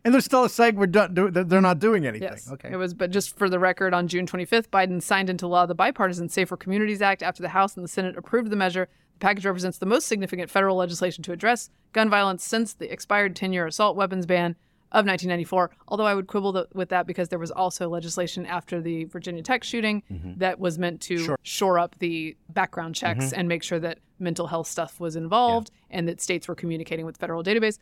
and 0.05 0.13
they're 0.13 0.21
still 0.21 0.47
saying 0.49 0.75
we're 0.75 0.87
done. 0.87 1.13
do- 1.13 1.31
They're 1.31 1.61
not 1.61 1.79
doing 1.79 2.05
anything. 2.05 2.27
Yes. 2.29 2.51
Okay. 2.51 2.71
It 2.71 2.75
was, 2.75 2.93
but 2.93 3.11
just 3.11 3.37
for 3.37 3.49
the 3.49 3.59
record, 3.59 3.93
on 3.93 4.07
June 4.07 4.25
25th, 4.27 4.67
Biden 4.69 5.01
signed 5.01 5.29
into 5.29 5.47
law 5.47 5.65
the 5.65 5.75
bipartisan 5.75 6.29
Safer 6.29 6.57
Communities 6.57 7.01
Act 7.01 7.23
after 7.23 7.41
the 7.41 7.49
House 7.49 7.75
and 7.75 7.83
the 7.83 7.87
Senate 7.89 8.17
approved 8.17 8.49
the 8.49 8.55
measure. 8.55 8.87
The 9.13 9.19
package 9.19 9.45
represents 9.45 9.77
the 9.77 9.85
most 9.85 10.07
significant 10.07 10.49
federal 10.49 10.75
legislation 10.75 11.23
to 11.23 11.31
address 11.31 11.69
gun 11.93 12.09
violence 12.09 12.43
since 12.43 12.73
the 12.73 12.91
expired 12.91 13.35
10 13.35 13.53
year 13.53 13.65
assault 13.67 13.95
weapons 13.95 14.25
ban 14.25 14.55
of 14.91 15.07
1994. 15.07 15.71
Although 15.87 16.05
I 16.05 16.13
would 16.13 16.27
quibble 16.27 16.53
th- 16.53 16.67
with 16.73 16.89
that 16.89 17.07
because 17.07 17.29
there 17.29 17.39
was 17.39 17.49
also 17.49 17.89
legislation 17.89 18.45
after 18.45 18.79
the 18.79 19.05
Virginia 19.05 19.41
Tech 19.41 19.63
shooting 19.63 20.03
mm-hmm. 20.11 20.33
that 20.37 20.59
was 20.59 20.77
meant 20.77 21.01
to 21.01 21.17
Sure. 21.17 21.39
shore 21.41 21.79
up 21.79 21.95
the 21.99 22.37
background 22.49 22.93
checks 22.93 23.25
mm-hmm. 23.25 23.39
and 23.39 23.47
make 23.47 23.63
sure 23.63 23.79
that 23.79 23.97
mental 24.19 24.47
health 24.47 24.67
stuff 24.67 24.99
was 24.99 25.15
involved 25.15 25.71
and 25.89 26.07
that 26.07 26.21
states 26.21 26.47
were 26.47 26.55
communicating 26.55 27.05
with 27.05 27.17
federal 27.17 27.43
database 27.43 27.79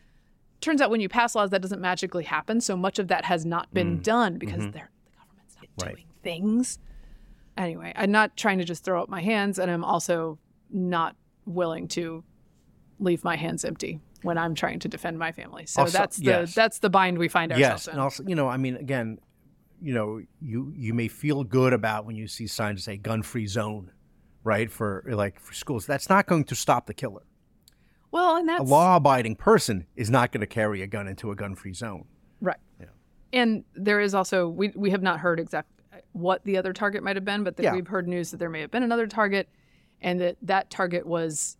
turns 0.61 0.81
out 0.81 0.89
when 0.89 1.01
you 1.01 1.09
pass 1.09 1.35
laws 1.35 1.49
that 1.49 1.61
doesn't 1.61 1.81
magically 1.81 2.23
happen 2.23 2.61
so 2.61 2.75
much 2.77 2.99
of 2.99 3.07
that 3.07 3.25
has 3.25 3.45
not 3.45 3.73
been 3.73 3.99
mm. 3.99 4.03
done 4.03 4.37
because 4.37 4.61
mm-hmm. 4.61 4.71
they're, 4.71 4.91
the 5.05 5.11
government's 5.17 5.55
not 5.55 5.85
Right. 5.85 5.95
doing 5.95 6.07
things 6.23 6.79
anyway 7.57 7.93
i'm 7.95 8.11
not 8.11 8.37
trying 8.37 8.57
to 8.59 8.63
just 8.63 8.83
throw 8.83 9.01
up 9.01 9.09
my 9.09 9.21
hands 9.21 9.59
and 9.59 9.69
i'm 9.69 9.83
also 9.83 10.37
not 10.69 11.15
willing 11.45 11.87
to 11.89 12.23
leave 12.99 13.23
my 13.23 13.35
hands 13.35 13.65
empty 13.65 13.99
when 14.21 14.37
i'm 14.37 14.53
trying 14.55 14.79
to 14.79 14.87
defend 14.87 15.17
my 15.17 15.31
family 15.31 15.65
so 15.65 15.81
Also- 15.81 15.97
that's 15.97 16.17
the 16.17 16.25
yes. 16.25 16.53
that's 16.53 16.79
the 16.79 16.89
bind 16.89 17.17
we 17.17 17.27
find 17.27 17.51
ourselves 17.51 17.85
yes, 17.85 17.87
in 17.87 17.93
and 17.93 18.01
also, 18.01 18.23
you 18.23 18.35
know, 18.35 18.47
I 18.47 18.57
mean, 18.57 18.75
again, 18.75 19.17
you 19.81 19.93
know, 19.93 20.21
you 20.39 20.71
you 20.75 20.93
may 20.93 21.07
feel 21.07 21.43
good 21.43 21.73
about 21.73 22.05
when 22.05 22.15
you 22.15 22.27
see 22.27 22.47
signs 22.47 22.81
that 22.81 22.91
say 22.91 22.97
gun-free 22.97 23.47
zone, 23.47 23.91
right? 24.43 24.71
For 24.71 25.03
like 25.07 25.39
for 25.39 25.53
schools, 25.53 25.85
that's 25.85 26.07
not 26.07 26.27
going 26.27 26.43
to 26.45 26.55
stop 26.55 26.85
the 26.85 26.93
killer. 26.93 27.23
Well 28.11 28.37
and 28.37 28.47
that's 28.47 28.61
A 28.61 28.63
law-abiding 28.63 29.35
person 29.35 29.85
is 29.95 30.09
not 30.09 30.31
going 30.31 30.41
to 30.41 30.47
carry 30.47 30.81
a 30.81 30.87
gun 30.87 31.07
into 31.07 31.31
a 31.31 31.35
gun-free 31.35 31.73
zone. 31.73 32.05
Right. 32.39 32.57
Yeah. 32.79 32.87
And 33.33 33.63
there 33.75 33.99
is 33.99 34.13
also 34.13 34.47
we 34.47 34.71
we 34.75 34.91
have 34.91 35.01
not 35.01 35.19
heard 35.19 35.39
exactly 35.39 35.75
what 36.13 36.43
the 36.43 36.57
other 36.57 36.73
target 36.73 37.03
might 37.03 37.15
have 37.15 37.25
been, 37.25 37.43
but 37.43 37.57
that 37.57 37.63
Yeah. 37.63 37.73
we've 37.73 37.87
heard 37.87 38.07
news 38.07 38.31
that 38.31 38.37
there 38.37 38.49
may 38.49 38.61
have 38.61 38.71
been 38.71 38.83
another 38.83 39.07
target, 39.07 39.49
and 40.01 40.19
that 40.19 40.37
that 40.41 40.69
target 40.69 41.05
was 41.05 41.57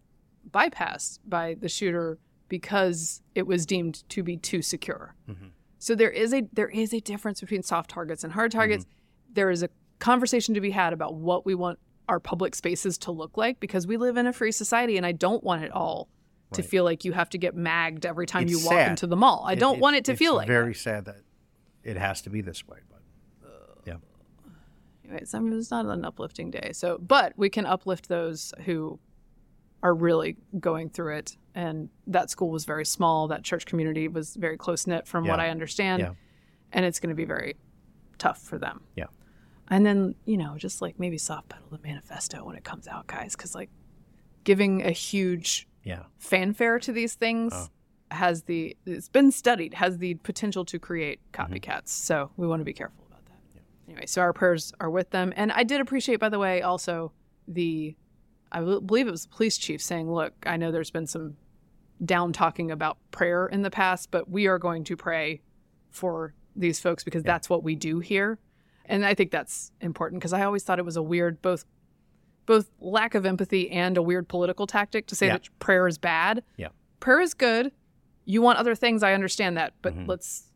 bypassed 0.50 1.20
by 1.26 1.56
the 1.60 1.70
shooter 1.70 2.18
because 2.50 3.22
it 3.36 3.48
was 3.48 3.66
deemed 3.66 4.08
to 4.10 4.24
be 4.24 4.36
too 4.36 4.62
secure. 4.62 5.16
Mm-hmm. 5.30 5.48
So 5.80 5.96
there 5.96 6.10
is 6.10 6.34
a 6.34 6.44
there 6.52 6.68
is 6.68 6.94
a 6.94 7.00
difference 7.00 7.40
between 7.40 7.64
soft 7.64 7.90
targets 7.90 8.24
and 8.24 8.34
hard 8.34 8.52
mm-hmm. 8.52 8.60
targets. 8.60 8.86
There 9.34 9.50
is 9.50 9.64
a 9.64 9.70
conversation 10.00 10.54
to 10.56 10.62
be 10.62 10.72
had 10.72 10.94
about 10.94 11.16
what 11.16 11.46
we 11.46 11.56
want 11.56 11.80
our 12.10 12.20
public 12.20 12.56
spaces 12.56 12.98
to 12.98 13.12
look 13.12 13.38
like 13.38 13.60
because 13.60 13.88
we 13.88 13.96
live 13.96 14.18
in 14.18 14.28
a 14.28 14.34
free 14.34 14.52
society, 14.52 14.98
and 14.98 15.06
I 15.06 15.14
don't 15.14 15.44
want 15.44 15.64
it 15.64 15.72
all. 15.72 16.10
To 16.54 16.64
feel 16.64 16.84
like 16.84 17.06
you 17.06 17.14
have 17.14 17.30
to 17.32 17.38
get 17.38 17.56
magged 17.56 18.06
every 18.06 18.26
time 18.28 18.44
It's 18.44 18.52
you 18.52 18.60
walk 18.66 18.74
sad. 18.74 18.90
into 18.92 19.08
the 19.08 19.16
mall. 19.16 19.44
I 19.46 19.56
don't 19.56 19.80
want 19.80 19.96
it 19.96 20.06
to 20.06 20.16
feel 20.16 20.36
like 20.36 20.48
that. 20.48 20.54
very 20.54 20.74
sad 20.74 21.06
that 21.06 21.22
it 21.84 21.96
has 21.98 22.22
to 22.24 22.30
be 22.30 22.42
this 22.42 22.68
way. 22.68 22.80
But 22.90 23.02
yeah, 23.86 23.96
Anyways, 25.06 25.34
I 25.34 25.40
mean, 25.40 25.58
it's 25.58 25.72
not 25.72 25.86
an 25.86 26.04
uplifting 26.06 26.52
day. 26.52 26.72
So, 26.74 26.98
but 26.98 27.34
we 27.38 27.50
can 27.50 27.66
uplift 27.66 28.08
those 28.10 28.54
who 28.66 29.00
are 29.84 29.94
really 29.96 30.36
going 30.60 30.90
through 30.90 31.16
it. 31.18 31.38
And 31.56 31.90
that 32.08 32.30
school 32.30 32.50
was 32.50 32.66
very 32.66 32.86
small. 32.86 33.28
That 33.30 33.44
church 33.44 33.66
community 33.66 34.08
was 34.08 34.36
very 34.36 34.58
close 34.58 34.86
knit, 34.88 35.08
from 35.08 35.26
what 35.28 35.40
I 35.40 35.50
understand. 35.50 36.02
Yeah. 36.02 36.12
And 36.72 36.86
it's 36.86 37.00
going 37.00 37.10
to 37.10 37.16
be 37.16 37.26
very 37.26 37.56
tough 38.18 38.40
for 38.42 38.58
them. 38.58 38.82
yeah, 38.96 39.06
And 39.70 39.86
then, 39.86 40.16
you 40.26 40.38
know, 40.38 40.56
just 40.58 40.82
like 40.82 41.00
maybe 41.00 41.18
soft 41.18 41.50
pedal 41.50 41.68
the 41.72 41.80
manifesto 41.80 42.46
when 42.46 42.56
it 42.56 42.64
comes 42.64 42.88
out, 42.88 43.08
guys, 43.08 43.36
because 43.36 43.56
like 43.56 43.70
giving 44.44 44.82
a 44.86 44.92
huge 44.92 45.68
yeah. 45.84 46.04
fanfare 46.18 46.80
to 46.80 46.92
these 46.92 47.16
things 47.16 47.54
Oh. 47.54 47.68
has 48.12 48.44
the, 48.44 48.76
it's 48.86 49.10
been 49.10 49.32
studied, 49.32 49.74
has 49.76 49.98
the 49.98 50.16
potential 50.16 50.66
to 50.66 50.80
create 50.80 51.20
copycats. 51.34 51.62
Mm-hmm. 51.62 51.86
So 51.86 52.32
we 52.38 52.48
want 52.48 52.60
to 52.62 52.66
be 52.66 52.74
careful 52.74 53.04
about 53.08 53.26
that. 53.26 53.40
anyway, 53.88 54.06
so 54.06 54.22
our 54.22 54.34
prayers 54.34 54.74
are 54.80 54.90
with 54.90 55.10
them. 55.12 55.34
And 55.36 55.52
I 55.52 55.64
did 55.64 55.82
appreciate, 55.82 56.20
by 56.20 56.30
the 56.30 56.40
way, 56.40 56.62
also 56.62 57.12
the, 57.48 57.96
I 58.52 58.60
believe 58.62 59.08
it 59.08 59.12
was 59.12 59.24
the 59.24 59.30
police 59.36 59.58
chief 59.58 59.82
saying, 59.82 60.12
look, 60.12 60.34
I 60.46 60.58
know 60.58 60.72
there's 60.72 60.92
been 60.92 61.08
some 61.08 61.38
down 62.04 62.34
talking 62.34 62.72
about 62.72 62.98
prayer 63.12 63.46
in 63.48 63.62
the 63.62 63.72
past, 63.72 64.12
but 64.12 64.30
we 64.30 64.48
are 64.48 64.58
going 64.58 64.84
to 64.86 64.98
pray 64.98 65.42
for 65.90 66.34
these 66.56 66.80
folks 66.80 67.04
because 67.04 67.24
that's 67.24 67.50
what 67.50 67.64
we 67.64 67.76
do 67.76 68.00
here. 68.00 68.40
And 68.86 69.06
I 69.06 69.14
think 69.14 69.32
that's 69.32 69.72
important 69.80 70.20
because 70.20 70.34
I 70.34 70.44
always 70.44 70.64
thought 70.64 70.80
it 70.80 70.86
was 70.86 70.98
a 70.98 71.02
weird, 71.02 71.42
both 71.42 71.64
both 72.54 72.70
lack 72.80 73.16
of 73.16 73.26
empathy 73.26 73.70
and 73.72 73.98
a 73.98 74.02
weird 74.02 74.28
political 74.28 74.66
tactic 74.68 75.08
to 75.08 75.16
say 75.16 75.28
Yeah. 75.28 75.34
that 75.38 75.50
prayer 75.60 75.88
is 75.88 75.98
bad. 75.98 76.44
Yeah. 76.58 76.70
Prayer 77.00 77.22
is 77.22 77.34
good. 77.34 77.72
You 78.26 78.42
want 78.42 78.58
other 78.60 78.76
things, 78.76 79.04
I 79.04 79.14
understand 79.14 79.58
that, 79.58 79.74
but 79.82 79.94
Mm-hmm. 79.94 80.10
let's 80.10 80.48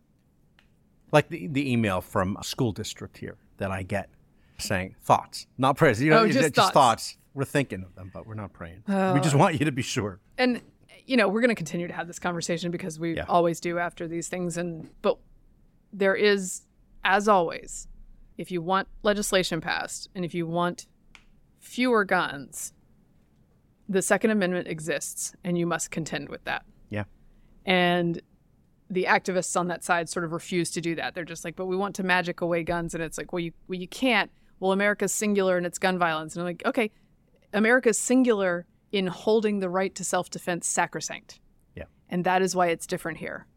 Like 1.11 1.29
the, 1.29 1.47
the 1.47 1.71
email 1.71 2.01
from 2.01 2.37
a 2.39 2.43
school 2.43 2.71
district 2.71 3.17
here 3.17 3.37
that 3.57 3.71
I 3.71 3.83
get 3.83 4.09
saying 4.57 4.95
thoughts, 5.01 5.47
not 5.57 5.77
prayers. 5.77 6.01
You 6.01 6.11
know, 6.11 6.19
Oh, 6.19 6.27
just 6.27 6.39
just, 6.39 6.55
thoughts. 6.55 6.71
thoughts. 6.73 7.17
We're 7.33 7.45
thinking 7.45 7.83
of 7.83 7.95
them, 7.95 8.11
but 8.13 8.25
we're 8.27 8.33
not 8.35 8.53
praying. 8.53 8.83
we 8.87 9.19
just 9.21 9.35
want 9.35 9.59
you 9.59 9.65
to 9.65 9.71
be 9.71 9.81
sure. 9.81 10.19
and 10.37 10.61
you 11.07 11.15
know 11.17 11.27
we're 11.29 11.41
going 11.41 11.49
to 11.57 11.61
continue 11.65 11.87
to 11.87 11.93
have 11.93 12.07
this 12.07 12.17
conversation 12.19 12.71
because 12.71 12.99
we 12.99 13.15
Yeah. 13.17 13.25
always 13.29 13.59
do 13.59 13.77
after 13.77 14.07
these 14.07 14.27
things 14.27 14.57
and 14.57 14.89
but 15.03 15.19
there 15.93 16.15
is 16.15 16.63
as 17.03 17.27
always 17.27 17.87
if 18.39 18.49
you 18.49 18.59
want 18.59 18.87
legislation 19.03 19.61
passed 19.61 20.09
and 20.15 20.25
if 20.25 20.33
you 20.33 20.47
want 20.47 20.87
fewer 21.65 22.05
guns. 22.05 22.73
The 23.89 24.01
second 24.01 24.29
amendment 24.31 24.67
exists 24.67 25.35
and 25.43 25.57
you 25.57 25.65
must 25.65 25.91
contend 25.91 26.29
with 26.29 26.43
that. 26.45 26.63
Yeah. 26.89 27.05
and 27.65 28.21
the 28.87 29.05
activists 29.05 29.59
on 29.59 29.67
that 29.69 29.83
side 29.83 30.07
sort 30.07 30.23
of 30.23 30.31
refuse 30.31 30.69
to 30.71 30.79
do 30.79 30.93
that. 30.95 31.15
They're 31.15 31.25
just 31.25 31.43
like 31.43 31.55
but 31.55 31.65
we 31.65 31.75
want 31.75 31.95
to 31.95 32.03
magic 32.03 32.41
away 32.41 32.63
guns 32.63 32.93
and 32.93 33.03
it's 33.03 33.17
like 33.17 33.33
well 33.33 33.39
you 33.39 33.51
well 33.67 33.79
you 33.79 33.87
can't. 33.87 34.31
Well 34.59 34.71
america's 34.71 35.11
singular 35.11 35.57
in 35.57 35.65
its 35.65 35.79
gun 35.79 35.97
violence. 35.97 36.35
And 36.35 36.41
i'm 36.41 36.47
like 36.47 36.63
okay 36.65 36.91
america's 37.51 37.97
singular 37.97 38.65
in 38.91 39.07
holding 39.07 39.59
the 39.59 39.69
right 39.69 39.93
to 39.95 40.03
self-defense 40.03 40.67
sacrosanct. 40.67 41.39
Yeah. 41.75 41.85
and 42.09 42.23
that 42.25 42.41
is 42.43 42.55
why 42.55 42.67
it's 42.67 42.85
different 42.87 43.17
here. 43.17 43.47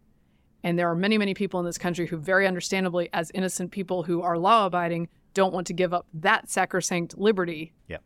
And 0.64 0.78
there 0.78 0.88
are 0.90 0.96
many 0.96 1.18
many 1.18 1.34
people 1.34 1.60
in 1.60 1.66
this 1.66 1.78
country 1.78 2.06
who 2.06 2.16
very 2.16 2.46
understandably 2.46 3.10
as 3.12 3.30
innocent 3.34 3.70
people 3.70 4.02
who 4.04 4.22
are 4.22 4.38
law 4.38 4.64
abiding 4.66 5.08
don't 5.34 5.52
want 5.52 5.66
to 5.66 5.72
give 5.72 5.92
up 5.94 6.06
that 6.14 6.48
sacrosanct 6.50 7.16
liberty 7.18 7.72
Yeah. 7.86 7.98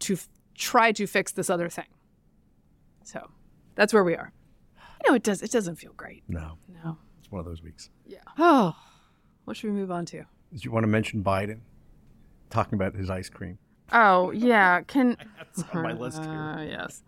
to 0.00 0.14
f- 0.14 0.28
try 0.54 0.92
to 0.92 1.06
fix 1.06 1.32
this 1.32 1.50
other 1.50 1.68
thing 1.68 1.86
so 3.04 3.30
that's 3.74 3.92
where 3.92 4.04
we 4.04 4.14
are 4.14 4.32
you 5.04 5.10
know 5.10 5.14
it 5.16 5.22
does 5.22 5.42
it 5.42 5.50
doesn't 5.50 5.76
feel 5.76 5.92
great 5.94 6.22
No, 6.28 6.58
no 6.84 6.98
it's 7.18 7.30
one 7.30 7.40
of 7.40 7.46
those 7.46 7.62
weeks. 7.62 7.90
yeah 8.06 8.18
oh 8.38 8.76
what 9.44 9.56
should 9.56 9.70
we 9.70 9.76
move 9.76 9.90
on 9.90 10.06
to 10.06 10.24
Did 10.52 10.64
you 10.64 10.70
want 10.70 10.84
to 10.84 10.88
mention 10.88 11.22
Biden 11.24 11.60
talking 12.50 12.74
about 12.74 12.94
his 12.94 13.10
ice 13.10 13.28
cream? 13.28 13.58
oh 13.92 14.30
yeah 14.30 14.82
can 14.82 15.16
It's 15.50 15.62
on 15.74 15.82
my 15.82 15.92
list 15.92 16.22
here. 16.22 16.30
Uh, 16.30 16.62
yes. 16.62 17.02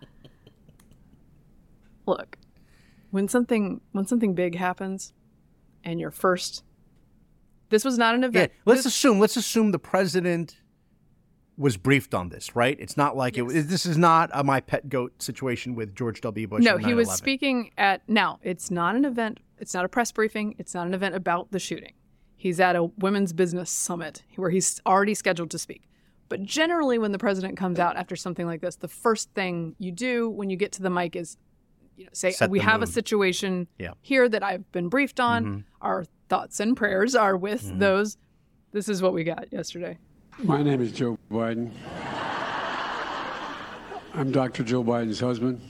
Look, 2.07 2.37
when 3.11 3.29
something 3.29 3.81
when 3.93 4.07
something 4.07 4.35
big 4.35 4.57
happens, 4.57 5.15
and 5.83 5.99
you're 6.01 6.11
first, 6.11 6.63
this 7.71 7.85
was 7.85 7.99
not 7.99 8.15
an 8.15 8.23
Yeah, 8.23 8.29
event. 8.29 8.53
let's 8.65 8.81
This- 8.85 8.95
assume. 8.95 9.19
Let's 9.21 9.37
assume 9.37 9.71
the 9.73 9.79
president 9.79 10.57
was 11.57 11.77
briefed 11.77 12.15
on 12.15 12.31
this, 12.31 12.57
right? 12.57 12.77
It's 12.81 12.97
not 12.97 13.17
like 13.17 13.39
it. 13.39 13.45
This 13.47 13.87
is 13.87 13.97
not 13.97 14.29
a 14.33 14.43
my 14.43 14.61
pet 14.61 14.89
goat 14.89 15.23
situation 15.23 15.75
with 15.77 15.95
George 15.95 16.21
W. 16.21 16.47
Bush. 16.49 16.65
no, 16.65 16.79
he 16.79 16.95
was 16.95 17.11
speaking 17.13 17.71
at. 17.79 18.03
Now, 18.09 18.41
it's 18.43 18.71
not 18.71 18.97
an 18.97 19.05
event. 19.05 19.39
It's 19.59 19.73
not 19.73 19.85
a 19.85 19.89
press 19.89 20.11
briefing. 20.11 20.57
It's 20.59 20.75
not 20.75 20.87
an 20.89 20.95
event 20.95 21.15
about 21.15 21.53
the 21.53 21.61
shooting. 21.61 21.93
He's 22.37 22.59
at 22.61 22.75
a 22.77 22.85
women's 22.99 23.33
business 23.33 23.71
summit 23.71 24.25
where 24.37 24.51
he's 24.51 24.81
already 24.85 25.15
scheduled 25.15 25.51
to 25.53 25.59
speak. 25.59 25.89
But 26.29 26.43
generally, 26.43 26.99
when 26.99 27.13
the 27.13 27.19
president 27.19 27.57
comes 27.57 27.79
out 27.79 27.97
after 27.97 28.17
something 28.17 28.47
like 28.47 28.61
this, 28.61 28.77
the 28.77 28.89
first 28.89 29.31
thing 29.35 29.77
you 29.79 29.93
do 29.93 30.29
when 30.29 30.51
you 30.51 30.57
get 30.57 30.73
to 30.73 30.83
the 30.83 30.91
mic 30.91 31.15
is, 31.15 31.37
you 31.97 32.05
know, 32.05 32.11
say, 32.13 32.33
Set 32.33 32.51
"We 32.51 32.59
have 32.59 32.83
a 32.83 32.87
situation 32.87 33.69
Yeah. 33.79 33.93
here 34.03 34.29
that 34.29 34.43
I've 34.43 34.71
been 34.73 34.89
briefed 34.89 35.21
on. 35.21 35.45
Mm-hmm. 35.45 35.59
Our 35.81 36.05
thoughts 36.35 36.59
and 36.59 36.77
prayers 36.77 37.15
are 37.15 37.37
with 37.37 37.65
mm-hmm. 37.65 37.79
those." 37.79 38.17
This 38.73 38.89
is 38.89 39.01
what 39.01 39.13
we 39.13 39.23
got 39.23 39.53
yesterday. 39.53 39.99
My 40.43 40.63
name 40.63 40.81
is 40.81 40.91
Joe 40.91 41.17
Biden. 41.31 41.71
I'm 44.15 44.33
Dr. 44.33 44.65
Joe 44.65 44.83
Biden's 44.83 45.21
husband. 45.21 45.61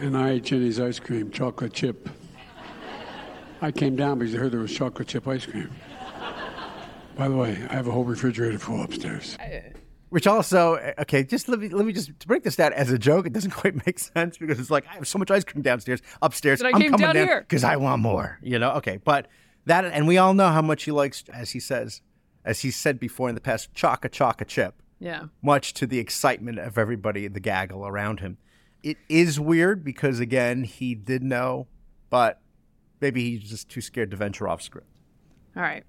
And 0.00 0.16
I 0.16 0.30
ate 0.30 0.44
Jeni's 0.44 0.78
ice 0.78 1.00
cream, 1.00 1.30
chocolate 1.30 1.72
chip. 1.72 2.08
I 3.60 3.70
came 3.72 3.96
down 3.96 4.18
because 4.18 4.34
I 4.34 4.38
heard 4.38 4.52
there 4.52 4.60
was 4.60 4.72
chocolate 4.72 5.08
chip 5.08 5.26
ice 5.26 5.46
cream. 5.46 5.70
By 7.16 7.28
the 7.28 7.36
way, 7.36 7.50
I 7.70 7.74
have 7.74 7.88
a 7.88 7.90
whole 7.90 8.04
refrigerator 8.04 8.58
full 8.58 8.82
upstairs. 8.82 9.36
Which 10.12 10.26
also, 10.26 10.74
eh, 10.74 10.92
okay, 10.98 11.24
just 11.24 11.48
let 11.48 11.58
me 11.58 11.70
let 11.70 11.86
me 11.86 11.92
just 11.94 12.20
to 12.20 12.26
break 12.26 12.42
this 12.42 12.56
down 12.56 12.74
as 12.74 12.90
a 12.90 12.98
joke. 12.98 13.26
It 13.26 13.32
doesn't 13.32 13.50
quite 13.62 13.86
make 13.86 13.98
sense 13.98 14.36
because 14.36 14.60
it's 14.60 14.70
like 14.70 14.86
I 14.86 14.96
have 14.96 15.08
so 15.08 15.18
much 15.18 15.30
ice 15.30 15.42
cream 15.42 15.62
downstairs, 15.62 16.02
upstairs. 16.20 16.60
But 16.60 16.66
I 16.66 16.70
I'm 16.76 16.80
came 16.82 16.90
coming 16.90 17.06
down 17.06 17.14
down 17.14 17.26
here. 17.26 17.40
because 17.40 17.64
I 17.64 17.76
want 17.76 18.02
more. 18.02 18.38
You 18.42 18.58
know, 18.58 18.72
okay, 18.72 18.98
but 18.98 19.28
that 19.64 19.86
and 19.86 20.06
we 20.06 20.18
all 20.18 20.34
know 20.34 20.48
how 20.48 20.60
much 20.60 20.82
he 20.84 20.90
likes, 20.90 21.24
as 21.32 21.52
he 21.52 21.60
says, 21.60 22.02
as 22.44 22.60
he 22.60 22.70
said 22.70 23.00
before 23.00 23.30
in 23.30 23.34
the 23.34 23.40
past, 23.40 23.72
choca 23.72 24.10
choca 24.10 24.46
chip. 24.46 24.74
Yeah. 25.00 25.24
much 25.42 25.72
to 25.74 25.86
the 25.86 25.98
excitement 25.98 26.58
of 26.60 26.76
everybody, 26.78 27.26
the 27.26 27.40
gaggle 27.40 27.84
around 27.86 28.20
him. 28.20 28.36
It 28.84 28.98
is 29.08 29.40
weird 29.40 29.82
because, 29.82 30.20
again, 30.20 30.62
he 30.62 30.94
did 30.94 31.24
know, 31.24 31.66
but 32.10 32.40
maybe 33.00 33.30
he's 33.30 33.48
just 33.50 33.68
too 33.68 33.80
scared 33.80 34.10
to 34.12 34.16
venture 34.16 34.46
off 34.46 34.62
script. 34.62 34.86
All 35.56 35.62
right. 35.62 35.82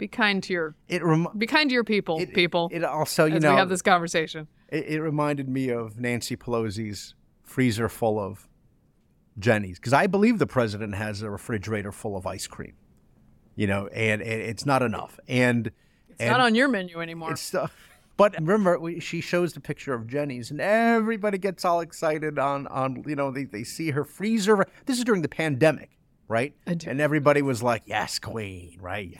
Be 0.00 0.08
kind 0.08 0.42
to 0.44 0.52
your 0.54 0.74
It, 0.88 1.04
rem- 1.04 1.28
be 1.36 1.46
kind 1.46 1.68
to 1.68 1.74
your 1.74 1.84
people, 1.84 2.18
it 2.18 2.32
people. 2.32 2.70
It 2.72 2.82
also, 2.82 3.26
you 3.26 3.38
know, 3.38 3.50
we 3.50 3.58
have 3.58 3.68
this 3.68 3.82
conversation. 3.82 4.48
it, 4.70 4.86
it 4.86 5.02
reminded 5.02 5.46
me 5.46 5.68
of 5.68 6.00
Nancy 6.00 6.36
Pelosi's 6.36 7.14
freezer 7.44 7.90
full 7.90 8.18
of 8.18 8.48
Jeni's 9.38 9.78
because 9.78 9.92
I 9.92 10.06
believe 10.06 10.38
the 10.38 10.46
president 10.46 10.94
has 10.94 11.20
a 11.20 11.30
refrigerator 11.30 11.92
full 11.92 12.16
of 12.16 12.26
ice 12.26 12.46
cream. 12.46 12.72
You 13.56 13.66
know, 13.66 13.88
and, 13.88 14.22
and 14.22 14.40
it's 14.40 14.64
not 14.64 14.80
enough. 14.80 15.20
And 15.28 15.70
It's 16.08 16.30
not 16.30 16.40
on 16.40 16.54
your 16.54 16.68
menu 16.68 17.02
anymore. 17.02 17.32
It's 17.32 17.54
uh, 17.54 17.68
but 18.16 18.34
remember, 18.40 18.78
we, 18.78 19.00
she 19.00 19.20
shows 19.20 19.52
the 19.52 19.60
picture 19.60 19.92
of 19.92 20.06
Jeni's, 20.06 20.50
and 20.50 20.62
everybody 20.62 21.36
gets 21.36 21.64
all 21.66 21.80
excited 21.80 22.38
on 22.38 22.66
on 22.68 23.04
you 23.06 23.16
know 23.16 23.30
they, 23.30 23.44
they 23.44 23.64
see 23.64 23.90
her 23.90 24.04
freezer. 24.04 24.64
This 24.86 24.96
is 24.96 25.04
during 25.04 25.20
the 25.20 25.28
pandemic, 25.28 25.90
right? 26.26 26.54
And 26.66 27.00
everybody 27.02 27.42
was 27.42 27.62
like, 27.62 27.82
"Yes, 27.84 28.18
Queen, 28.18 28.78
right? 28.80 29.14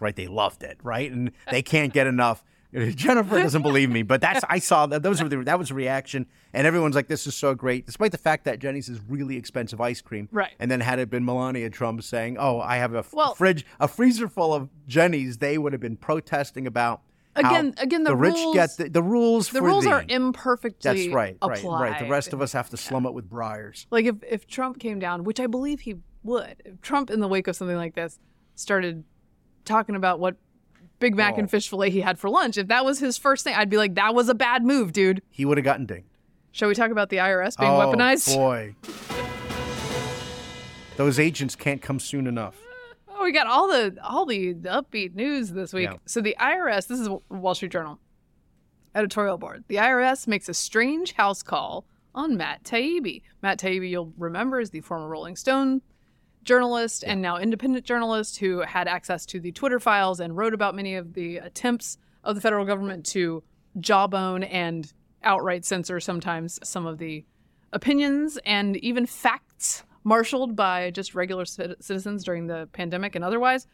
Right." 0.00 0.14
They 0.16 0.26
loved 0.26 0.62
it, 0.62 0.78
right? 0.82 1.10
And 1.10 1.30
they 1.50 1.62
can't 1.62 1.92
get 1.92 2.06
enough. 2.06 2.44
Jennifer 2.94 3.38
doesn't 3.38 3.62
believe 3.62 3.88
me, 3.90 4.02
but 4.02 4.20
that's 4.20 4.44
I 4.48 4.58
saw 4.58 4.86
that. 4.86 5.02
Those 5.02 5.22
were 5.22 5.28
the, 5.28 5.38
that 5.44 5.58
was 5.58 5.68
the 5.68 5.74
reaction, 5.74 6.26
and 6.52 6.66
everyone's 6.66 6.94
like, 6.94 7.06
"This 7.08 7.26
is 7.26 7.34
so 7.34 7.54
great," 7.54 7.86
despite 7.86 8.12
the 8.12 8.18
fact 8.18 8.44
that 8.44 8.58
Jeni's 8.58 8.88
is 8.88 9.00
really 9.08 9.36
expensive 9.36 9.80
ice 9.80 10.00
cream. 10.02 10.28
Right. 10.32 10.52
And 10.58 10.70
then 10.70 10.80
had 10.80 10.98
it 10.98 11.08
been 11.08 11.24
Melania 11.24 11.70
Trump 11.70 12.02
saying, 12.02 12.36
"Oh, 12.38 12.60
I 12.60 12.76
have 12.76 12.92
a 12.94 12.98
f- 12.98 13.12
Well- 13.14 13.34
fridge, 13.34 13.64
a 13.80 13.88
freezer 13.88 14.28
full 14.28 14.52
of 14.52 14.68
Jeni's," 14.86 15.38
they 15.38 15.56
would 15.58 15.72
have 15.72 15.80
been 15.80 15.96
protesting 15.96 16.66
about 16.66 17.00
Again- 17.36 17.74
again, 17.78 18.02
the 18.04 18.16
rich 18.16 18.34
rules- 18.34 18.54
get 18.56 18.76
the, 18.76 18.88
the 18.90 19.02
rules. 19.02 19.48
the 19.50 19.62
rules 19.62 19.86
are 19.86 20.04
imperfectly 20.08 20.78
That's 21.06 21.14
right, 21.14 21.36
right, 21.42 21.58
applied. 21.58 21.80
right. 21.90 21.98
The 22.00 22.06
rest 22.10 22.32
of 22.32 22.42
us 22.42 22.52
have 22.52 22.68
to 22.70 22.76
slum 22.76 23.06
it 23.06 23.14
with 23.14 23.30
Breyers. 23.30 23.86
like 23.90 24.06
if 24.06 24.16
if 24.28 24.46
Trump 24.46 24.80
came 24.80 24.98
down, 24.98 25.24
which 25.24 25.38
I 25.40 25.46
believe 25.46 25.80
he 25.80 25.96
would, 26.24 26.56
if 26.64 26.80
Trump 26.82 27.10
in 27.10 27.20
the 27.20 27.28
wake 27.28 27.46
of 27.46 27.54
something 27.56 27.76
like 27.76 27.94
this 27.94 28.18
started 28.54 29.04
talking 29.66 29.94
about 29.96 30.18
what 30.20 30.36
Big 30.98 31.14
Mac 31.14 31.34
Oh. 31.34 31.40
and 31.40 31.50
fish 31.50 31.68
fillet 31.68 31.90
he 31.90 32.00
had 32.00 32.18
for 32.18 32.30
lunch, 32.30 32.56
if 32.56 32.68
that 32.68 32.84
was 32.84 32.98
his 32.98 33.18
first 33.18 33.44
thing, 33.44 33.54
I'd 33.54 33.68
be 33.68 33.76
like, 33.76 33.94
that 33.96 34.14
was 34.14 34.28
a 34.30 34.34
bad 34.34 34.64
move, 34.64 34.92
dude. 34.92 35.20
He 35.30 35.44
would 35.44 35.58
have 35.58 35.64
gotten 35.64 35.84
dinged. 35.84 36.08
Shall 36.52 36.68
we 36.68 36.74
talk 36.74 36.90
about 36.90 37.10
the 37.10 37.18
IRS 37.18 37.58
being 37.58 37.70
oh 37.70 37.78
weaponized? 37.78 38.34
boy, 38.34 38.74
those 40.96 41.20
agents 41.20 41.54
can't 41.54 41.82
come 41.82 42.00
soon 42.00 42.26
enough. 42.26 42.56
Oh, 43.08 43.24
we 43.24 43.32
got 43.32 43.46
all 43.46 43.68
the 43.68 43.96
all 44.02 44.24
the, 44.24 44.54
upbeat 44.54 45.14
news 45.14 45.50
this 45.50 45.74
week. 45.74 45.90
Yeah. 45.90 45.96
So 46.06 46.20
the 46.22 46.34
IRS, 46.40 46.86
this 46.86 46.98
is 47.00 47.08
Wall 47.28 47.54
Street 47.54 47.72
Journal 47.72 47.98
editorial 48.94 49.36
board. 49.36 49.64
The 49.68 49.76
IRS 49.76 50.26
makes 50.26 50.48
a 50.48 50.54
strange 50.54 51.12
house 51.12 51.42
call 51.42 51.84
on 52.14 52.38
Matt 52.38 52.64
Taibbi. 52.64 53.20
Matt 53.42 53.58
Taibbi, 53.58 53.90
you'll 53.90 54.14
remember, 54.16 54.58
is 54.58 54.70
the 54.70 54.80
former 54.80 55.06
Rolling 55.08 55.36
Stone 55.36 55.82
journalist 56.46 57.04
and 57.06 57.20
now 57.20 57.36
independent 57.36 57.84
journalist 57.84 58.38
who 58.38 58.60
had 58.60 58.88
access 58.88 59.26
to 59.26 59.40
the 59.40 59.52
Twitter 59.52 59.78
files 59.78 60.20
and 60.20 60.36
wrote 60.36 60.54
about 60.54 60.74
many 60.74 60.94
of 60.94 61.12
the 61.12 61.36
attempts 61.38 61.98
of 62.24 62.34
the 62.34 62.40
federal 62.40 62.64
government 62.64 63.04
to 63.04 63.42
jawbone 63.80 64.42
and 64.44 64.92
outright 65.22 65.64
censor 65.64 66.00
sometimes 66.00 66.58
some 66.62 66.86
of 66.86 66.98
the 66.98 67.24
opinions 67.72 68.38
and 68.46 68.76
even 68.78 69.04
facts 69.04 69.82
marshaled 70.04 70.54
by 70.54 70.90
just 70.92 71.14
regular 71.14 71.44
cit- 71.44 71.82
citizens 71.82 72.24
during 72.24 72.46
the 72.46 72.68
pandemic 72.72 73.16
and 73.16 73.24
otherwise. 73.24 73.66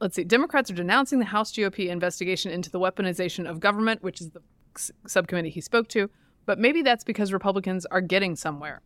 Let's 0.00 0.14
see. 0.14 0.24
Democrats 0.24 0.70
are 0.70 0.74
denouncing 0.74 1.18
the 1.18 1.26
House 1.26 1.52
GOP 1.52 1.88
investigation 1.88 2.52
into 2.52 2.70
the 2.70 2.80
weaponization 2.80 3.50
of 3.50 3.60
government, 3.60 4.02
which 4.02 4.20
is 4.20 4.30
the 4.30 4.40
s- 4.76 4.92
subcommittee 5.06 5.50
he 5.50 5.60
spoke 5.60 5.88
to. 5.88 6.08
But 6.46 6.58
maybe 6.58 6.82
that's 6.82 7.04
because 7.04 7.32
Republicans 7.32 7.84
are 7.86 8.00
getting 8.00 8.36
somewhere. 8.36 8.80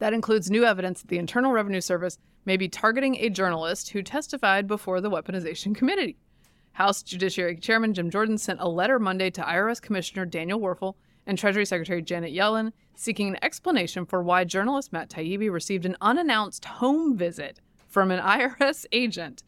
That 0.00 0.14
includes 0.14 0.50
new 0.50 0.64
evidence 0.64 1.02
that 1.02 1.08
the 1.08 1.18
Internal 1.18 1.52
Revenue 1.52 1.82
Service 1.82 2.18
may 2.46 2.56
be 2.56 2.68
targeting 2.68 3.16
a 3.16 3.28
journalist 3.28 3.90
who 3.90 4.02
testified 4.02 4.66
before 4.66 5.00
the 5.00 5.10
Weaponization 5.10 5.74
Committee. 5.74 6.16
House 6.72 7.02
Judiciary 7.02 7.56
Chairman 7.56 7.92
Jim 7.92 8.10
Jordan 8.10 8.38
sent 8.38 8.60
a 8.60 8.68
letter 8.68 8.98
Monday 8.98 9.28
to 9.30 9.42
IRS 9.42 9.80
Commissioner 9.82 10.24
Daniel 10.24 10.58
Werfel 10.58 10.94
and 11.26 11.36
Treasury 11.36 11.66
Secretary 11.66 12.00
Janet 12.00 12.32
Yellen 12.32 12.72
seeking 12.94 13.28
an 13.28 13.36
explanation 13.42 14.06
for 14.06 14.22
why 14.22 14.42
journalist 14.44 14.90
Matt 14.90 15.10
Taibbi 15.10 15.50
received 15.50 15.84
an 15.84 15.96
unannounced 16.00 16.64
home 16.64 17.14
visit 17.14 17.60
from 17.86 18.10
an 18.10 18.20
IRS 18.20 18.86
agent. 18.92 19.42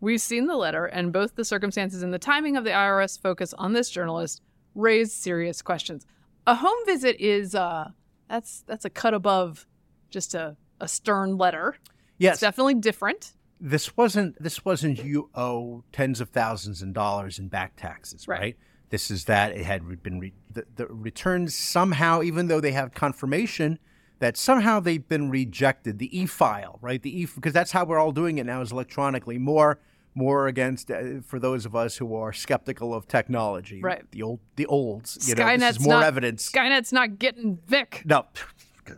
We've 0.00 0.20
seen 0.20 0.46
the 0.46 0.56
letter, 0.56 0.86
and 0.86 1.12
both 1.12 1.36
the 1.36 1.44
circumstances 1.44 2.02
and 2.02 2.12
the 2.12 2.18
timing 2.18 2.56
of 2.56 2.64
the 2.64 2.70
IRS 2.70 3.20
focus 3.20 3.54
on 3.54 3.72
this 3.72 3.88
journalist 3.88 4.42
raise 4.74 5.12
serious 5.12 5.62
questions. 5.62 6.06
A 6.44 6.56
home 6.56 6.78
visit 6.86 7.20
is 7.20 7.54
uh 7.54 7.90
that's 8.28 8.64
that's 8.66 8.84
a 8.84 8.90
cut 8.90 9.14
above 9.14 9.64
just 10.12 10.34
a, 10.34 10.56
a 10.80 10.86
stern 10.88 11.36
letter. 11.36 11.76
Yes. 12.18 12.34
It's 12.34 12.40
definitely 12.42 12.74
different. 12.74 13.32
this 13.60 13.96
wasn't 13.96 14.40
this 14.42 14.64
wasn't 14.64 15.02
you 15.04 15.30
owe 15.34 15.82
tens 15.92 16.20
of 16.20 16.28
thousands 16.30 16.82
of 16.82 16.92
dollars 16.92 17.38
in 17.38 17.48
back 17.48 17.72
taxes, 17.76 18.28
Right. 18.28 18.40
right? 18.40 18.56
This 18.90 19.10
is 19.10 19.24
that 19.24 19.52
it 19.52 19.64
had 19.64 20.02
been 20.02 20.20
re- 20.20 20.34
the, 20.50 20.66
the 20.76 20.86
returns 20.86 21.54
somehow, 21.54 22.22
even 22.22 22.48
though 22.48 22.60
they 22.60 22.72
have 22.72 22.92
confirmation 22.92 23.78
that 24.18 24.36
somehow 24.36 24.78
they've 24.80 25.08
been 25.08 25.30
rejected. 25.30 25.98
The 25.98 26.16
e-file, 26.16 26.78
right? 26.82 27.00
The 27.02 27.22
e 27.22 27.26
because 27.34 27.52
that's 27.54 27.72
how 27.72 27.84
we're 27.84 27.98
all 27.98 28.12
doing 28.12 28.38
it 28.38 28.44
now 28.46 28.60
is 28.60 28.70
electronically. 28.70 29.38
More 29.38 29.80
more 30.14 30.46
against 30.46 30.90
uh, 30.90 31.22
for 31.26 31.38
those 31.38 31.64
of 31.64 31.74
us 31.74 31.96
who 31.96 32.14
are 32.14 32.32
skeptical 32.34 32.92
of 32.92 33.08
technology, 33.08 33.80
Right. 33.80 34.04
The 34.12 34.22
old 34.22 34.40
the 34.56 34.66
olds, 34.66 35.26
you 35.26 35.34
know, 35.34 35.42
Skynet's 35.44 35.60
this 35.60 35.76
is 35.78 35.82
more 35.86 35.94
not, 35.94 36.04
evidence. 36.04 36.50
Skynet's 36.50 36.92
not 36.92 37.18
getting 37.18 37.58
Vic. 37.66 38.02
No, 38.04 38.26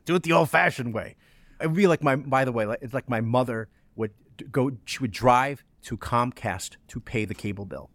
do 0.04 0.14
it 0.14 0.22
the 0.22 0.32
old-fashioned 0.32 0.92
way. 0.94 1.16
It 1.60 1.68
would 1.68 1.76
be 1.76 1.86
like 1.86 2.02
my. 2.02 2.16
By 2.16 2.44
the 2.44 2.52
way, 2.52 2.66
like- 2.66 2.80
it's 2.82 2.94
like 2.94 3.08
my 3.08 3.20
mother 3.20 3.68
would 3.96 4.12
go. 4.50 4.72
She 4.84 4.98
would 5.00 5.12
drive 5.12 5.64
to 5.82 5.96
Comcast 5.96 6.76
to 6.88 7.00
pay 7.00 7.24
the 7.24 7.34
cable 7.34 7.64
bill. 7.64 7.90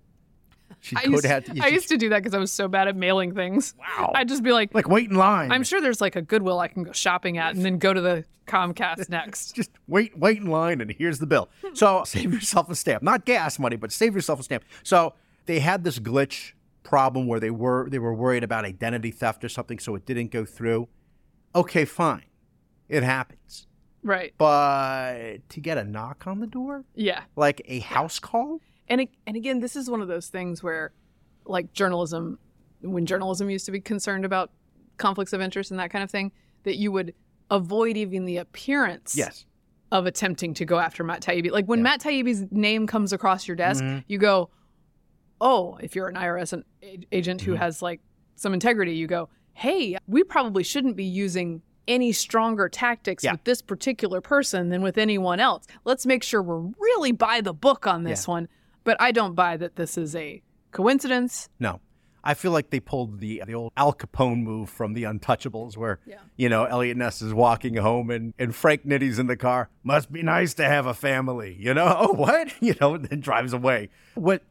She'd 0.82 1.00
I 1.00 1.04
used, 1.04 1.24
down. 1.24 1.44
I 1.62 1.68
used 1.68 1.90
to 1.90 1.98
do 1.98 2.10
that 2.10 2.20
because 2.20 2.34
I 2.34 2.38
was 2.38 2.52
so 2.52 2.68
bad 2.68 2.88
at 2.88 2.96
mailing 2.96 3.34
things. 3.34 3.74
Wow. 3.80 4.12
I'd 4.16 4.30
just 4.30 4.44
be 4.44 4.52
like, 4.52 4.74
like 4.74 4.88
wait 4.88 5.10
in 5.10 5.18
line. 5.18 5.52
I'm 5.52 5.64
sure 5.64 5.82
there's 5.82 6.00
like 6.00 6.16
a 6.16 6.22
Goodwill 6.22 6.60
I 6.60 6.68
can 6.68 6.84
go 6.84 6.92
shopping 6.92 7.38
at 7.38 7.56
and 7.56 7.66
then 7.66 7.80
go 7.80 7.94
to 7.94 8.00
the 8.00 8.24
Comcast 8.48 9.10
next. 9.10 9.56
just 9.56 9.72
wait, 9.88 10.18
wait 10.18 10.38
in 10.38 10.46
line, 10.48 10.80
and 10.80 10.92
here's 10.92 11.20
the 11.20 11.26
bill. 11.26 11.50
So 11.74 12.04
save 12.06 12.34
yourself 12.34 12.70
a 12.70 12.76
stamp, 12.76 13.04
not 13.04 13.26
gas 13.26 13.60
money, 13.60 13.76
but 13.76 13.92
save 13.92 14.16
yourself 14.16 14.40
a 14.40 14.44
stamp. 14.44 14.64
So 14.84 15.14
they 15.48 15.60
had 15.60 15.84
this 15.84 16.00
glitch 16.00 16.54
problem 16.84 17.28
where 17.28 17.40
they 17.40 17.52
were 17.52 17.90
they 17.90 18.00
were 18.00 18.14
worried 18.14 18.44
about 18.44 18.64
identity 18.64 19.12
theft 19.12 19.44
or 19.44 19.50
something, 19.50 19.80
so 19.80 19.96
it 19.96 20.06
didn't 20.06 20.32
go 20.32 20.46
through. 20.46 20.88
Okay, 21.56 21.86
fine, 21.86 22.26
it 22.88 23.04
happens. 23.04 23.68
Right. 24.04 24.34
But 24.38 25.48
to 25.50 25.60
get 25.60 25.78
a 25.78 25.84
knock 25.84 26.26
on 26.28 26.40
the 26.40 26.48
door, 26.48 26.86
Yeah. 26.96 27.24
like 27.36 27.62
a 27.66 27.80
house 27.80 28.20
call, 28.20 28.60
And 28.88 29.02
it, 29.02 29.10
and 29.28 29.36
again, 29.38 29.60
this 29.60 29.76
is 29.76 29.88
one 29.90 30.02
of 30.02 30.08
those 30.08 30.30
things 30.30 30.64
where, 30.64 30.94
like 31.46 31.74
journalism, 31.74 32.40
when 32.82 33.06
journalism 33.06 33.50
used 33.50 33.66
to 33.68 33.72
be 33.72 33.80
concerned 33.80 34.26
about 34.26 34.52
conflicts 34.98 35.32
of 35.34 35.42
interest 35.42 35.70
and 35.70 35.80
that 35.80 35.92
kind 35.92 36.04
of 36.04 36.10
thing, 36.10 36.32
that 36.64 36.78
you 36.78 36.92
would 36.92 37.14
avoid 37.52 37.98
even 37.98 38.26
the 38.26 38.38
appearance 38.38 39.16
yes, 39.16 39.46
of 39.92 40.06
attempting 40.08 40.54
to 40.56 40.66
go 40.66 40.80
after 40.80 41.04
Matt 41.04 41.22
Taibbi. 41.22 41.52
Like 41.52 41.66
when 41.66 41.80
Yeah. 41.80 41.84
Matt 41.84 42.02
Taibbi's 42.02 42.52
name 42.52 42.88
comes 42.88 43.14
across 43.14 43.48
your 43.48 43.56
desk, 43.56 43.84
Mhm. 43.84 44.04
you 44.08 44.18
go, 44.18 44.50
"Oh, 45.42 45.78
if 45.82 45.96
you're 45.96 46.08
an 46.08 46.16
IRS 46.18 46.54
agent 47.12 47.42
who 47.42 47.54
Mhm. 47.54 47.58
has 47.58 47.82
like 47.82 48.02
some 48.36 48.54
integrity, 48.54 48.94
you 48.96 49.06
go, 49.08 49.30
"Hey, 49.60 49.98
we 50.08 50.24
probably 50.24 50.64
shouldn't 50.64 50.96
be 50.96 51.06
using 51.06 51.62
any 51.88 52.12
stronger 52.12 52.70
tactics 52.70 53.24
Yeah. 53.24 53.32
with 53.34 53.44
this 53.46 53.62
particular 53.62 54.22
person 54.22 54.70
than 54.70 54.82
with 54.82 54.98
anyone 54.98 55.40
else. 55.40 55.66
Let's 55.86 56.06
make 56.06 56.24
sure 56.24 56.42
we're 56.42 56.72
really 56.80 57.12
by 57.12 57.42
the 57.42 57.54
book 57.54 57.88
on 57.88 58.04
this 58.04 58.28
one." 58.28 58.48
But 58.84 58.98
I 59.00 59.12
don't 59.12 59.36
buy 59.36 59.58
that 59.58 59.76
this 59.76 59.98
is 59.98 60.16
a 60.16 60.42
coincidence. 60.72 61.50
no. 61.60 61.80
I 62.22 62.34
feel 62.34 62.52
like 62.52 62.70
they 62.70 62.82
pulled 62.82 63.22
the 63.22 63.42
the 63.48 63.56
old 63.56 63.72
Al 63.78 63.94
Capone 63.94 64.44
move 64.44 64.70
from 64.70 64.94
the 64.94 65.04
Untouchables, 65.04 65.78
where 65.78 66.00
Yeah. 66.06 66.18
you 66.36 66.50
know 66.50 66.66
Eliot 66.66 66.98
Ness 66.98 67.22
is 67.22 67.34
walking 67.34 67.76
home 67.78 68.10
and, 68.12 68.34
and 68.38 68.54
Frank 68.54 68.86
Nitty's 68.86 69.20
in 69.20 69.28
the 69.28 69.38
car. 69.38 69.70
Must 69.84 70.12
be 70.12 70.22
nice 70.22 70.54
to 70.56 70.66
have 70.66 70.86
a 70.86 70.94
family, 70.94 71.56
you 71.58 71.74
know? 71.74 71.88
Oh, 71.98 72.12
what? 72.14 72.54
You 72.62 72.76
know, 72.82 72.96
and 72.96 73.06
then 73.06 73.22
drives 73.22 73.54
away. 73.54 73.90
What 74.16 74.42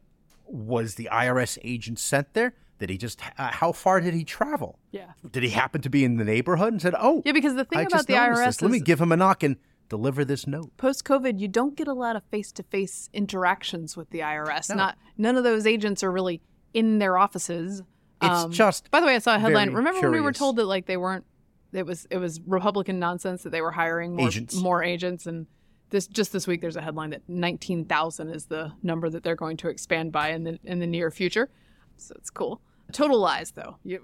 was 0.47 0.95
the 0.95 1.09
IRS 1.11 1.59
agent 1.63 1.99
sent 1.99 2.33
there? 2.33 2.53
Did 2.79 2.89
he 2.89 2.97
just? 2.97 3.19
Uh, 3.37 3.51
how 3.51 3.71
far 3.71 3.99
did 4.01 4.13
he 4.13 4.23
travel? 4.23 4.79
Yeah. 4.91 5.11
Did 5.29 5.43
he 5.43 5.49
happen 5.49 5.81
to 5.81 5.89
be 5.89 6.03
in 6.03 6.17
the 6.17 6.23
neighborhood 6.23 6.73
and 6.73 6.81
said, 6.81 6.95
"Oh, 6.97 7.21
Yeah, 7.25 7.33
because 7.33 7.55
the 7.55 7.65
thing 7.65 7.79
I 7.79 7.83
about 7.83 8.07
the 8.07 8.13
IRS 8.13 8.45
this. 8.45 8.61
Let 8.61 8.71
me 8.71 8.79
give 8.79 8.99
him 9.01 9.11
a 9.11 9.17
knock 9.17 9.43
and 9.43 9.57
deliver 9.89 10.23
this 10.25 10.47
note." 10.47 10.75
post 10.77 11.03
COVID, 11.05 11.39
you 11.39 11.47
don't 11.47 11.75
get 11.75 11.87
a 11.87 11.93
lot 11.93 12.15
of 12.15 12.23
face 12.31 12.51
to 12.53 12.63
face 12.63 13.09
interactions 13.13 13.95
with 13.97 14.09
the 14.11 14.19
IRS. 14.19 14.69
No. 14.69 14.75
Not 14.75 14.97
none 15.17 15.35
of 15.35 15.43
those 15.43 15.67
agents 15.67 16.03
are 16.03 16.11
really 16.11 16.41
in 16.73 16.99
their 16.99 17.17
offices. 17.17 17.81
It's 18.21 18.29
Um, 18.43 18.51
just 18.51 18.89
By 18.91 18.99
the 19.01 19.05
way, 19.05 19.15
I 19.15 19.19
saw 19.19 19.35
a 19.35 19.39
headline. 19.39 19.73
Remember 19.73 20.01
when 20.01 20.11
we 20.11 20.21
were 20.21 20.33
told 20.33 20.55
that 20.55 20.65
like 20.65 20.85
they 20.85 20.97
weren't 20.97 21.25
it 21.73 21.85
was 21.85 22.07
it 22.09 22.17
was 22.17 22.39
Republican 22.47 22.97
nonsense 22.99 23.43
that 23.43 23.51
they 23.51 23.61
were 23.61 23.71
hiring 23.71 24.15
more 24.15 24.27
Agents. 24.27 24.55
more 24.55 24.83
agents 24.83 25.25
and 25.27 25.45
this 25.89 26.07
just 26.07 26.31
this 26.33 26.47
week 26.47 26.61
there's 26.61 26.75
a 26.75 26.81
headline 26.81 27.09
that 27.11 27.21
19,000 27.27 28.29
is 28.29 28.45
the 28.45 28.71
number 28.83 29.09
that 29.09 29.23
they're 29.23 29.35
going 29.35 29.57
to 29.57 29.69
expand 29.69 30.11
by 30.11 30.29
in 30.29 30.43
the 30.43 30.59
in 30.63 30.79
the 30.79 30.87
near 30.87 31.11
future. 31.11 31.49
So 31.97 32.13
it's 32.17 32.29
cool. 32.29 32.61
Total 32.91 33.17
lies 33.19 33.51
though. 33.51 33.77
You, 33.83 34.01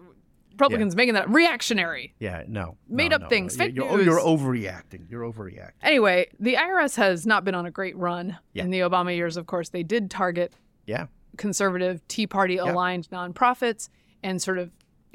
Republicans 0.51 0.95
making 0.95 1.15
that 1.15 1.29
reactionary. 1.29 2.15
Yeah, 2.19 2.43
no. 2.47 2.77
Made 2.88 3.09
no, 3.09 3.15
up 3.17 3.21
no, 3.23 3.27
things, 3.27 3.57
no. 3.57 3.65
fake 3.65 3.75
You're, 3.75 3.89
oh, 3.89 3.97
you're 3.99 4.19
overreacting. 4.21 5.09
You're 5.09 5.23
overreacting. 5.29 5.71
Anyway, 5.81 6.27
the 6.39 6.53
IRS 6.53 6.95
has 6.95 7.25
not 7.25 7.43
been 7.43 7.55
on 7.55 7.65
a 7.65 7.71
great 7.71 7.97
run 7.97 8.38
Yeah. 8.53 8.63
in 8.63 8.69
the 8.69 8.79
Obama 8.79 9.13
years. 9.13 9.36
Of 9.36 9.47
course, 9.47 9.67
they 9.69 9.83
did 9.83 10.09
target 10.09 10.53
Yeah. 10.86 11.07
conservative 11.38 12.07
Tea 12.07 12.25
Party 12.25 12.55
aligned 12.57 13.09
nonprofits 13.09 13.89
and 14.23 14.41
sort 14.41 14.57
of 14.57 14.71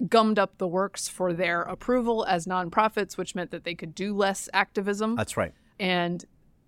gummed 0.08 0.38
up 0.38 0.58
the 0.58 0.68
works 0.68 1.08
for 1.08 1.32
their 1.32 1.62
approval 1.62 2.24
as 2.26 2.46
nonprofits, 2.46 3.16
which 3.16 3.34
meant 3.34 3.50
that 3.50 3.64
they 3.64 3.74
could 3.74 3.94
do 3.94 4.14
less 4.14 4.48
activism 4.52 5.16
That's 5.16 5.36
right. 5.38 5.52
and 5.78 6.24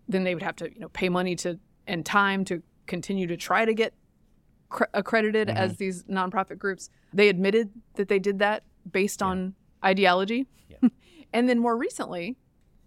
then 0.08 0.24
they 0.24 0.34
would 0.34 0.42
have 0.42 0.56
to 0.56 0.72
you 0.72 0.80
know 0.80 0.88
pay 0.88 1.08
money 1.10 1.36
to 1.36 1.58
and 1.86 2.04
time 2.06 2.44
to 2.46 2.62
continue 2.86 3.26
to 3.26 3.36
try 3.36 3.64
to 3.64 3.72
get 3.74 3.92
cr- 4.72 4.84
accredited 4.94 5.48
Mm-hmm. 5.48 5.56
as 5.56 5.76
these 5.76 6.02
nonprofit 6.04 6.58
groups. 6.58 6.90
They 7.12 7.28
admitted 7.28 7.70
that 7.94 8.08
they 8.08 8.18
did 8.18 8.38
that 8.40 8.64
based 8.90 9.22
on 9.22 9.54
ideology. 9.84 10.46
Yeah. 10.68 10.88
and 11.32 11.48
then 11.48 11.58
more 11.58 11.76
recently, 11.76 12.36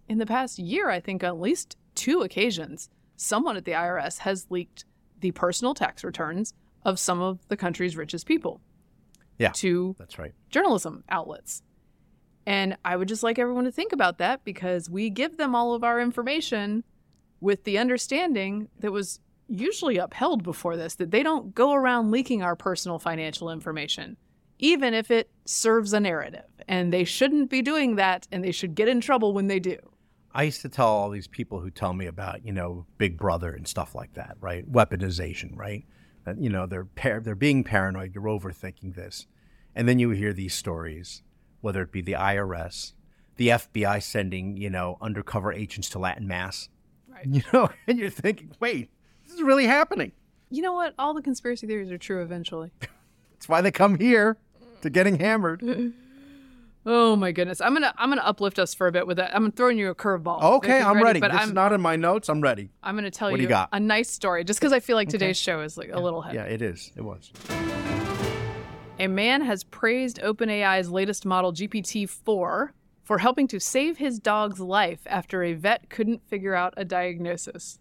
in 0.08 0.18
the 0.18 0.26
past 0.26 0.58
year, 0.58 0.90
I 0.90 1.00
think 1.00 1.24
at 1.24 1.40
least 1.40 1.76
two 1.94 2.20
occasions, 2.22 2.90
someone 3.16 3.56
at 3.56 3.64
the 3.64 3.72
IRS 3.72 4.18
has 4.18 4.46
leaked 4.50 4.84
the 5.20 5.30
personal 5.32 5.72
tax 5.74 6.04
returns 6.04 6.52
of 6.84 6.98
some 6.98 7.20
of 7.20 7.38
the 7.48 7.56
country's 7.56 7.96
richest 7.96 8.26
people 8.26 8.60
Yeah. 9.38 9.50
to 9.54 9.96
That's 9.98 10.18
right. 10.18 10.32
journalism 10.50 11.02
outlets. 11.08 11.62
And 12.46 12.76
I 12.84 12.96
would 12.96 13.08
just 13.08 13.22
like 13.24 13.38
everyone 13.38 13.64
to 13.64 13.72
think 13.72 13.92
about 13.92 14.18
that 14.18 14.44
because 14.44 14.88
we 14.88 15.10
give 15.10 15.36
them 15.36 15.54
all 15.54 15.74
of 15.74 15.82
our 15.82 16.00
information 16.00 16.84
with 17.40 17.64
the 17.64 17.76
understanding 17.78 18.68
that 18.78 18.92
was 18.92 19.20
usually 19.48 19.96
upheld 19.96 20.42
before 20.42 20.76
this 20.76 20.94
that 20.96 21.10
they 21.10 21.22
don't 21.22 21.54
go 21.54 21.72
around 21.72 22.10
leaking 22.10 22.42
our 22.42 22.56
personal 22.56 22.98
financial 22.98 23.50
information, 23.50 24.16
even 24.58 24.94
if 24.94 25.10
it 25.10 25.30
serves 25.44 25.92
a 25.92 26.00
narrative. 26.00 26.44
And 26.68 26.92
they 26.92 27.04
shouldn't 27.04 27.50
be 27.50 27.62
doing 27.62 27.96
that, 27.96 28.26
and 28.32 28.42
they 28.42 28.52
should 28.52 28.74
get 28.74 28.88
in 28.88 29.00
trouble 29.00 29.32
when 29.32 29.46
they 29.46 29.60
do. 29.60 29.78
I 30.32 30.42
used 30.42 30.60
to 30.62 30.68
tell 30.68 30.88
all 30.88 31.10
these 31.10 31.28
people 31.28 31.60
who 31.60 31.70
tell 31.70 31.92
me 31.94 32.06
about, 32.06 32.44
you 32.44 32.52
know, 32.52 32.86
Big 32.98 33.16
Brother 33.16 33.52
and 33.52 33.66
stuff 33.66 33.94
like 33.94 34.14
that, 34.14 34.36
right? 34.40 34.70
Weaponization, 34.70 35.56
right? 35.56 35.84
That 36.24 36.40
you 36.40 36.50
know 36.50 36.66
they're 36.66 36.84
par- 36.84 37.20
they're 37.20 37.36
being 37.36 37.62
paranoid. 37.62 38.14
You're 38.14 38.24
overthinking 38.24 38.96
this, 38.96 39.26
and 39.74 39.88
then 39.88 39.98
you 39.98 40.10
hear 40.10 40.32
these 40.32 40.54
stories, 40.54 41.22
whether 41.60 41.82
it 41.82 41.92
be 41.92 42.02
the 42.02 42.14
IRS, 42.14 42.94
the 43.36 43.48
FBI 43.48 44.02
sending 44.02 44.56
you 44.56 44.68
know 44.68 44.98
undercover 45.00 45.52
agents 45.52 45.88
to 45.90 46.00
Latin 46.00 46.26
Mass, 46.26 46.68
Right. 47.16 47.26
you 47.30 47.42
know, 47.52 47.70
and 47.86 47.98
you're 47.98 48.10
thinking, 48.10 48.50
wait, 48.60 48.90
this 49.26 49.34
is 49.36 49.42
really 49.42 49.66
happening. 49.66 50.12
You 50.50 50.62
know 50.62 50.72
what? 50.72 50.94
All 50.98 51.12
the 51.14 51.22
conspiracy 51.22 51.66
theories 51.66 51.90
are 51.90 51.98
true 51.98 52.22
eventually. 52.22 52.70
That's 53.32 53.48
why 53.48 53.60
they 53.60 53.70
come 53.70 53.98
here 53.98 54.36
to 54.82 54.90
getting 54.90 55.18
hammered. 55.18 55.62
Oh 56.88 57.16
my 57.16 57.32
goodness. 57.32 57.60
I'm 57.60 57.72
gonna 57.72 57.92
I'm 57.98 58.08
gonna 58.10 58.22
uplift 58.22 58.60
us 58.60 58.72
for 58.72 58.86
a 58.86 58.92
bit 58.92 59.08
with 59.08 59.16
that. 59.16 59.34
I'm 59.34 59.50
throwing 59.50 59.76
you 59.76 59.90
a 59.90 59.94
curveball. 59.96 60.40
Okay, 60.40 60.80
I'm 60.80 60.98
you 60.98 61.02
ready. 61.04 61.18
But 61.18 61.32
this 61.32 61.40
I'm 61.40 61.48
is 61.48 61.52
not 61.52 61.72
in 61.72 61.80
my 61.80 61.96
notes. 61.96 62.28
I'm 62.28 62.40
ready. 62.40 62.70
I'm 62.80 62.94
going 62.94 63.02
to 63.02 63.10
tell 63.10 63.28
What 63.28 63.40
you, 63.40 63.42
you 63.42 63.48
got? 63.48 63.70
a 63.72 63.80
nice 63.80 64.08
story 64.08 64.44
just 64.44 64.60
because 64.60 64.72
I 64.72 64.78
feel 64.78 64.94
like 64.94 65.08
today's 65.08 65.36
show 65.36 65.62
is 65.62 65.76
like 65.76 65.90
a 65.92 65.98
little 65.98 66.22
heavy. 66.22 66.36
Yeah, 66.36 66.44
it 66.44 66.62
is. 66.62 66.92
It 66.94 67.02
was. 67.02 67.32
A 69.00 69.08
man 69.08 69.42
has 69.42 69.64
praised 69.64 70.20
OpenAI's 70.22 70.88
latest 70.88 71.26
model, 71.26 71.52
GPT 71.52 72.08
4, 72.08 72.72
for 73.02 73.18
helping 73.18 73.48
to 73.48 73.58
save 73.58 73.98
his 73.98 74.20
dog's 74.20 74.60
life 74.60 75.00
after 75.06 75.42
a 75.42 75.54
vet 75.54 75.90
couldn't 75.90 76.22
figure 76.28 76.54
out 76.54 76.72
a 76.76 76.84
diagnosis. 76.84 77.80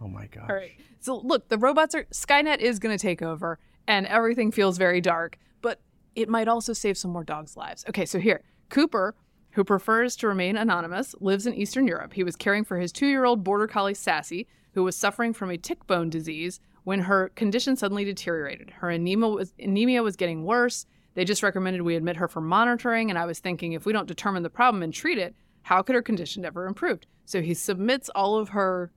Oh 0.00 0.08
my 0.08 0.26
god. 0.26 0.50
All 0.50 0.56
right. 0.56 0.72
So, 1.00 1.18
look, 1.18 1.48
the 1.48 1.58
robots 1.58 1.94
are, 1.94 2.04
Skynet 2.04 2.58
is 2.58 2.78
going 2.78 2.96
to 2.96 3.00
take 3.00 3.22
over 3.22 3.58
and 3.86 4.06
everything 4.06 4.50
feels 4.50 4.78
very 4.78 5.00
dark, 5.00 5.38
but 5.62 5.80
it 6.14 6.28
might 6.28 6.48
also 6.48 6.72
save 6.72 6.96
some 6.96 7.10
more 7.10 7.24
dogs' 7.24 7.56
lives. 7.56 7.84
Okay, 7.88 8.06
so 8.06 8.18
here, 8.18 8.42
Cooper, 8.68 9.14
who 9.52 9.64
prefers 9.64 10.16
to 10.16 10.28
remain 10.28 10.56
anonymous, 10.56 11.14
lives 11.20 11.46
in 11.46 11.54
Eastern 11.54 11.86
Europe. 11.86 12.12
He 12.12 12.24
was 12.24 12.36
caring 12.36 12.64
for 12.64 12.78
his 12.78 12.92
two 12.92 13.06
year 13.06 13.24
old 13.24 13.44
border 13.44 13.66
collie, 13.66 13.94
Sassy, 13.94 14.46
who 14.72 14.84
was 14.84 14.96
suffering 14.96 15.32
from 15.32 15.50
a 15.50 15.58
tick-borne 15.58 16.10
disease 16.10 16.60
when 16.84 17.00
her 17.00 17.30
condition 17.30 17.76
suddenly 17.76 18.04
deteriorated. 18.04 18.70
Her 18.70 18.90
anemia 18.90 19.28
was, 19.28 19.52
anemia 19.58 20.02
was 20.02 20.16
getting 20.16 20.44
worse. 20.44 20.86
They 21.14 21.24
just 21.24 21.42
recommended 21.42 21.82
we 21.82 21.96
admit 21.96 22.16
her 22.16 22.28
for 22.28 22.40
monitoring, 22.40 23.10
and 23.10 23.18
I 23.18 23.26
was 23.26 23.40
thinking 23.40 23.72
if 23.72 23.84
we 23.84 23.92
don't 23.92 24.06
determine 24.06 24.42
the 24.42 24.50
problem 24.50 24.82
and 24.82 24.94
treat 24.94 25.18
it, 25.18 25.34
how 25.62 25.82
could 25.82 25.94
her 25.94 26.02
condition 26.02 26.44
ever 26.44 26.66
improve? 26.66 27.00
So 27.24 27.42
he 27.42 27.54
submits 27.54 28.08
all 28.10 28.36
of 28.36 28.50
her 28.50 28.92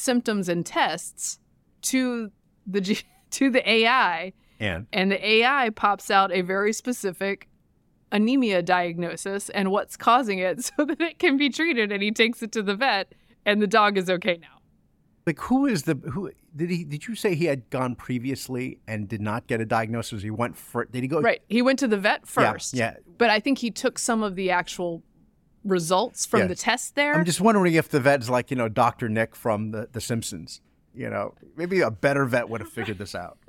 symptoms 0.00 0.48
and 0.48 0.64
tests 0.66 1.38
to 1.82 2.30
the 2.66 2.80
G- 2.80 3.00
to 3.30 3.50
the 3.50 3.68
AI, 3.68 4.32
And 4.60 4.86
and 4.92 5.10
the 5.10 5.26
AI 5.26 5.70
pops 5.70 6.10
out 6.10 6.30
a 6.32 6.42
very 6.42 6.72
specific 6.72 7.48
anemia 8.12 8.62
diagnosis 8.62 9.48
and 9.50 9.70
what's 9.70 9.96
causing 9.96 10.38
it 10.38 10.62
so 10.76 10.84
that 10.84 11.00
it 11.00 11.18
can 11.18 11.36
be 11.36 11.48
treated 11.50 11.90
and 11.90 12.02
he 12.02 12.12
takes 12.12 12.42
it 12.42 12.52
to 12.52 12.62
the 12.62 12.74
vet 12.76 13.12
and 13.44 13.60
the 13.60 13.66
dog 13.66 13.98
is 13.98 14.08
okay 14.08 14.38
now. 14.40 14.60
like, 15.26 15.40
who 15.40 15.66
is 15.66 15.82
the 15.84 15.94
who? 16.12 16.30
Did 16.54 16.70
he? 16.70 16.84
Did 16.84 17.06
you 17.06 17.14
say 17.14 17.34
he 17.34 17.44
had 17.46 17.68
gone 17.70 17.94
previously 17.94 18.78
and 18.88 19.08
did 19.08 19.20
not 19.20 19.46
get 19.46 19.60
a 19.60 19.64
diagnosis? 19.66 20.22
He 20.22 20.30
went 20.30 20.56
for. 20.56 20.84
Did 20.86 21.02
he 21.02 21.08
go? 21.08 21.20
Right. 21.20 21.42
He 21.48 21.60
went 21.62 21.78
to 21.80 21.88
the 21.88 21.98
vet 21.98 22.26
first. 22.26 22.44
Yeah, 22.44 22.52
first. 22.52 22.74
yeah. 22.74 22.94
But 23.18 23.28
I 23.30 23.40
think 23.40 23.58
he 23.58 23.70
took 23.70 23.98
some 23.98 24.22
of 24.22 24.36
the 24.36 24.50
actual 24.50 25.02
results 25.66 26.26
from 26.26 26.40
Yeah. 26.40 26.46
the 26.46 26.54
test 26.54 26.94
there. 26.94 27.14
I'm 27.14 27.24
just 27.24 27.40
wondering 27.40 27.74
if 27.74 27.88
the 27.88 28.00
vet's 28.00 28.28
like 28.30 28.50
you 28.50 28.56
know 28.56 28.68
Doctor 28.68 29.08
Nick 29.08 29.34
from 29.36 29.70
the 29.72 29.88
The 29.92 30.00
Simpsons. 30.00 30.60
You 30.94 31.10
know, 31.10 31.34
maybe 31.56 31.80
a 31.80 31.90
better 31.90 32.24
vet 32.24 32.48
would 32.48 32.60
have 32.62 32.70
figured 32.70 32.98
this 32.98 33.14
out. 33.14 33.38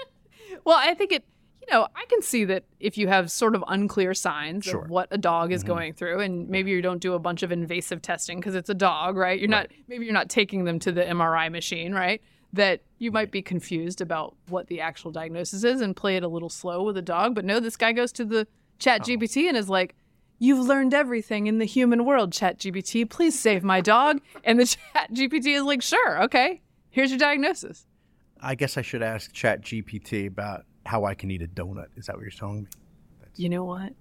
Well, 0.65 0.77
I 0.77 0.95
think 0.95 1.13
it, 1.13 1.23
you 1.61 1.67
know, 1.71 1.87
I 1.95 2.03
can 2.09 2.21
see 2.21 2.43
that 2.45 2.63
if 2.81 2.97
you 2.97 3.07
have 3.07 3.31
sort 3.31 3.55
of 3.55 3.63
unclear 3.69 4.13
signs 4.13 4.65
Sure. 4.65 4.75
Mm-hmm. 4.75 4.83
of 4.85 4.89
what 4.89 5.07
a 5.11 5.17
dog 5.17 5.53
is 5.53 5.63
going 5.63 5.93
through, 5.93 6.19
and 6.19 6.49
maybe 6.49 6.71
you 6.71 6.81
don't 6.81 6.99
do 6.99 7.13
a 7.13 7.19
bunch 7.19 7.41
of 7.41 7.53
invasive 7.53 8.01
testing 8.01 8.39
because 8.39 8.53
it's 8.55 8.69
a 8.69 8.73
dog, 8.73 9.15
right? 9.15 9.39
You're 9.39 9.47
not, 9.49 9.67
maybe 9.87 10.03
you're 10.03 10.13
not 10.13 10.27
taking 10.29 10.65
them 10.65 10.77
to 10.79 10.91
the 10.91 11.03
MRI 11.03 11.49
machine, 11.49 11.93
right? 11.93 12.21
That 12.51 12.81
you 12.97 13.11
might 13.11 13.31
be 13.31 13.41
confused 13.41 14.01
about 14.01 14.35
what 14.49 14.67
the 14.67 14.81
actual 14.81 15.11
diagnosis 15.11 15.63
is 15.63 15.79
and 15.79 15.95
play 15.95 16.17
it 16.17 16.23
a 16.23 16.27
little 16.27 16.49
slow 16.49 16.83
with 16.83 16.97
a 16.97 17.01
dog. 17.01 17.33
But 17.35 17.45
no, 17.45 17.61
this 17.61 17.77
guy 17.77 17.93
goes 17.93 18.11
to 18.13 18.25
the 18.25 18.45
chat 18.79 19.01
Oh. 19.03 19.05
GPT 19.05 19.47
and 19.47 19.55
is 19.55 19.69
like, 19.69 19.95
You've 20.39 20.65
learned 20.65 20.93
everything 20.93 21.47
in 21.47 21.57
the 21.57 21.65
human 21.65 22.05
world, 22.05 22.31
chat 22.31 22.59
GPT. 22.59 23.09
Please 23.09 23.37
save 23.39 23.63
my 23.63 23.81
dog. 23.81 24.21
And 24.43 24.59
the 24.59 24.65
chat 24.93 25.11
GPT 25.13 25.55
is 25.55 25.63
like, 25.63 25.81
Sure, 25.81 26.23
okay, 26.23 26.61
here's 26.89 27.09
your 27.09 27.19
diagnosis. 27.19 27.85
I 28.39 28.53
guess 28.55 28.77
I 28.77 28.83
should 28.83 29.01
ask 29.01 29.31
Chat 29.33 29.61
GPT 29.63 30.27
about 30.27 30.65
how 30.85 31.05
I 31.05 31.15
can 31.15 31.31
eat 31.31 31.41
a 31.41 31.47
donut. 31.47 31.87
Is 31.95 32.05
that 32.05 32.15
what 32.15 32.21
you're 32.21 32.29
telling 32.31 32.63
me? 32.63 32.67
You 33.35 33.49
know 33.49 33.63
what? 33.65 33.93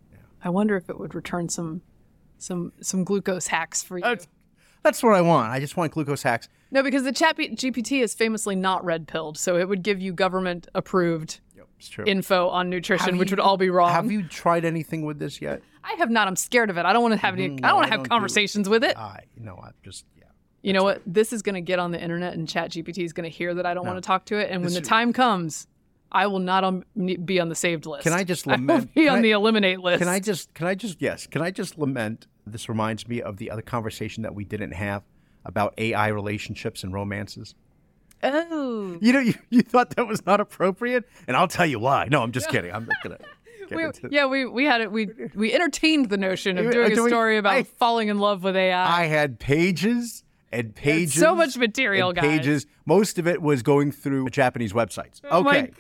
I 0.45 0.51
wonder 0.51 0.76
if 0.76 0.91
it 0.91 0.99
would 1.01 1.14
return 1.14 1.49
some 1.49 1.80
some 2.39 2.72
some 2.82 3.03
glucose 3.03 3.47
hacks 3.47 3.82
for 3.82 3.97
you. 3.97 4.05
That's, 4.05 4.28
that's 4.82 5.03
what 5.03 5.14
I 5.14 5.22
want. 5.22 5.51
I 5.51 5.59
just 5.59 5.76
want 5.78 5.91
glucose 5.93 6.22
hacks. 6.22 6.49
no, 6.70 6.82
because 6.82 7.05
the 7.05 7.12
chat 7.12 7.37
GPT 7.39 8.03
is 8.03 8.14
famously 8.14 8.55
not 8.55 8.84
red 8.84 9.09
pilled, 9.09 9.39
so 9.39 9.57
it 9.57 9.68
would 9.68 9.82
give 9.82 10.01
you 10.03 10.12
government 10.12 10.68
approved 10.74 11.41
Yep, 11.57 12.07
info 12.07 12.49
on 12.49 12.68
nutrition, 12.68 13.11
Have 13.12 13.18
which 13.18 13.30
you- 13.30 13.37
would 13.37 13.41
all 13.41 13.57
be 13.57 13.70
wrong. 13.70 13.91
Have 13.91 14.12
you 14.12 14.22
tried 14.22 14.66
anything 14.66 15.05
with 15.07 15.18
this 15.18 15.41
yet? 15.41 15.62
I 15.89 15.95
have 15.99 16.11
not. 16.11 16.26
I'm 16.26 16.37
scared 16.37 16.70
of 16.70 16.76
it. 16.78 16.84
I 16.84 16.93
don't 16.93 17.03
want 17.03 17.12
to 17.14 17.18
have 17.20 17.34
any. 17.34 17.49
Mhm, 17.51 17.64
I 17.64 17.68
don't 17.68 17.76
want 17.76 17.87
to 17.87 17.91
have 17.91 17.99
don't 18.01 18.05
do- 18.05 18.09
conversations 18.09 18.68
with 18.68 18.82
it. 18.82 18.97
I 18.99 19.20
no, 19.37 19.57
I 19.62 19.70
just 19.82 20.05
yeah. 20.18 20.24
you 20.62 20.72
know 20.72 20.82
what? 20.82 21.03
This 21.07 21.32
is 21.32 21.43
going 21.43 21.55
to 21.55 21.61
get 21.61 21.78
on 21.78 21.93
the 21.93 22.03
internet, 22.03 22.34
and 22.34 22.49
ChatGPT 22.49 23.05
is 23.05 23.12
going 23.12 23.24
to 23.30 23.34
hear 23.34 23.55
that 23.55 23.66
I 23.66 23.74
don't 23.74 23.87
want 23.87 23.97
to 23.99 24.07
talk 24.07 24.24
to 24.26 24.37
it. 24.39 24.51
And 24.51 24.61
when 24.62 24.64
This 24.64 24.74
the 24.74 24.80
is- 24.82 24.89
time 24.89 25.12
comes, 25.12 25.66
I 26.11 26.26
will 26.26 26.39
not 26.41 26.64
on, 26.64 26.84
be 27.24 27.39
on 27.41 27.49
the 27.49 27.55
saved 27.55 27.87
list. 27.87 28.05
Can 28.05 28.12
I 28.12 28.24
just 28.24 28.47
I 28.49 28.53
will 28.53 28.59
lament- 28.59 28.95
be 28.95 29.05
can 29.05 29.12
on 29.12 29.18
I- 29.18 29.22
the 29.22 29.30
eliminate 29.32 29.80
list. 29.80 29.99
Can 30.01 30.09
I 30.09 30.18
just 30.20 30.53
can 30.55 30.66
I 30.66 30.74
just 30.74 31.01
yes, 31.01 31.26
can 31.26 31.41
I 31.43 31.51
just 31.51 31.78
lament 31.78 32.26
this 32.47 32.68
reminds 32.68 33.07
me 33.09 33.20
of 33.22 33.37
the 33.39 33.51
other 33.51 33.62
conversation 33.62 34.22
that 34.22 34.34
we 34.34 34.45
didn't 34.45 34.72
have 34.72 35.03
about 35.45 35.74
AI 35.78 36.09
relationships 36.09 36.82
and 36.84 36.93
romances. 36.93 37.55
Oh. 38.22 38.99
You 39.01 39.12
know, 39.12 39.20
you, 39.20 39.34
you 39.51 39.62
thought 39.62 39.91
that 39.97 40.07
was 40.07 40.24
not 40.24 40.41
appropriate, 40.41 41.05
and 41.28 41.37
I'll 41.37 41.49
tell 41.49 41.66
you 41.66 41.78
why. 41.78 42.09
No, 42.11 42.22
I'm 42.22 42.32
just 42.32 42.49
kidding. 42.49 42.72
I'm 42.72 42.87
not 42.87 42.97
gonna. 43.03 43.18
We, 43.74 43.84
into 43.84 44.08
yeah, 44.10 44.26
we 44.26 44.44
we 44.44 44.64
had 44.64 44.80
it. 44.80 44.92
We 44.92 45.08
we 45.34 45.52
entertained 45.52 46.08
the 46.10 46.16
notion 46.18 46.58
of 46.58 46.66
We- 46.66 46.72
doing 46.72 46.92
a 46.92 47.08
story 47.08 47.38
about 47.38 47.54
I- 47.54 47.62
falling 47.64 48.08
in 48.08 48.18
love 48.18 48.42
with 48.44 48.56
AI. 48.56 49.02
I 49.02 49.06
had 49.06 49.38
pages 49.38 50.22
and 50.52 50.74
pages. 50.74 51.14
so 51.20 51.34
much 51.34 51.56
material, 51.56 52.10
and 52.10 52.16
guys. 52.16 52.24
Pages. 52.38 52.66
Most 52.84 53.18
of 53.18 53.26
it 53.26 53.42
was 53.42 53.62
going 53.62 53.90
through 53.92 54.28
Japanese 54.30 54.72
websites. 54.72 55.20
Oh 55.30 55.42
my 55.42 55.58
Okay, 55.58 55.72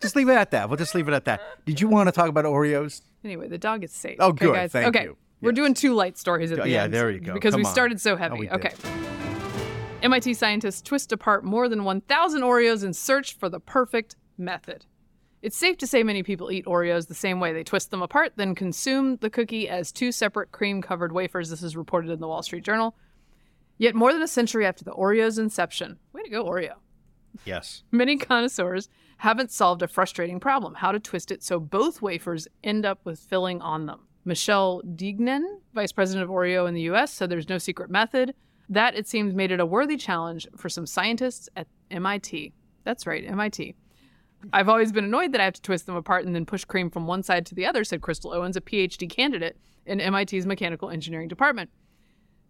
just 0.00 0.16
leave 0.16 0.28
it 0.28 0.32
at 0.34 0.50
that. 0.52 0.68
We'll 0.68 0.78
just 0.78 0.94
leave 0.94 1.08
it 1.08 1.14
at 1.14 1.24
that. 1.26 1.40
Did 1.66 1.80
you 1.80 1.88
want 1.88 2.06
to 2.08 2.12
talk 2.12 2.28
about 2.28 2.44
Oreos? 2.46 3.02
Anyway, 3.24 3.48
the 3.48 3.58
dog 3.58 3.84
is 3.84 3.92
safe. 3.92 4.16
Oh, 4.20 4.28
okay, 4.28 4.46
good. 4.46 4.54
Guys? 4.54 4.72
Thank 4.72 4.94
okay. 4.96 5.04
you. 5.04 5.16
We're 5.40 5.50
Yes. 5.50 5.56
doing 5.56 5.74
two 5.74 5.94
light 5.94 6.16
stories 6.18 6.50
at 6.52 6.58
the 6.62 6.68
Yeah, 6.68 6.84
end. 6.84 6.94
there 6.94 7.10
you 7.10 7.20
go. 7.20 7.32
Because 7.34 7.52
Come 7.52 7.60
we 7.60 7.66
on. 7.66 7.72
started 7.72 8.00
so 8.00 8.16
heavy. 8.16 8.50
okay. 8.50 8.72
MIT 10.02 10.34
scientists 10.34 10.80
twist 10.80 11.12
apart 11.12 11.44
more 11.44 11.68
than 11.68 11.84
1,000 11.84 12.42
Oreos 12.42 12.84
in 12.84 12.92
search 12.92 13.36
for 13.36 13.48
the 13.48 13.58
perfect 13.60 14.16
method. 14.36 14.86
It's 15.40 15.56
safe 15.56 15.78
to 15.78 15.86
say 15.86 16.02
many 16.02 16.22
people 16.22 16.50
eat 16.50 16.66
Oreos 16.66 17.06
the 17.06 17.14
same 17.14 17.38
way. 17.38 17.52
They 17.52 17.62
twist 17.62 17.90
them 17.90 18.02
apart, 18.02 18.32
then 18.36 18.54
consume 18.54 19.16
the 19.16 19.30
cookie 19.30 19.68
as 19.68 19.92
two 19.92 20.10
separate 20.10 20.50
cream 20.50 20.82
covered 20.82 21.12
wafers. 21.12 21.48
This 21.48 21.62
is 21.62 21.76
reported 21.76 22.10
in 22.10 22.20
the 22.20 22.26
Wall 22.26 22.42
Street 22.42 22.64
Journal. 22.64 22.96
Yet, 23.76 23.94
more 23.94 24.12
than 24.12 24.22
a 24.22 24.28
century 24.28 24.66
after 24.66 24.84
the 24.84 24.92
Oreo's 24.92 25.38
inception, 25.38 25.98
way 26.12 26.22
to 26.22 26.30
go, 26.30 26.44
Oreo. 26.44 26.74
Yes. 27.44 27.84
Many 27.92 28.16
connoisseurs 28.16 28.88
haven't 29.18 29.52
solved 29.52 29.82
a 29.82 29.88
frustrating 29.88 30.40
problem 30.40 30.74
how 30.74 30.90
to 30.90 30.98
twist 30.98 31.30
it 31.30 31.42
so 31.42 31.60
both 31.60 32.02
wafers 32.02 32.48
end 32.64 32.84
up 32.84 33.00
with 33.04 33.20
filling 33.20 33.60
on 33.60 33.86
them. 33.86 34.00
Michelle 34.24 34.82
Deignan, 34.96 35.60
vice 35.72 35.92
president 35.92 36.24
of 36.24 36.30
Oreo 36.30 36.68
in 36.68 36.74
the 36.74 36.82
US, 36.82 37.12
said 37.12 37.30
there's 37.30 37.48
no 37.48 37.58
secret 37.58 37.90
method. 37.90 38.34
That, 38.68 38.94
it 38.96 39.08
seems, 39.08 39.32
made 39.32 39.50
it 39.50 39.60
a 39.60 39.66
worthy 39.66 39.96
challenge 39.96 40.46
for 40.56 40.68
some 40.68 40.86
scientists 40.86 41.48
at 41.56 41.68
MIT. 41.90 42.52
That's 42.84 43.06
right, 43.06 43.24
MIT. 43.24 43.74
I've 44.52 44.68
always 44.68 44.92
been 44.92 45.04
annoyed 45.04 45.32
that 45.32 45.40
I 45.40 45.44
have 45.44 45.54
to 45.54 45.62
twist 45.62 45.86
them 45.86 45.96
apart 45.96 46.24
and 46.24 46.34
then 46.34 46.46
push 46.46 46.64
cream 46.64 46.90
from 46.90 47.06
one 47.06 47.22
side 47.22 47.44
to 47.46 47.54
the 47.54 47.66
other, 47.66 47.82
said 47.84 48.00
Crystal 48.02 48.32
Owens, 48.32 48.56
a 48.56 48.60
PhD 48.60 49.08
candidate 49.10 49.56
in 49.86 49.98
MIT's 49.98 50.46
mechanical 50.46 50.90
engineering 50.90 51.28
department. 51.28 51.70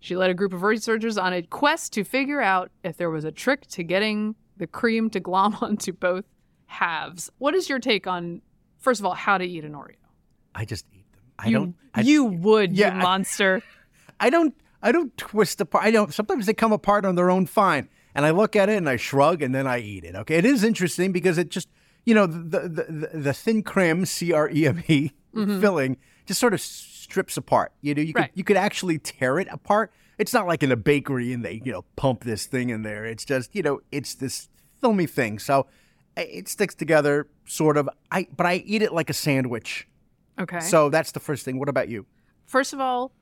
She 0.00 0.14
led 0.16 0.30
a 0.30 0.34
group 0.34 0.52
of 0.52 0.62
researchers 0.62 1.16
on 1.18 1.32
a 1.32 1.42
quest 1.42 1.92
to 1.94 2.04
figure 2.04 2.40
out 2.40 2.70
if 2.84 2.96
there 2.96 3.10
was 3.10 3.24
a 3.24 3.32
trick 3.32 3.66
to 3.68 3.82
getting 3.82 4.34
the 4.56 4.66
cream 4.66 5.10
to 5.10 5.20
glom 5.20 5.56
onto 5.60 5.92
both 5.92 6.24
halves. 6.66 7.30
What 7.38 7.54
is 7.54 7.68
your 7.68 7.78
take 7.78 8.06
on, 8.06 8.42
first 8.78 9.00
of 9.00 9.06
all, 9.06 9.14
how 9.14 9.38
to 9.38 9.44
eat 9.44 9.64
an 9.64 9.72
Oreo? 9.72 9.94
I 10.54 10.64
just 10.64 10.84
eat 10.92 11.10
them. 11.12 11.22
I 11.38 11.46
you, 11.48 11.52
don't. 11.58 11.74
I, 11.94 12.00
you 12.02 12.24
would, 12.24 12.76
Yeah, 12.76 12.94
you 12.94 13.00
I- 13.00 13.02
monster. 13.02 13.62
I 14.20 14.30
don't. 14.30 14.54
I 14.82 14.92
don't 14.92 15.16
twist 15.16 15.60
apart. 15.60 15.84
I 15.84 15.90
don't. 15.90 16.12
Sometimes 16.14 16.46
they 16.46 16.54
come 16.54 16.72
apart 16.72 17.04
on 17.04 17.14
their 17.16 17.30
own 17.30 17.46
fine, 17.46 17.88
and 18.18 18.26
I 18.26 18.30
look 18.30 18.56
at 18.56 18.68
it 18.68 18.76
and 18.76 18.88
I 18.88 18.96
shrug, 18.96 19.42
and 19.42 19.54
then 19.54 19.68
I 19.68 19.78
eat 19.78 20.02
it. 20.02 20.16
Okay, 20.16 20.34
it 20.34 20.44
is 20.44 20.64
interesting 20.64 21.12
because 21.12 21.38
it 21.38 21.50
just, 21.50 21.68
you 22.04 22.16
know, 22.16 22.26
the 22.26 22.62
the 22.68 22.82
the, 22.88 23.10
the 23.14 23.32
thin 23.32 23.62
creme 23.62 24.04
C 24.06 24.32
R 24.32 24.50
E 24.50 24.66
M 24.66 24.82
E 24.88 25.12
mm-hmm. 25.32 25.60
filling 25.60 25.98
just 26.26 26.40
sort 26.40 26.52
of 26.52 26.60
strips 26.60 27.36
apart. 27.36 27.70
You 27.80 27.94
know, 27.94 28.02
you 28.02 28.12
could 28.12 28.20
Right. 28.22 28.32
you 28.34 28.42
could 28.42 28.56
actually 28.56 28.98
tear 28.98 29.38
it 29.38 29.46
apart. 29.52 29.92
It's 30.18 30.32
not 30.32 30.48
like 30.48 30.64
in 30.64 30.72
a 30.72 30.76
bakery 30.76 31.32
and 31.32 31.44
they 31.44 31.62
you 31.64 31.70
know 31.70 31.84
pump 31.94 32.24
this 32.24 32.46
thing 32.46 32.70
in 32.70 32.82
there. 32.82 33.04
It's 33.04 33.24
just 33.24 33.54
you 33.54 33.62
know 33.62 33.82
it's 33.92 34.16
this 34.16 34.48
filmy 34.80 35.06
thing. 35.06 35.38
So 35.38 35.68
eh, 36.16 36.22
it 36.22 36.48
sticks 36.48 36.74
together 36.74 37.28
sort 37.46 37.76
of. 37.76 37.88
I 38.10 38.26
but 38.36 38.46
I 38.46 38.64
eat 38.66 38.82
it 38.82 38.92
like 38.92 39.10
a 39.10 39.14
sandwich. 39.14 39.86
Okay. 40.40 40.58
So 40.58 40.90
that's 40.90 41.12
the 41.12 41.20
first 41.20 41.44
thing. 41.44 41.60
What 41.60 41.68
about 41.68 41.88
you? 41.88 42.04
first 42.46 42.72
of 42.72 42.80
all, 42.80 43.12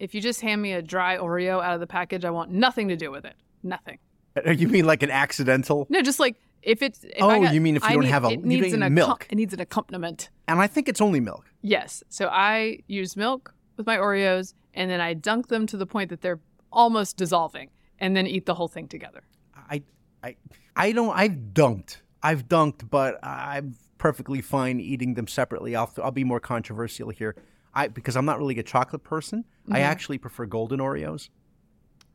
if 0.00 0.12
you 0.12 0.20
just 0.20 0.40
hand 0.40 0.60
me 0.60 0.72
a 0.72 0.82
dry 0.82 1.18
Oreo 1.18 1.62
out 1.62 1.74
of 1.74 1.80
the 1.80 1.86
package, 1.86 2.24
I 2.24 2.30
want 2.30 2.50
nothing 2.50 2.88
to 2.88 2.96
do 2.96 3.12
with 3.12 3.24
it. 3.24 3.36
Nothing. 3.62 3.98
You 4.46 4.68
mean 4.68 4.84
like 4.84 5.02
an 5.02 5.10
accidental? 5.10 5.86
No, 5.88 6.02
just 6.02 6.18
like 6.18 6.36
if 6.62 6.82
it's. 6.82 7.04
If 7.04 7.22
Oh, 7.22 7.28
I 7.28 7.40
got- 7.40 7.54
you 7.54 7.60
mean 7.60 7.76
if 7.76 7.82
you 7.82 7.90
I 7.90 7.92
don't 7.92 8.02
need- 8.02 8.10
have 8.10 8.24
a- 8.24 8.30
it 8.30 8.44
needs 8.44 8.72
an 8.72 8.80
accom- 8.80 8.92
milk. 8.92 9.26
It 9.30 9.36
needs 9.36 9.54
an 9.54 9.60
accompaniment. 9.60 10.30
And 10.48 10.60
I 10.60 10.66
think 10.66 10.88
it's 10.88 11.00
only 11.00 11.20
milk. 11.20 11.44
Yes. 11.62 12.02
So 12.08 12.28
I 12.28 12.80
use 12.86 13.16
milk 13.16 13.54
with 13.76 13.86
my 13.86 13.96
Oreos, 13.96 14.54
and 14.74 14.90
then 14.90 15.00
I 15.00 15.14
dunk 15.14 15.48
them 15.48 15.66
to 15.68 15.76
the 15.76 15.86
point 15.86 16.10
that 16.10 16.20
they're 16.20 16.40
almost 16.72 17.16
dissolving, 17.16 17.70
and 17.98 18.16
then 18.16 18.26
eat 18.26 18.46
the 18.46 18.54
whole 18.54 18.68
thing 18.68 18.88
together. 18.88 19.22
I, 19.70 19.82
I, 20.22 20.36
I 20.76 20.92
don't. 20.92 21.16
I've 21.16 21.36
dunked. 21.52 21.98
I've 22.22 22.48
dunked, 22.48 22.88
but 22.90 23.18
I'm 23.22 23.76
perfectly 23.98 24.40
fine 24.40 24.80
eating 24.80 25.14
them 25.14 25.26
separately. 25.26 25.76
I'll, 25.76 25.92
I'll 26.02 26.10
be 26.10 26.24
more 26.24 26.40
controversial 26.40 27.10
here. 27.10 27.36
I 27.74 27.88
because 27.88 28.16
I'm 28.16 28.24
not 28.24 28.38
really 28.38 28.58
a 28.58 28.62
chocolate 28.62 29.04
person. 29.04 29.44
I 29.68 29.74
mm-hmm. 29.74 29.76
actually 29.82 30.18
prefer 30.18 30.46
golden 30.46 30.80
Oreos. 30.80 31.28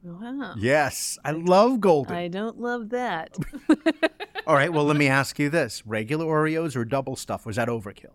Wow. 0.03 0.55
Yes, 0.57 1.17
I 1.25 1.31
love 1.31 1.81
golden. 1.81 2.15
I 2.15 2.27
don't 2.29 2.59
love 2.59 2.89
that. 2.89 3.35
All 4.47 4.55
right. 4.55 4.71
Well, 4.71 4.85
let 4.85 4.95
me 4.97 5.07
ask 5.07 5.37
you 5.39 5.49
this: 5.49 5.85
regular 5.85 6.25
Oreos 6.25 6.75
or 6.75 6.85
Double 6.85 7.15
Stuf? 7.15 7.45
Was 7.45 7.57
that 7.57 7.67
overkill? 7.67 8.13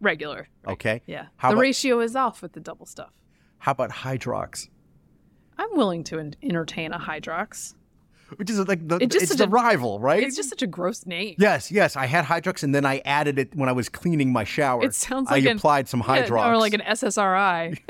Regular. 0.00 0.48
Okay. 0.66 1.02
Yeah. 1.06 1.26
How 1.36 1.48
the 1.50 1.54
about 1.56 1.62
ratio 1.62 2.00
is 2.00 2.14
off 2.14 2.40
with 2.42 2.52
the 2.52 2.60
Double 2.60 2.86
Stuf. 2.86 3.08
how 3.58 3.72
about 3.72 3.90
Hydrox? 3.90 4.68
I'm 5.58 5.68
willing 5.76 6.04
to 6.04 6.18
en- 6.18 6.34
entertain 6.42 6.92
a 6.92 6.98
Hydrox. 6.98 7.74
Which 8.36 8.50
is 8.50 8.58
like 8.66 8.86
the 8.88 8.96
It 8.96 9.10
just 9.10 9.24
it's 9.24 9.36
the 9.36 9.44
a- 9.44 9.48
rival, 9.48 10.00
right? 10.00 10.22
It's 10.22 10.34
just 10.36 10.48
such 10.48 10.62
a 10.62 10.66
gross 10.66 11.04
name. 11.06 11.34
Yes, 11.38 11.70
yes. 11.70 11.94
I 11.96 12.06
had 12.06 12.24
Hydrox, 12.24 12.62
and 12.62 12.74
then 12.74 12.84
I 12.86 13.00
added 13.04 13.38
it 13.38 13.54
when 13.54 13.68
I 13.68 13.72
was 13.72 13.88
cleaning 13.88 14.32
my 14.32 14.44
shower. 14.44 14.82
It 14.84 14.94
sounds 14.94 15.30
like 15.30 15.44
I 15.46 15.50
an- 15.50 15.56
applied 15.58 15.88
some 15.88 16.00
Yeah, 16.00 16.26
Hydrox. 16.26 16.46
or 16.46 16.56
like 16.58 16.74
an 16.74 16.80
SSRI. 16.80 17.78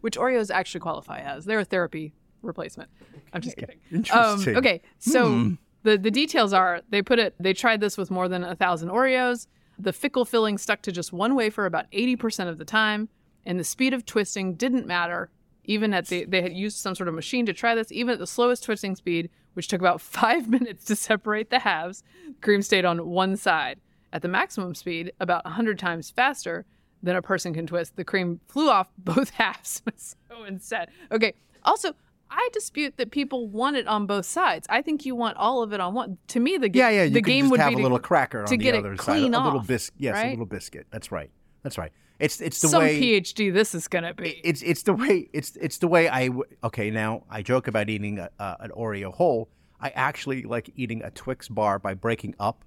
which 0.00 0.16
Oreos 0.16 0.50
actually 0.50 0.80
qualify 0.80 1.20
as. 1.20 1.44
They're 1.44 1.60
a 1.60 1.64
therapy 1.64 2.14
replacement. 2.42 2.90
I'm 3.32 3.40
just 3.40 3.56
kidding. 3.56 3.78
Interesting. 3.92 4.56
Um, 4.56 4.58
okay, 4.58 4.82
so 4.98 5.52
the 5.82 5.98
the 5.98 6.10
details 6.10 6.52
are 6.52 6.82
they 6.90 7.02
put 7.02 7.18
it. 7.18 7.34
They 7.38 7.52
tried 7.52 7.80
this 7.80 7.96
with 7.96 8.10
more 8.10 8.28
than 8.28 8.44
a 8.44 8.56
thousand 8.56 8.88
Oreos. 8.88 9.46
The 9.78 9.92
fickle 9.92 10.24
filling 10.24 10.56
stuck 10.58 10.82
to 10.82 10.92
just 10.92 11.12
one 11.12 11.34
wafer 11.34 11.66
about 11.66 11.90
80% 11.92 12.48
of 12.48 12.56
the 12.56 12.64
time, 12.64 13.10
and 13.44 13.60
the 13.60 13.64
speed 13.64 13.92
of 13.92 14.06
twisting 14.06 14.54
didn't 14.54 14.86
matter. 14.86 15.30
Even 15.64 15.92
at 15.92 16.06
the 16.06 16.24
they 16.24 16.42
had 16.42 16.52
used 16.52 16.78
some 16.78 16.94
sort 16.94 17.08
of 17.08 17.14
machine 17.14 17.44
to 17.46 17.52
try 17.52 17.74
this. 17.74 17.92
Even 17.92 18.14
at 18.14 18.18
the 18.18 18.26
slowest 18.26 18.64
twisting 18.64 18.96
speed, 18.96 19.30
which 19.54 19.68
took 19.68 19.80
about 19.80 20.00
five 20.20 20.48
minutes 20.48 20.84
to 20.86 20.96
separate 20.96 21.50
the 21.50 21.58
halves, 21.60 22.02
cream 22.40 22.62
stayed 22.62 22.84
on 22.84 23.06
one 23.08 23.36
side. 23.36 23.80
At 24.12 24.22
the 24.22 24.28
maximum 24.28 24.74
speed, 24.74 25.12
about 25.20 25.44
100 25.44 25.78
times 25.78 26.10
faster 26.10 26.64
than 27.06 27.16
a 27.16 27.22
person 27.22 27.54
can 27.54 27.66
twist, 27.66 27.96
the 27.96 28.04
cream 28.04 28.40
flew 28.48 28.68
off 28.68 28.88
both 28.98 29.30
halves. 29.30 29.82
so 29.96 30.44
insane. 30.44 30.86
Okay. 31.10 31.32
Also, 31.64 31.94
I 32.30 32.48
dispute 32.52 32.98
that 32.98 33.10
people 33.12 33.48
want 33.48 33.76
it 33.76 33.86
on 33.86 34.06
both 34.06 34.26
sides. 34.26 34.66
I 34.68 34.82
think 34.82 35.06
you 35.06 35.14
want 35.14 35.36
all 35.38 35.62
of 35.62 35.72
it 35.72 35.80
on 35.80 35.94
one. 35.94 36.18
To 36.28 36.40
me, 36.40 36.58
the, 36.58 36.68
ga- 36.68 36.78
Yeah, 36.80 36.88
yeah. 36.90 37.02
You 37.04 37.10
the 37.10 37.22
game 37.22 37.44
just 37.44 37.50
would 37.52 37.60
have 37.60 37.68
be 37.70 37.74
a 37.74 37.76
to- 37.78 37.82
little 37.84 37.98
cracker 37.98 38.44
to 38.44 38.52
on 38.52 38.58
get 38.58 38.72
the 38.82 38.90
it 38.92 38.98
clean 38.98 39.32
side. 39.32 39.40
A 39.40 39.44
little 39.44 39.60
biscuit. 39.60 39.94
Yes, 39.98 40.14
right? 40.14 40.26
a 40.26 40.30
little 40.30 40.44
biscuit. 40.46 40.86
That's 40.90 41.10
right. 41.10 41.30
That's 41.62 41.78
right. 41.78 41.92
It's 42.18 42.40
it's 42.40 42.60
the 42.62 42.68
some 42.68 42.82
way 42.82 43.00
PhD 43.00 43.52
this 43.52 43.74
is 43.74 43.88
gonna 43.88 44.14
be. 44.14 44.40
it's 44.42 44.62
it's 44.62 44.82
the 44.84 44.94
way 44.94 45.28
it's 45.34 45.54
it's 45.56 45.76
the 45.78 45.86
way 45.88 46.08
I 46.08 46.28
w- 46.28 46.44
okay 46.64 46.90
now 46.90 47.24
I 47.28 47.42
joke 47.42 47.68
about 47.68 47.90
eating 47.90 48.18
a, 48.18 48.30
uh, 48.38 48.56
an 48.60 48.70
Oreo 48.70 49.12
whole. 49.12 49.50
I 49.80 49.90
actually 49.90 50.42
like 50.44 50.70
eating 50.76 51.02
a 51.02 51.10
Twix 51.10 51.46
bar 51.48 51.78
by 51.78 51.92
breaking 51.92 52.34
up 52.40 52.64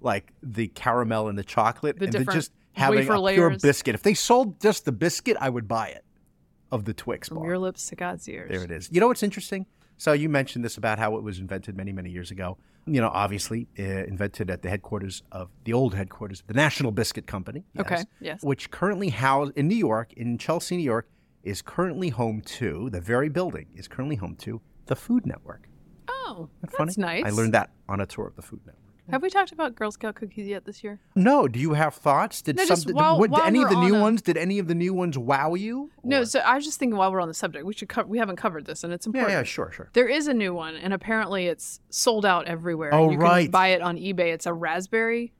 like 0.00 0.32
the 0.42 0.66
caramel 0.68 1.28
and 1.28 1.38
the 1.38 1.44
chocolate 1.44 2.00
The 2.00 2.06
and 2.06 2.30
just 2.32 2.50
having 2.72 3.00
wafer 3.00 3.12
a 3.12 3.32
pure 3.32 3.48
layers. 3.50 3.62
biscuit. 3.62 3.94
If 3.94 4.02
they 4.02 4.14
sold 4.14 4.60
just 4.60 4.84
the 4.84 4.92
biscuit, 4.92 5.36
I 5.40 5.48
would 5.48 5.68
buy 5.68 5.88
it 5.88 6.04
of 6.70 6.84
the 6.84 6.94
Twix 6.94 7.28
bar. 7.28 7.38
From 7.38 7.46
your 7.46 7.58
lips 7.58 7.86
to 7.88 7.96
God's 7.96 8.28
ears. 8.28 8.50
There 8.50 8.62
it 8.62 8.70
is. 8.70 8.88
You 8.92 9.00
know 9.00 9.08
what's 9.08 9.22
interesting? 9.22 9.66
So 9.96 10.12
you 10.12 10.28
mentioned 10.28 10.64
this 10.64 10.76
about 10.78 10.98
how 10.98 11.16
it 11.16 11.22
was 11.22 11.38
invented 11.38 11.76
many, 11.76 11.92
many 11.92 12.10
years 12.10 12.30
ago. 12.30 12.56
You 12.86 13.02
know, 13.02 13.10
obviously 13.12 13.68
uh, 13.78 13.82
invented 13.82 14.50
at 14.50 14.62
the 14.62 14.70
headquarters 14.70 15.22
of 15.30 15.50
the 15.64 15.74
old 15.74 15.94
headquarters 15.94 16.40
of 16.40 16.46
the 16.46 16.54
National 16.54 16.90
Biscuit 16.90 17.26
Company. 17.26 17.64
Okay, 17.78 18.04
yes. 18.20 18.42
Which 18.42 18.70
currently 18.70 19.10
housed 19.10 19.52
in 19.56 19.68
New 19.68 19.76
York, 19.76 20.14
in 20.14 20.38
Chelsea, 20.38 20.78
New 20.78 20.84
York, 20.84 21.06
is 21.42 21.60
currently 21.60 22.08
home 22.08 22.40
to 22.42 22.88
the 22.90 23.00
very 23.00 23.28
building 23.28 23.66
is 23.74 23.88
currently 23.88 24.16
home 24.16 24.36
to 24.36 24.60
the 24.86 24.96
Food 24.96 25.26
Network. 25.26 25.68
Oh, 26.08 26.48
that 26.60 26.70
that's 26.70 26.94
funny? 26.96 27.22
nice. 27.22 27.24
I 27.24 27.30
learned 27.30 27.54
that 27.54 27.70
on 27.88 28.00
a 28.00 28.06
tour 28.06 28.26
of 28.26 28.36
the 28.36 28.42
Food 28.42 28.60
Network. 28.66 28.89
Have 29.10 29.22
we 29.22 29.30
talked 29.30 29.52
about 29.52 29.74
Girl 29.74 29.90
Scout 29.90 30.14
cookies 30.14 30.46
yet 30.46 30.64
this 30.64 30.82
year? 30.84 31.00
No, 31.14 31.48
do 31.48 31.58
you 31.60 31.74
have 31.74 31.94
thoughts? 31.94 32.42
Did 32.42 32.56
No, 32.56 32.64
some 32.64 32.94
while- 32.94 33.18
what- 33.18 33.30
while 33.30 33.42
any 33.42 33.62
of 33.62 33.68
the 33.70 33.80
new 33.80 33.96
a- 33.96 34.00
ones? 34.00 34.22
Did 34.22 34.36
any 34.36 34.58
of 34.58 34.68
the 34.68 34.74
new 34.74 34.92
ones 34.94 35.16
wow 35.18 35.54
you? 35.54 35.90
No, 36.04 36.20
Or- 36.20 36.24
so 36.24 36.40
I 36.40 36.54
was 36.56 36.64
just 36.64 36.78
thinking 36.78 36.96
while 36.96 37.10
we're 37.12 37.20
on 37.20 37.28
the 37.28 37.34
subject, 37.34 37.64
we 37.64 37.72
should 37.74 37.90
we 38.06 38.18
haven't 38.18 38.36
covered 38.36 38.66
this, 38.66 38.84
and 38.84 38.92
it's 38.92 39.06
important. 39.06 39.30
yeah, 39.32 39.38
yeah, 39.38 39.42
sure, 39.44 39.70
sure. 39.72 39.88
There 39.92 40.08
is 40.08 40.26
a 40.28 40.34
new 40.34 40.54
one, 40.54 40.76
and 40.76 40.92
apparently 40.92 41.46
it's 41.46 41.80
sold 41.90 42.24
out 42.24 42.46
everywhere. 42.46 42.94
Oh, 42.94 43.10
you 43.10 43.18
right. 43.18 43.42
can 43.44 43.50
buy 43.50 43.68
it 43.68 43.82
on 43.82 43.96
eBay. 43.96 44.32
It's 44.32 44.46
a 44.46 44.52
raspberry 44.54 45.32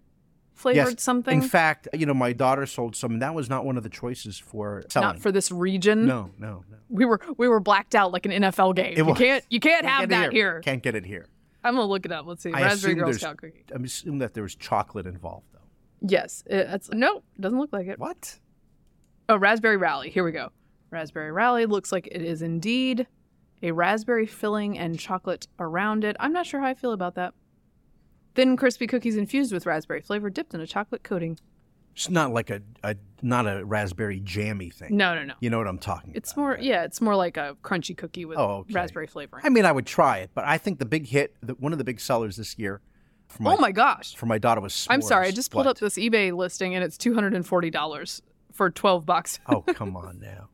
flavored 0.55 1.01
something. 1.01 1.43
In 1.43 1.49
fact, 1.49 1.89
you 1.95 2.05
know, 2.05 2.13
my 2.15 2.33
daughter 2.35 2.67
sold 2.67 2.95
some, 2.95 3.13
and 3.13 3.23
that 3.23 3.35
was 3.35 3.49
not 3.49 3.65
one 3.65 3.77
of 3.79 3.83
the 3.83 3.89
choices 3.89 4.39
for 4.39 4.83
selling. 4.91 5.07
not 5.09 5.19
for 5.21 5.33
this 5.33 5.51
region. 5.51 6.07
No, 6.07 6.31
no, 6.39 6.65
no. 6.71 6.77
We 6.91 7.05
were 7.05 7.21
we 7.39 7.49
were 7.49 7.61
blacked 7.61 7.95
out 7.95 8.13
like 8.13 8.27
an 8.27 8.33
NFL 8.33 8.75
game. 8.75 8.97
you 8.97 9.05
was. 9.05 9.17
can't 9.17 9.45
you 9.49 9.61
can't, 9.61 9.83
Can't 9.85 9.87
have 9.95 10.05
it 10.05 10.11
that 10.11 10.33
here. 10.33 10.61
Can't 10.61 10.83
get 10.83 10.95
it 10.95 11.07
here. 11.07 11.27
I'm 11.63 11.75
gonna 11.75 11.87
look 11.87 12.07
it 12.07 12.13
up. 12.13 12.27
Let's 12.27 12.43
see. 12.43 12.53
I 12.53 12.63
Raspberry 12.63 12.95
Girl 12.95 13.13
Scout 13.13 13.37
cookie. 13.37 13.65
I 13.73 13.83
assume 13.83 14.19
that 14.19 14.35
there 14.35 14.43
was 14.43 14.55
chocolate 14.55 15.07
involved, 15.07 15.47
though. 15.53 15.59
Yes, 16.01 16.43
it's 16.47 16.91
no, 16.91 17.23
doesn't 17.39 17.59
look 17.59 17.73
like 17.73 17.87
it. 17.87 17.99
What? 17.99 18.39
Oh, 19.29 19.37
Raspberry 19.37 19.77
Rally. 19.77 20.11
Here 20.11 20.25
we 20.25 20.33
go. 20.33 20.51
Raspberry 20.91 21.31
Rally 21.31 21.67
looks 21.67 21.93
like 21.93 22.09
it 22.11 22.23
is 22.23 22.43
indeed 22.43 23.07
a 23.63 23.73
raspberry 23.73 24.27
filling 24.27 24.79
and 24.79 24.99
chocolate 24.99 25.47
around 25.59 26.05
it. 26.05 26.17
I'm 26.19 26.33
not 26.33 26.47
sure 26.47 26.61
how 26.61 26.67
I 26.67 26.75
feel 26.75 26.93
about 26.93 27.15
that. 27.17 27.35
Thin, 28.35 28.57
crispy 28.57 28.87
cookies 28.87 29.17
infused 29.17 29.53
with 29.53 29.67
raspberry 29.67 30.01
flavor, 30.01 30.31
dipped 30.31 30.55
in 30.55 30.61
a 30.61 30.67
chocolate 30.67 31.03
coating. 31.03 31.39
It's 31.95 32.09
not 32.09 32.33
like 32.33 32.51
a, 32.51 32.63
a 32.83 32.97
not 33.23 33.47
a 33.47 33.65
raspberry 33.65 34.21
jammy 34.21 34.71
thing. 34.71 34.97
No, 34.97 35.15
no, 35.15 35.25
no. 35.25 35.35
You 35.41 35.51
know 35.51 35.59
what 35.59 35.67
I'm 35.67 35.79
talking 35.79 36.13
It's 36.15 36.33
about. 36.33 36.41
more, 36.43 36.59
yeah, 36.61 36.85
it's 36.85 37.01
more 37.01 37.15
like 37.17 37.37
a 37.37 37.57
crunchy 37.63 37.97
cookie 37.97 38.25
with 38.25 38.39
Oh, 38.39 38.59
okay. 38.61 38.73
raspberry 38.75 39.07
flavoring. 39.07 39.45
I 39.45 39.51
mean, 39.51 39.65
I 39.67 39.73
would 39.73 39.87
try 39.87 40.19
it, 40.19 40.31
but 40.35 40.45
I 40.45 40.57
think 40.57 40.79
the 40.79 40.87
big 40.87 41.07
hit, 41.07 41.35
the, 41.43 41.55
one 41.55 41.73
of 41.73 41.79
the 41.79 41.85
big 41.85 42.01
sellers 42.01 42.37
this 42.37 42.59
year, 42.59 42.81
for 43.29 43.43
my, 43.43 43.55
oh 43.55 43.57
my 43.59 43.73
gosh! 43.73 44.15
for 44.17 44.27
my 44.27 44.39
daughter 44.39 44.61
was. 44.61 44.87
I'm 44.91 45.03
sorry, 45.03 45.27
I 45.29 45.31
just 45.31 45.51
pulled 45.51 45.67
What? 45.67 45.71
up 45.73 45.79
this 45.79 45.95
eBay 45.97 46.33
listing 46.35 46.75
and 46.75 46.83
it's 46.83 46.97
two 46.99 47.15
hundred 47.15 47.35
and 47.35 47.47
forty 47.47 47.71
dollars 47.71 48.23
for 48.53 48.71
twelve 48.71 49.05
bucks. 49.07 49.39
Oh 49.47 49.61
come 49.75 49.97
on 49.97 50.19
now. 50.21 50.49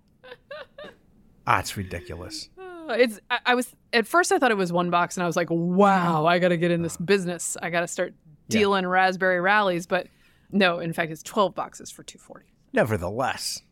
ah, 1.46 1.58
it's 1.60 1.76
ridiculous. 1.76 2.48
It's 2.88 3.18
I, 3.30 3.38
I 3.46 3.54
was 3.54 3.74
at 3.92 4.06
first 4.06 4.30
I 4.32 4.38
thought 4.38 4.50
it 4.50 4.56
was 4.56 4.72
one 4.72 4.90
box 4.90 5.16
and 5.16 5.24
I 5.24 5.26
was 5.26 5.36
like, 5.36 5.48
wow, 5.50 6.26
I 6.26 6.38
got 6.38 6.48
to 6.48 6.56
get 6.56 6.70
in 6.70 6.82
this 6.82 6.96
business. 6.96 7.56
I 7.62 7.70
got 7.70 7.80
to 7.80 7.88
start 7.88 8.14
Yeah. 8.48 8.60
dealing 8.60 8.86
raspberry 8.86 9.40
rallies, 9.40 9.86
but 9.86 10.06
no, 10.52 10.78
in 10.78 10.92
fact, 10.92 11.12
it's 11.12 11.22
twelve 11.22 11.54
boxes 11.54 11.90
for 11.90 12.02
two 12.02 12.18
forty. 12.18 12.46
Nevertheless, 12.72 13.62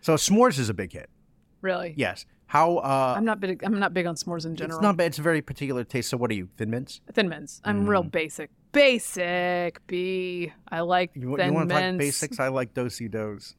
so 0.00 0.14
s'mores 0.14 0.58
is 0.58 0.68
a 0.68 0.74
big 0.74 0.92
hit. 0.92 1.08
Really? 1.60 1.94
Yes. 1.96 2.26
How? 2.46 2.76
Uh, 2.78 3.14
I'm 3.16 3.24
not 3.24 3.40
big. 3.40 3.64
I'm 3.64 3.78
not 3.78 3.94
big 3.94 4.06
on 4.06 4.14
s'mores 4.16 4.44
in 4.46 4.54
general. 4.54 4.78
It's 4.78 4.82
not 4.82 4.96
bad. 4.96 5.06
It's 5.08 5.18
a 5.18 5.22
very 5.22 5.40
particular 5.42 5.82
taste. 5.84 6.10
So, 6.10 6.16
what 6.16 6.30
are 6.30 6.34
you? 6.34 6.48
Thin 6.56 6.70
mints? 6.70 7.00
Thin 7.12 7.28
mints. 7.28 7.60
I'm 7.64 7.86
real 7.88 8.02
basic. 8.02 8.50
Basic 8.72 9.84
B. 9.86 10.52
I 10.68 10.80
like 10.80 11.14
Mm. 11.14 11.22
You, 11.22 11.36
thin 11.36 11.46
you 11.48 11.52
want 11.54 11.68
to 11.70 11.74
like 11.74 11.84
mints. 11.84 12.04
basics? 12.04 12.38
I 12.40 12.48
like 12.48 12.74
Do-si-dos. 12.74 13.56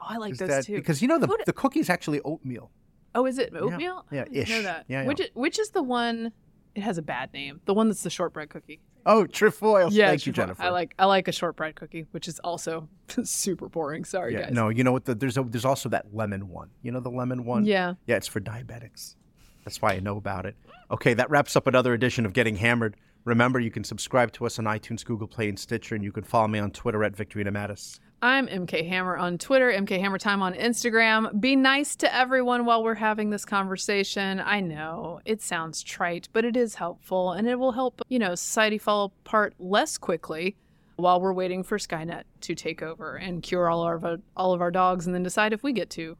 Oh, 0.00 0.04
I 0.08 0.16
like 0.18 0.36
those 0.36 0.66
too. 0.66 0.76
Because 0.76 1.02
you 1.02 1.08
know 1.08 1.18
the 1.18 1.26
the 1.46 1.52
cookie's 1.52 1.90
actually 1.90 2.20
oatmeal. 2.24 2.70
oh, 3.14 3.26
is 3.26 3.38
it 3.38 3.52
oatmeal? 3.54 4.06
Yeah, 4.12 4.20
I 4.22 4.24
didn't 4.24 4.34
know 4.48 4.56
ish. 4.58 4.62
that. 4.64 4.84
Yeah, 4.88 5.02
yeah. 5.02 5.06
Which 5.08 5.20
which 5.34 5.58
is 5.58 5.70
the 5.70 5.82
one? 5.82 6.32
It 6.74 6.82
has 6.82 6.96
a 6.96 7.02
bad 7.02 7.32
name. 7.32 7.60
The 7.64 7.74
one 7.74 7.88
that's 7.88 8.02
the 8.04 8.10
shortbread 8.10 8.50
cookie. 8.50 8.80
Oh, 9.10 9.26
trefoil. 9.26 9.88
Yeah, 9.90 10.08
Thank 10.08 10.20
you, 10.26 10.32
sure. 10.32 10.44
Jennifer. 10.44 10.62
I 10.62 10.68
like 10.68 10.94
I 10.98 11.06
like 11.06 11.26
a 11.28 11.32
shortbread 11.32 11.74
cookie, 11.76 12.06
which 12.10 12.28
is 12.28 12.38
also 12.40 12.88
super 13.24 13.68
boring. 13.68 14.04
Sorry, 14.04 14.34
Yeah, 14.34 14.42
guys. 14.42 14.52
no, 14.52 14.68
you 14.68 14.84
know 14.84 14.92
what? 14.92 15.06
The, 15.06 15.14
there's 15.14 15.38
a, 15.38 15.42
there's 15.42 15.64
also 15.64 15.88
that 15.88 16.14
lemon 16.14 16.48
one. 16.48 16.68
You 16.82 16.92
know 16.92 17.00
the 17.00 17.10
lemon 17.10 17.44
one? 17.46 17.64
Yeah. 17.64 17.94
Yeah, 18.06 18.16
it's 18.16 18.26
for 18.28 18.40
diabetics. 18.40 19.16
That's 19.64 19.80
why 19.82 19.94
I 19.94 20.00
know 20.00 20.16
about 20.18 20.44
it. 20.46 20.56
Okay, 20.90 21.14
that 21.14 21.30
wraps 21.30 21.56
up 21.56 21.66
another 21.66 21.94
edition 21.94 22.26
of 22.26 22.32
Getting 22.34 22.56
Hammered. 22.56 22.96
Remember, 23.24 23.58
you 23.60 23.70
can 23.70 23.82
subscribe 23.84 24.32
to 24.32 24.46
us 24.46 24.58
on 24.58 24.66
iTunes, 24.66 25.04
Google 25.04 25.26
Play, 25.26 25.48
and 25.48 25.58
Stitcher, 25.58 25.94
and 25.94 26.04
you 26.04 26.12
can 26.12 26.22
follow 26.22 26.48
me 26.48 26.58
on 26.58 26.70
Twitter 26.70 27.02
at 27.04 27.14
Victorino 27.16 27.50
Matus. 27.50 27.98
I'm 28.20 28.48
MK 28.48 28.88
Hammer 28.88 29.16
on 29.16 29.38
Twitter, 29.38 29.70
MK 29.70 30.00
Hammer 30.00 30.18
Time 30.18 30.42
on 30.42 30.52
Instagram. 30.54 31.40
Be 31.40 31.54
nice 31.54 31.94
to 31.96 32.12
everyone 32.12 32.64
while 32.64 32.82
we're 32.82 32.94
having 32.94 33.30
this 33.30 33.44
conversation. 33.44 34.40
I 34.40 34.58
know 34.58 35.20
it 35.24 35.40
sounds 35.40 35.84
trite, 35.84 36.28
but 36.32 36.44
it 36.44 36.56
is 36.56 36.74
helpful 36.74 37.30
and 37.30 37.46
it 37.46 37.60
will 37.60 37.70
help, 37.70 38.02
you 38.08 38.18
know, 38.18 38.34
society 38.34 38.76
fall 38.76 39.12
apart 39.24 39.54
less 39.60 39.98
quickly 39.98 40.56
while 40.96 41.20
we're 41.20 41.32
waiting 41.32 41.62
for 41.62 41.78
Skynet 41.78 42.24
to 42.40 42.56
take 42.56 42.82
over 42.82 43.14
and 43.14 43.40
cure 43.40 43.70
all 43.70 43.86
of 43.86 44.04
our, 44.04 44.16
all 44.36 44.52
of 44.52 44.60
our 44.60 44.72
dogs 44.72 45.06
and 45.06 45.14
then 45.14 45.22
decide 45.22 45.52
if 45.52 45.62
we 45.62 45.72
get 45.72 45.88
to 45.90 46.16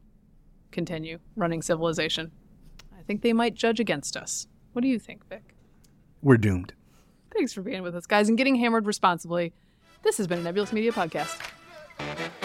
continue 0.71 1.19
running 1.35 1.61
civilization. 1.61 2.31
I 2.97 3.03
think 3.03 3.23
they 3.23 3.33
might 3.33 3.55
judge 3.55 3.81
against 3.81 4.15
us. 4.15 4.47
What 4.71 4.83
do 4.83 4.87
you 4.87 4.99
think, 4.99 5.27
Vic? 5.27 5.53
We're 6.21 6.37
doomed. 6.37 6.71
Thanks 7.33 7.51
for 7.51 7.61
being 7.61 7.83
with 7.83 7.93
us, 7.93 8.05
guys, 8.05 8.29
and 8.29 8.37
getting 8.37 8.55
hammered 8.55 8.87
responsibly. 8.87 9.51
This 10.01 10.17
has 10.17 10.27
been 10.27 10.39
a 10.39 10.43
Nebulous 10.43 10.71
Media 10.71 10.93
Podcast. 10.93 11.37
Thank 11.99 12.19
you. 12.19 12.38